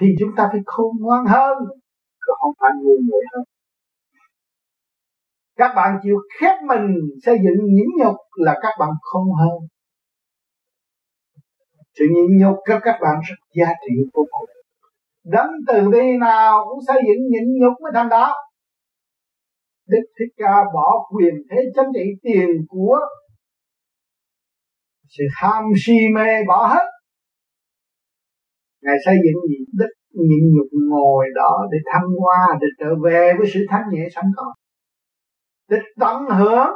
thì 0.00 0.06
chúng 0.18 0.30
ta 0.36 0.48
phải 0.52 0.60
khôn 0.66 0.92
ngoan 1.00 1.24
hơn. 1.26 1.56
Chứ 2.22 2.32
không 2.40 2.52
phải 2.60 2.70
ngu 2.82 2.96
người 3.08 3.24
hơn. 3.32 3.44
Các 5.56 5.72
bạn 5.76 5.98
chịu 6.02 6.16
khép 6.40 6.56
mình, 6.68 6.86
xây 7.24 7.36
dựng 7.44 7.64
nhịn 7.74 7.86
nhục 7.98 8.16
là 8.36 8.54
các 8.62 8.74
bạn 8.80 8.90
không 9.00 9.28
hơn. 9.32 9.58
Sự 11.98 12.04
nhịn 12.14 12.38
nhục 12.38 12.56
cho 12.68 12.80
các 12.82 12.98
bạn 13.02 13.14
rất 13.28 13.36
giá 13.54 13.72
trị 13.82 13.94
vô 14.14 14.22
cùng. 14.30 14.50
Đấng 15.24 15.50
từ 15.68 15.90
bi 15.90 16.16
nào 16.20 16.64
cũng 16.68 16.78
xây 16.86 17.02
dựng 17.06 17.22
nhịn 17.30 17.46
nhục 17.60 17.72
mới 17.82 17.92
thành 17.94 18.08
đạo 18.08 18.34
Đức 19.88 20.04
Thích 20.18 20.34
Ca 20.36 20.54
bỏ 20.74 21.06
quyền 21.10 21.34
thế 21.50 21.56
chính 21.74 21.90
trị 21.94 22.04
tiền 22.22 22.48
của 22.68 22.98
sự 25.08 25.24
ham 25.32 25.64
si 25.86 25.92
mê 26.14 26.44
bỏ 26.48 26.66
hết. 26.66 26.86
Ngài 28.82 28.96
xây 29.04 29.14
dựng 29.24 29.42
gì 29.48 29.64
đức 29.72 29.92
nhịn 30.10 30.44
nhục 30.54 30.68
ngồi 30.90 31.26
đó 31.34 31.68
để 31.72 31.78
thăng 31.92 32.08
hoa, 32.20 32.58
để 32.60 32.66
trở 32.78 32.90
về 33.04 33.32
với 33.38 33.46
sự 33.54 33.60
thanh 33.70 33.84
nhẹ 33.92 34.08
sẵn 34.14 34.24
có 34.36 34.54
để 35.68 35.76
tận 36.00 36.16
hưởng 36.38 36.72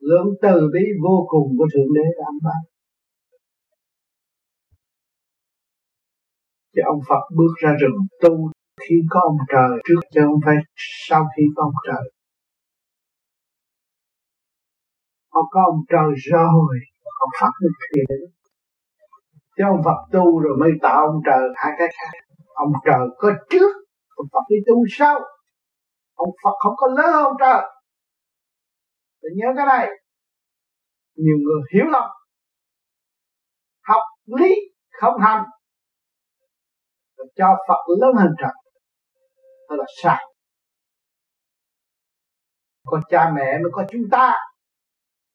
lượng 0.00 0.26
từ 0.42 0.70
bi 0.74 0.80
vô 1.02 1.26
cùng 1.28 1.48
của 1.58 1.66
thượng 1.74 1.94
đế 1.94 2.02
đã 2.18 2.24
ban 2.44 2.62
chứ 6.74 6.82
ông 6.84 7.00
Phật 7.08 7.22
bước 7.36 7.52
ra 7.62 7.72
rừng 7.80 7.96
tu 8.22 8.50
khi 8.80 8.94
có 9.10 9.20
ông 9.20 9.36
trời 9.52 9.82
trước, 9.84 10.00
chứ 10.12 10.20
không 10.24 10.40
phải 10.44 10.56
sau 11.08 11.24
khi 11.36 11.42
có 11.56 11.62
ông 11.62 11.74
trời. 11.86 12.12
Ông 15.38 15.46
có 15.50 15.60
ông 15.70 15.80
trời 15.92 16.10
rồi 16.30 16.74
ông 17.24 17.32
Phật 17.40 17.52
mới 17.60 17.70
thiền 17.80 18.32
chứ 19.56 19.64
ông 19.68 19.80
Phật 19.84 19.98
tu 20.12 20.40
rồi 20.40 20.56
mới 20.60 20.70
tạo 20.82 21.06
ông 21.06 21.20
trời 21.26 21.48
hai 21.54 21.72
cái 21.78 21.88
khác. 21.88 22.18
Ông 22.54 22.72
trời 22.84 23.06
có 23.16 23.30
trước, 23.50 23.72
ông 24.16 24.26
Phật 24.32 24.40
đi 24.48 24.56
tu 24.66 24.74
sau. 24.90 25.20
Ông 26.14 26.28
Phật 26.44 26.56
không 26.58 26.74
có 26.76 26.86
lớn 26.86 27.12
hơn 27.12 27.32
trời. 27.40 27.62
Phải 29.22 29.30
nhớ 29.36 29.46
cái 29.56 29.66
này. 29.66 29.88
Nhiều 31.14 31.36
người 31.44 31.62
hiểu 31.74 31.84
lầm. 31.90 32.10
Học 33.82 34.02
lý 34.26 34.54
không 35.00 35.14
hành. 35.20 35.44
Cho 37.36 37.56
Phật 37.68 37.80
lớn 38.00 38.14
hơn 38.16 38.32
trời. 38.38 38.52
Đó 39.68 39.76
là 39.76 39.84
sai. 40.02 40.24
Có 42.84 43.00
cha 43.08 43.32
mẹ 43.34 43.58
mới 43.62 43.70
có 43.72 43.84
chúng 43.90 44.02
ta 44.10 44.38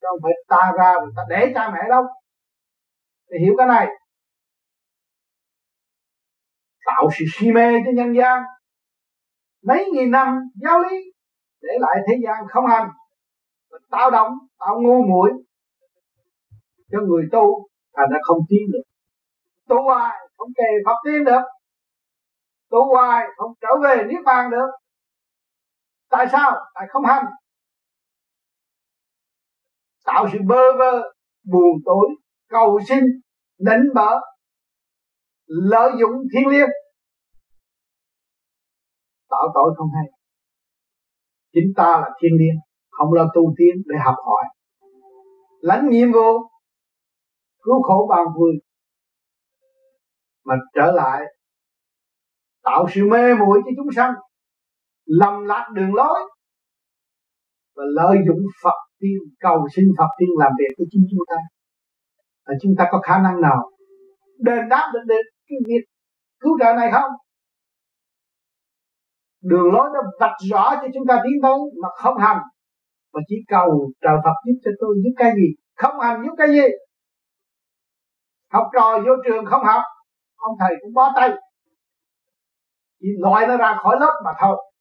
không 0.10 0.20
phải 0.24 0.32
ta 0.48 0.72
ra 0.78 0.94
người 1.00 1.14
ta 1.16 1.24
để 1.30 1.52
cha 1.56 1.70
mẹ 1.70 1.80
đâu. 1.90 2.04
Thì 3.32 3.46
hiểu 3.46 3.54
cái 3.58 3.68
này. 3.68 3.88
Tạo 6.86 7.10
sự 7.20 7.26
si 7.34 7.52
mê 7.52 7.74
cho 7.86 7.92
nhân 7.94 8.16
gian. 8.16 8.44
Mấy 9.64 9.86
nghìn 9.94 10.12
năm 10.12 10.40
giáo 10.64 10.80
lý 10.80 10.98
để 11.62 11.74
lại 11.80 11.98
thế 12.08 12.14
gian 12.24 12.46
không 12.50 12.66
hành. 12.68 12.90
Tạo 13.92 14.12
động, 14.12 14.32
tạo 14.60 14.76
ngu 14.82 15.04
muội 15.04 15.32
cho 16.92 17.00
người 17.08 17.24
tu 17.32 17.68
thành 17.96 18.10
ra 18.12 18.18
không 18.22 18.40
tiến 18.50 18.72
được. 18.74 18.84
Tu 19.68 19.84
hoài 19.84 20.18
không 20.38 20.50
kề 20.58 20.70
pháp 20.86 20.96
tiến 21.06 21.24
được. 21.24 21.42
Tu 22.70 22.78
hoài 22.86 23.26
không 23.38 23.52
trở 23.62 23.68
về 23.84 24.04
niết 24.04 24.24
bàn 24.26 24.52
được. 24.52 24.68
Tại 26.10 26.28
sao? 26.32 26.52
Tại 26.74 26.88
không 26.90 27.06
hành 27.06 27.26
tạo 30.08 30.28
sự 30.34 30.40
bơ 30.48 30.78
vơ, 30.80 31.12
buồn 31.52 31.82
tối, 31.86 32.10
cầu 32.50 32.80
xin 32.90 33.04
đánh 33.60 33.84
bỡ 33.96 34.20
lợi 35.48 35.92
dụng 36.00 36.12
thiên 36.34 36.48
liêng. 36.48 36.70
Tạo 39.30 39.52
tội 39.54 39.74
không 39.78 39.88
hay. 39.96 40.06
Chính 41.54 41.74
ta 41.76 41.88
là 42.02 42.10
thiên 42.22 42.32
liêng, 42.40 42.60
không 42.90 43.14
lo 43.14 43.26
tu 43.36 43.54
tiến 43.58 43.84
để 43.86 43.96
học 44.06 44.16
hỏi. 44.26 44.44
Lãnh 45.62 45.90
nhiệm 45.90 46.12
vụ, 46.12 46.32
cứu 47.64 47.82
khổ 47.82 48.08
bằng 48.10 48.26
vui 48.36 48.52
mà 50.46 50.56
trở 50.76 50.92
lại, 50.92 51.22
tạo 52.64 52.86
sự 52.94 53.02
mê 53.12 53.34
muội 53.34 53.60
cho 53.66 53.72
chúng 53.78 53.94
sanh, 53.96 54.14
lầm 55.06 55.46
lạc 55.46 55.70
đường 55.74 55.94
lối 55.94 56.20
và 57.76 57.84
lợi 57.96 58.18
dụng 58.28 58.42
Phật 58.64 58.87
tiên 59.00 59.18
cầu 59.40 59.68
xin 59.76 59.86
Phật 59.98 60.10
tiên 60.18 60.30
làm 60.40 60.52
việc 60.60 60.72
của 60.78 60.86
chính 60.92 61.06
chúng 61.12 61.26
ta. 61.30 61.36
Và 62.46 62.54
chúng 62.62 62.74
ta 62.78 62.88
có 62.92 63.02
khả 63.04 63.18
năng 63.18 63.42
nào 63.42 63.72
đền 64.38 64.70
đáp 64.70 64.92
được, 64.94 65.00
đến 65.08 65.26
cái 65.48 65.58
việc 65.68 65.84
cứu 66.40 66.58
trợ 66.60 66.74
này 66.74 66.92
không? 66.92 67.12
Đường 69.42 69.74
lối 69.74 69.90
nó 69.94 70.00
vạch 70.20 70.38
rõ 70.52 70.76
cho 70.76 70.88
chúng 70.94 71.08
ta 71.08 71.22
tiến 71.24 71.34
tới 71.44 71.58
mà 71.82 71.90
không 71.96 72.18
hành. 72.18 72.42
Mà 73.14 73.22
chỉ 73.28 73.36
cầu 73.48 73.92
trời 74.02 74.18
Phật 74.24 74.36
giúp 74.46 74.60
cho 74.66 74.72
tôi 74.80 74.96
giúp 75.04 75.14
cái 75.18 75.32
gì? 75.36 75.48
Không 75.76 76.00
hành 76.00 76.24
giúp 76.26 76.36
cái 76.38 76.48
gì? 76.48 76.68
Học 78.52 78.68
trò 78.74 79.00
vô 79.06 79.12
trường 79.26 79.46
không 79.46 79.64
học. 79.64 79.82
Ông 80.36 80.56
thầy 80.60 80.76
cũng 80.82 80.94
bó 80.94 81.12
tay. 81.16 81.30
Chỉ 83.00 83.08
loại 83.20 83.48
nó 83.48 83.58
ra 83.58 83.78
khỏi 83.84 83.98
lớp 84.00 84.22
mà 84.26 84.32
thôi. 84.42 84.72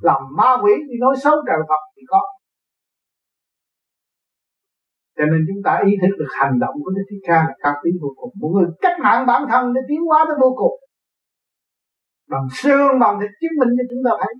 Làm 0.00 0.22
ma 0.36 0.56
quỷ 0.62 0.72
đi 0.88 0.94
nói 1.00 1.16
xấu 1.22 1.34
trời 1.46 1.58
Phật 1.68 1.82
thì 1.96 2.02
có 2.08 2.20
cho 5.18 5.24
nên 5.30 5.40
chúng 5.48 5.60
ta 5.66 5.72
ý 5.90 5.92
thức 6.02 6.14
được 6.20 6.32
hành 6.40 6.54
động 6.62 6.74
của 6.82 6.90
Đức 6.96 7.04
Thích 7.10 7.22
Ca 7.28 7.38
là 7.48 7.54
cao 7.62 7.74
quý 7.82 7.90
vô 8.02 8.10
cùng. 8.16 8.32
Một 8.40 8.50
người 8.54 8.68
cách 8.84 8.96
mạng 9.04 9.26
bản 9.30 9.42
thân 9.50 9.64
để 9.74 9.80
tiến 9.88 10.00
hóa 10.08 10.24
tới 10.28 10.36
vô 10.42 10.50
cùng. 10.60 10.76
Bằng 12.32 12.46
xương, 12.58 12.92
bằng 13.02 13.14
thịt 13.20 13.30
chứng 13.40 13.56
minh 13.60 13.72
cho 13.78 13.84
chúng 13.90 14.02
ta 14.06 14.12
thấy. 14.22 14.34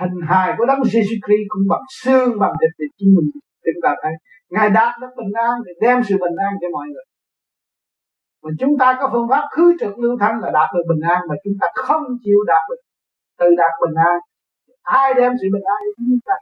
Hình 0.00 0.16
hài 0.30 0.48
của 0.58 0.66
đấng 0.70 0.80
Jesus 0.92 1.20
Christ 1.24 1.46
cũng 1.52 1.66
bằng 1.72 1.86
xương, 2.02 2.30
bằng 2.42 2.54
thịt 2.60 2.72
để 2.78 2.86
chứng 2.98 3.12
minh 3.16 3.28
chúng 3.64 3.82
ta 3.86 3.92
thấy. 4.02 4.14
Ngài 4.54 4.68
đạt 4.78 4.92
được 5.00 5.12
bình 5.18 5.32
an 5.48 5.54
để 5.66 5.72
đem 5.84 5.96
sự 6.08 6.14
bình 6.24 6.36
an 6.46 6.52
cho 6.60 6.68
mọi 6.76 6.86
người. 6.92 7.06
Mà 8.42 8.50
chúng 8.60 8.74
ta 8.80 8.96
có 8.98 9.04
phương 9.12 9.28
pháp 9.30 9.44
khứ 9.54 9.66
trực 9.80 9.98
lưu 9.98 10.14
thanh 10.20 10.36
là 10.42 10.50
đạt 10.58 10.68
được 10.74 10.84
bình 10.90 11.02
an, 11.14 11.20
mà 11.28 11.34
chúng 11.44 11.56
ta 11.60 11.66
không 11.74 12.02
chịu 12.24 12.38
đạt 12.46 12.62
được 12.70 12.80
từ 13.38 13.46
đạt 13.60 13.72
bình 13.82 13.96
an. 14.10 14.16
Ai 14.82 15.14
đem 15.18 15.32
sự 15.40 15.46
bình 15.54 15.66
an 15.74 15.80
cho 15.84 15.92
chúng 15.96 16.20
ta? 16.26 16.36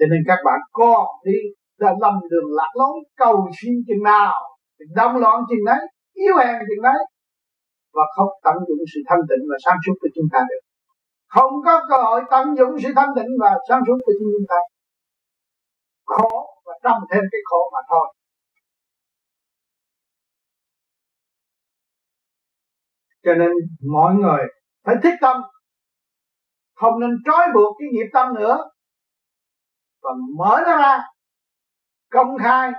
Cho 0.00 0.06
nên 0.10 0.20
các 0.26 0.38
bạn 0.44 0.60
còn 0.72 1.06
đi 1.24 1.38
đã 1.80 1.90
lầm 2.00 2.14
đường 2.30 2.48
lạc 2.58 2.72
lối, 2.74 2.96
cầu 3.16 3.50
xin 3.62 3.72
chừng 3.86 4.02
nào 4.02 4.32
thì 4.78 4.84
đông 4.94 5.16
loạn 5.16 5.42
chừng 5.48 5.64
đấy, 5.66 5.80
yếu 6.12 6.34
hèn 6.36 6.56
chừng 6.68 6.82
đấy. 6.82 7.00
Và 7.94 8.02
không 8.16 8.28
tận 8.44 8.54
dụng 8.68 8.84
sự 8.94 9.00
thanh 9.08 9.20
tịnh 9.28 9.44
và 9.50 9.56
sáng 9.64 9.78
suốt 9.86 9.94
của 10.00 10.08
chúng 10.14 10.28
ta 10.32 10.40
được. 10.48 10.62
Không 11.28 11.52
có 11.64 11.80
cơ 11.90 11.96
hội 12.02 12.20
tận 12.30 12.56
dụng 12.58 12.74
sự 12.82 12.88
thanh 12.96 13.08
tịnh 13.16 13.30
và 13.40 13.50
sáng 13.68 13.82
suốt 13.86 13.98
của 14.06 14.12
chúng 14.20 14.46
ta. 14.48 14.56
Khổ 16.06 16.28
và 16.66 16.72
trồng 16.82 17.02
thêm 17.12 17.22
cái 17.32 17.40
khổ 17.44 17.70
mà 17.72 17.80
thôi. 17.90 18.14
Cho 23.24 23.34
nên 23.34 23.50
mọi 23.92 24.14
người 24.14 24.42
phải 24.86 24.94
thích 25.02 25.14
tâm. 25.20 25.36
Không 26.74 27.00
nên 27.00 27.10
trói 27.24 27.46
buộc 27.54 27.76
cái 27.78 27.88
nghiệp 27.92 28.10
tâm 28.12 28.34
nữa 28.34 28.70
và 30.02 30.10
mở 30.38 30.60
nó 30.66 30.76
ra, 30.76 30.98
công 32.10 32.38
khai 32.38 32.72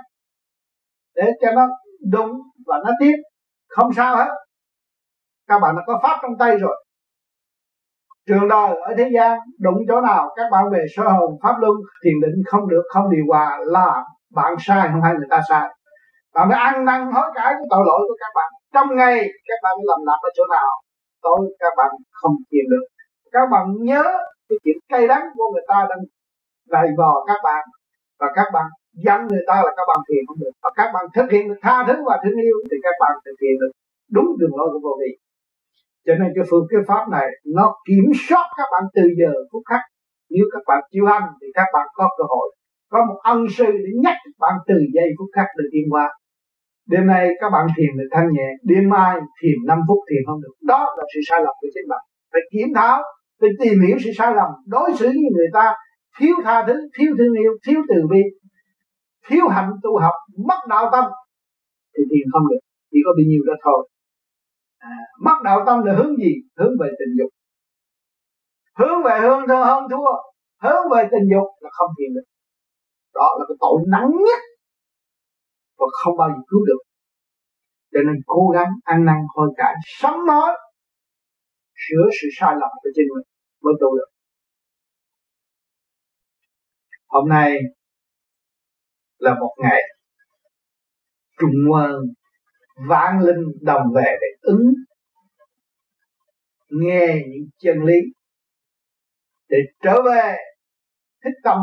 để 1.14 1.30
cho 1.42 1.52
nó 1.52 1.66
đúng 2.12 2.32
và 2.66 2.76
nó 2.84 2.90
tiếp. 3.00 3.16
Không 3.68 3.92
sao 3.92 4.16
hết. 4.16 4.30
Các 5.48 5.58
bạn 5.58 5.76
đã 5.76 5.82
có 5.86 6.00
pháp 6.02 6.18
trong 6.22 6.38
tay 6.38 6.56
rồi. 6.58 6.84
Trường 8.28 8.48
đời 8.48 8.74
ở 8.88 8.94
thế 8.98 9.10
gian 9.14 9.38
đụng 9.58 9.78
chỗ 9.88 10.00
nào, 10.00 10.32
các 10.36 10.46
bạn 10.52 10.64
về 10.72 10.84
sơ 10.96 11.02
hồn, 11.02 11.38
pháp 11.42 11.54
luân, 11.60 11.72
thiền 12.04 12.20
định 12.22 12.42
không 12.46 12.68
được, 12.68 12.82
không 12.94 13.10
điều 13.10 13.24
hòa 13.28 13.58
là 13.60 14.04
bạn 14.34 14.54
sai, 14.58 14.88
không 14.92 15.00
phải 15.02 15.12
người 15.14 15.28
ta 15.30 15.40
sai. 15.48 15.68
Bạn 16.34 16.48
phải 16.50 16.58
ăn 16.58 16.84
năn 16.84 17.12
hối 17.12 17.30
cải 17.34 17.52
cái 17.52 17.66
tội 17.70 17.82
lỗi 17.86 18.00
của 18.08 18.16
các 18.20 18.32
bạn. 18.34 18.50
Trong 18.74 18.96
ngày 18.96 19.28
các 19.48 19.58
bạn 19.62 19.74
làm 19.88 19.98
lạc 20.06 20.18
ở 20.22 20.30
chỗ 20.36 20.44
nào, 20.50 20.70
tối 21.22 21.40
các 21.58 21.72
bạn 21.76 21.90
không 22.12 22.32
chịu 22.50 22.64
được. 22.70 22.84
Các 23.32 23.46
bạn 23.52 23.66
nhớ 23.80 24.02
cái 24.48 24.58
chuyện 24.64 24.76
cay 24.88 25.08
đắng 25.08 25.24
của 25.34 25.44
người 25.52 25.62
ta 25.68 25.86
đang 25.90 25.98
đầy 26.72 26.88
vò 26.98 27.12
các 27.28 27.40
bạn. 27.44 27.64
Và 28.20 28.28
các 28.36 28.48
bạn 28.54 28.66
giận 29.04 29.20
người 29.30 29.44
ta 29.48 29.56
là 29.66 29.72
các 29.78 29.86
bạn 29.90 30.00
thiền 30.08 30.22
không 30.26 30.40
được. 30.42 30.54
Và 30.62 30.70
các 30.78 30.88
bạn 30.94 31.04
thực 31.16 31.28
hiện 31.32 31.48
được 31.48 31.60
tha 31.62 31.76
thứ 31.86 31.94
và 32.08 32.16
thương 32.22 32.38
yêu 32.46 32.56
thì 32.70 32.76
các 32.82 32.96
bạn 33.00 33.12
thực 33.24 33.36
hiện 33.42 33.54
được 33.60 33.72
đúng 34.16 34.28
đường 34.40 34.56
lối 34.58 34.68
của 34.72 34.80
vô 34.84 34.92
vi 35.00 35.12
cho 36.06 36.14
nên 36.20 36.28
cái 36.34 36.44
phương 36.50 36.66
cái 36.70 36.80
pháp 36.88 37.04
này 37.16 37.28
nó 37.56 37.74
kiểm 37.88 38.06
soát 38.28 38.46
các 38.58 38.68
bạn 38.72 38.84
từ 38.94 39.02
giờ 39.20 39.32
phút 39.52 39.62
khắc. 39.70 39.80
Nếu 40.30 40.44
các 40.52 40.62
bạn 40.68 40.80
chịu 40.92 41.04
hành 41.06 41.26
thì 41.40 41.46
các 41.54 41.68
bạn 41.74 41.86
có 41.94 42.08
cơ 42.18 42.24
hội 42.28 42.48
có 42.92 43.04
một 43.08 43.18
ân 43.22 43.38
sư 43.56 43.64
để 43.64 43.90
nhắc 44.04 44.16
các 44.24 44.36
bạn 44.38 44.54
từ 44.68 44.74
giây 44.94 45.08
phút 45.18 45.28
khắc 45.36 45.46
được 45.58 45.68
đi 45.72 45.80
qua 45.90 46.06
đêm 46.88 47.06
nay 47.06 47.28
các 47.40 47.50
bạn 47.50 47.66
thiền 47.76 47.90
được 47.98 48.08
thanh 48.10 48.28
nhẹ 48.32 48.48
đêm 48.62 48.88
mai 48.88 49.16
thiền 49.42 49.58
5 49.66 49.78
phút 49.88 49.98
thiền 50.10 50.22
không 50.26 50.40
được. 50.42 50.54
Đó 50.62 50.94
là 50.96 51.04
sự 51.14 51.20
sai 51.28 51.40
lầm 51.44 51.54
của 51.60 51.68
chính 51.74 51.88
bạn. 51.88 52.02
Phải 52.32 52.42
kiểm 52.52 52.68
tháo, 52.74 53.02
phải 53.40 53.50
tìm 53.60 53.80
hiểu 53.86 53.96
sự 54.04 54.10
sai 54.18 54.34
lầm 54.34 54.48
đối 54.66 54.90
xử 54.98 55.06
với 55.06 55.30
người 55.36 55.50
ta 55.52 55.74
thiếu 56.18 56.34
tha 56.44 56.64
thứ 56.66 56.74
thiếu 56.98 57.10
thương 57.18 57.34
yêu 57.42 57.52
thiếu 57.66 57.80
từ 57.88 58.06
bi 58.10 58.22
thiếu 59.26 59.48
hạnh 59.48 59.70
tu 59.82 59.98
học 59.98 60.14
mất 60.48 60.60
đạo 60.68 60.88
tâm. 60.92 61.04
Thì 61.96 62.02
thiền 62.10 62.26
không 62.32 62.48
được 62.50 62.62
chỉ 62.90 62.98
có 63.04 63.10
bị 63.16 63.24
nhiều 63.26 63.42
đó 63.46 63.54
thôi. 63.64 63.88
À, 64.78 64.96
mất 65.24 65.38
đạo 65.44 65.62
tâm 65.66 65.82
là 65.84 65.94
hướng 65.96 66.16
gì? 66.16 66.32
Hướng 66.58 66.74
về 66.80 66.88
tình 66.98 67.12
dục. 67.18 67.30
Hướng 68.78 69.02
về 69.04 69.20
hương 69.20 69.48
thơ 69.48 69.64
hơn 69.64 69.82
thua 69.90 70.12
hướng 70.62 70.84
về 70.92 71.08
tình 71.12 71.26
dục 71.32 71.48
là 71.60 71.70
không 71.72 71.90
thiền 71.98 72.14
được. 72.14 72.26
Đó 73.14 73.28
là 73.38 73.44
cái 73.48 73.56
tội 73.60 73.76
nặng 73.88 74.10
nhất 74.26 74.40
và 75.78 75.86
không 76.04 76.16
bao 76.18 76.28
giờ 76.28 76.40
cứu 76.48 76.60
được. 76.66 76.82
Cho 77.92 78.00
nên 78.06 78.16
cố 78.26 78.48
gắng 78.54 78.70
ăn 78.84 79.04
năn 79.04 79.16
hối 79.34 79.48
cải 79.56 79.74
sống 80.00 80.26
nói 80.26 80.50
sửa 81.84 82.06
sự 82.20 82.28
sai 82.38 82.54
lầm 82.60 82.70
của 82.82 82.90
chính 82.94 83.08
mình 83.14 83.26
mới 83.62 83.74
tu 83.80 83.88
được 83.98 84.10
hôm 87.12 87.28
nay 87.28 87.58
là 89.18 89.34
một 89.40 89.54
ngày 89.62 89.80
trùng 91.40 91.72
quân 91.72 91.92
vãng 92.88 93.20
linh 93.20 93.44
đồng 93.60 93.82
về 93.94 94.16
để 94.20 94.26
ứng, 94.40 94.72
nghe 96.70 97.06
những 97.26 97.48
chân 97.58 97.82
lý, 97.84 97.98
để 99.48 99.56
trở 99.82 100.02
về 100.02 100.36
thích 101.24 101.38
tâm 101.44 101.58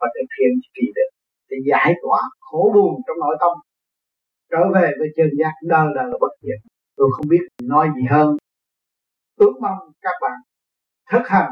và 0.00 0.06
thực 0.14 0.26
hiện 0.38 0.52
kỳ 0.74 0.82
được 0.94 1.10
để 1.48 1.56
giải 1.70 1.94
tỏa 2.02 2.20
khổ 2.40 2.72
buồn 2.74 3.00
trong 3.06 3.16
nội 3.20 3.36
tâm, 3.40 3.52
trở 4.50 4.58
về 4.74 4.90
với 4.98 5.08
chân 5.16 5.26
giác 5.38 5.52
đời 5.62 5.86
đời 5.94 6.10
bất 6.20 6.32
diệt. 6.42 6.72
Tôi 6.96 7.08
không 7.16 7.28
biết 7.28 7.42
nói 7.62 7.88
gì 7.96 8.02
hơn. 8.10 8.36
Ước 9.36 9.52
mong 9.60 9.78
các 10.00 10.14
bạn 10.22 10.38
thực 11.12 11.28
hành 11.28 11.50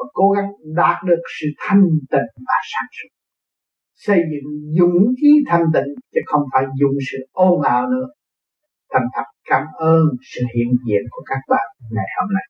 và 0.00 0.06
cố 0.12 0.30
gắng 0.36 0.50
đạt 0.80 0.96
được 1.08 1.22
sự 1.40 1.46
thanh 1.58 1.84
tịnh 2.12 2.30
và 2.48 2.58
sáng 2.72 2.88
suốt. 2.96 3.10
Xây 3.94 4.20
dựng 4.30 4.48
dũng 4.78 5.04
khí 5.20 5.30
thanh 5.48 5.66
tịnh 5.74 5.90
chứ 6.12 6.20
không 6.26 6.42
phải 6.52 6.64
dùng 6.80 6.96
sự 7.12 7.18
ôn 7.32 7.62
ào 7.64 7.82
nữa. 7.92 8.06
Thành 8.92 9.06
thật 9.14 9.26
cảm 9.50 9.64
ơn 9.78 10.02
sự 10.30 10.40
hiện 10.54 10.68
diện 10.86 11.02
của 11.10 11.22
các 11.30 11.40
bạn 11.48 11.66
ngày 11.90 12.08
hôm 12.16 12.28
nay. 12.36 12.49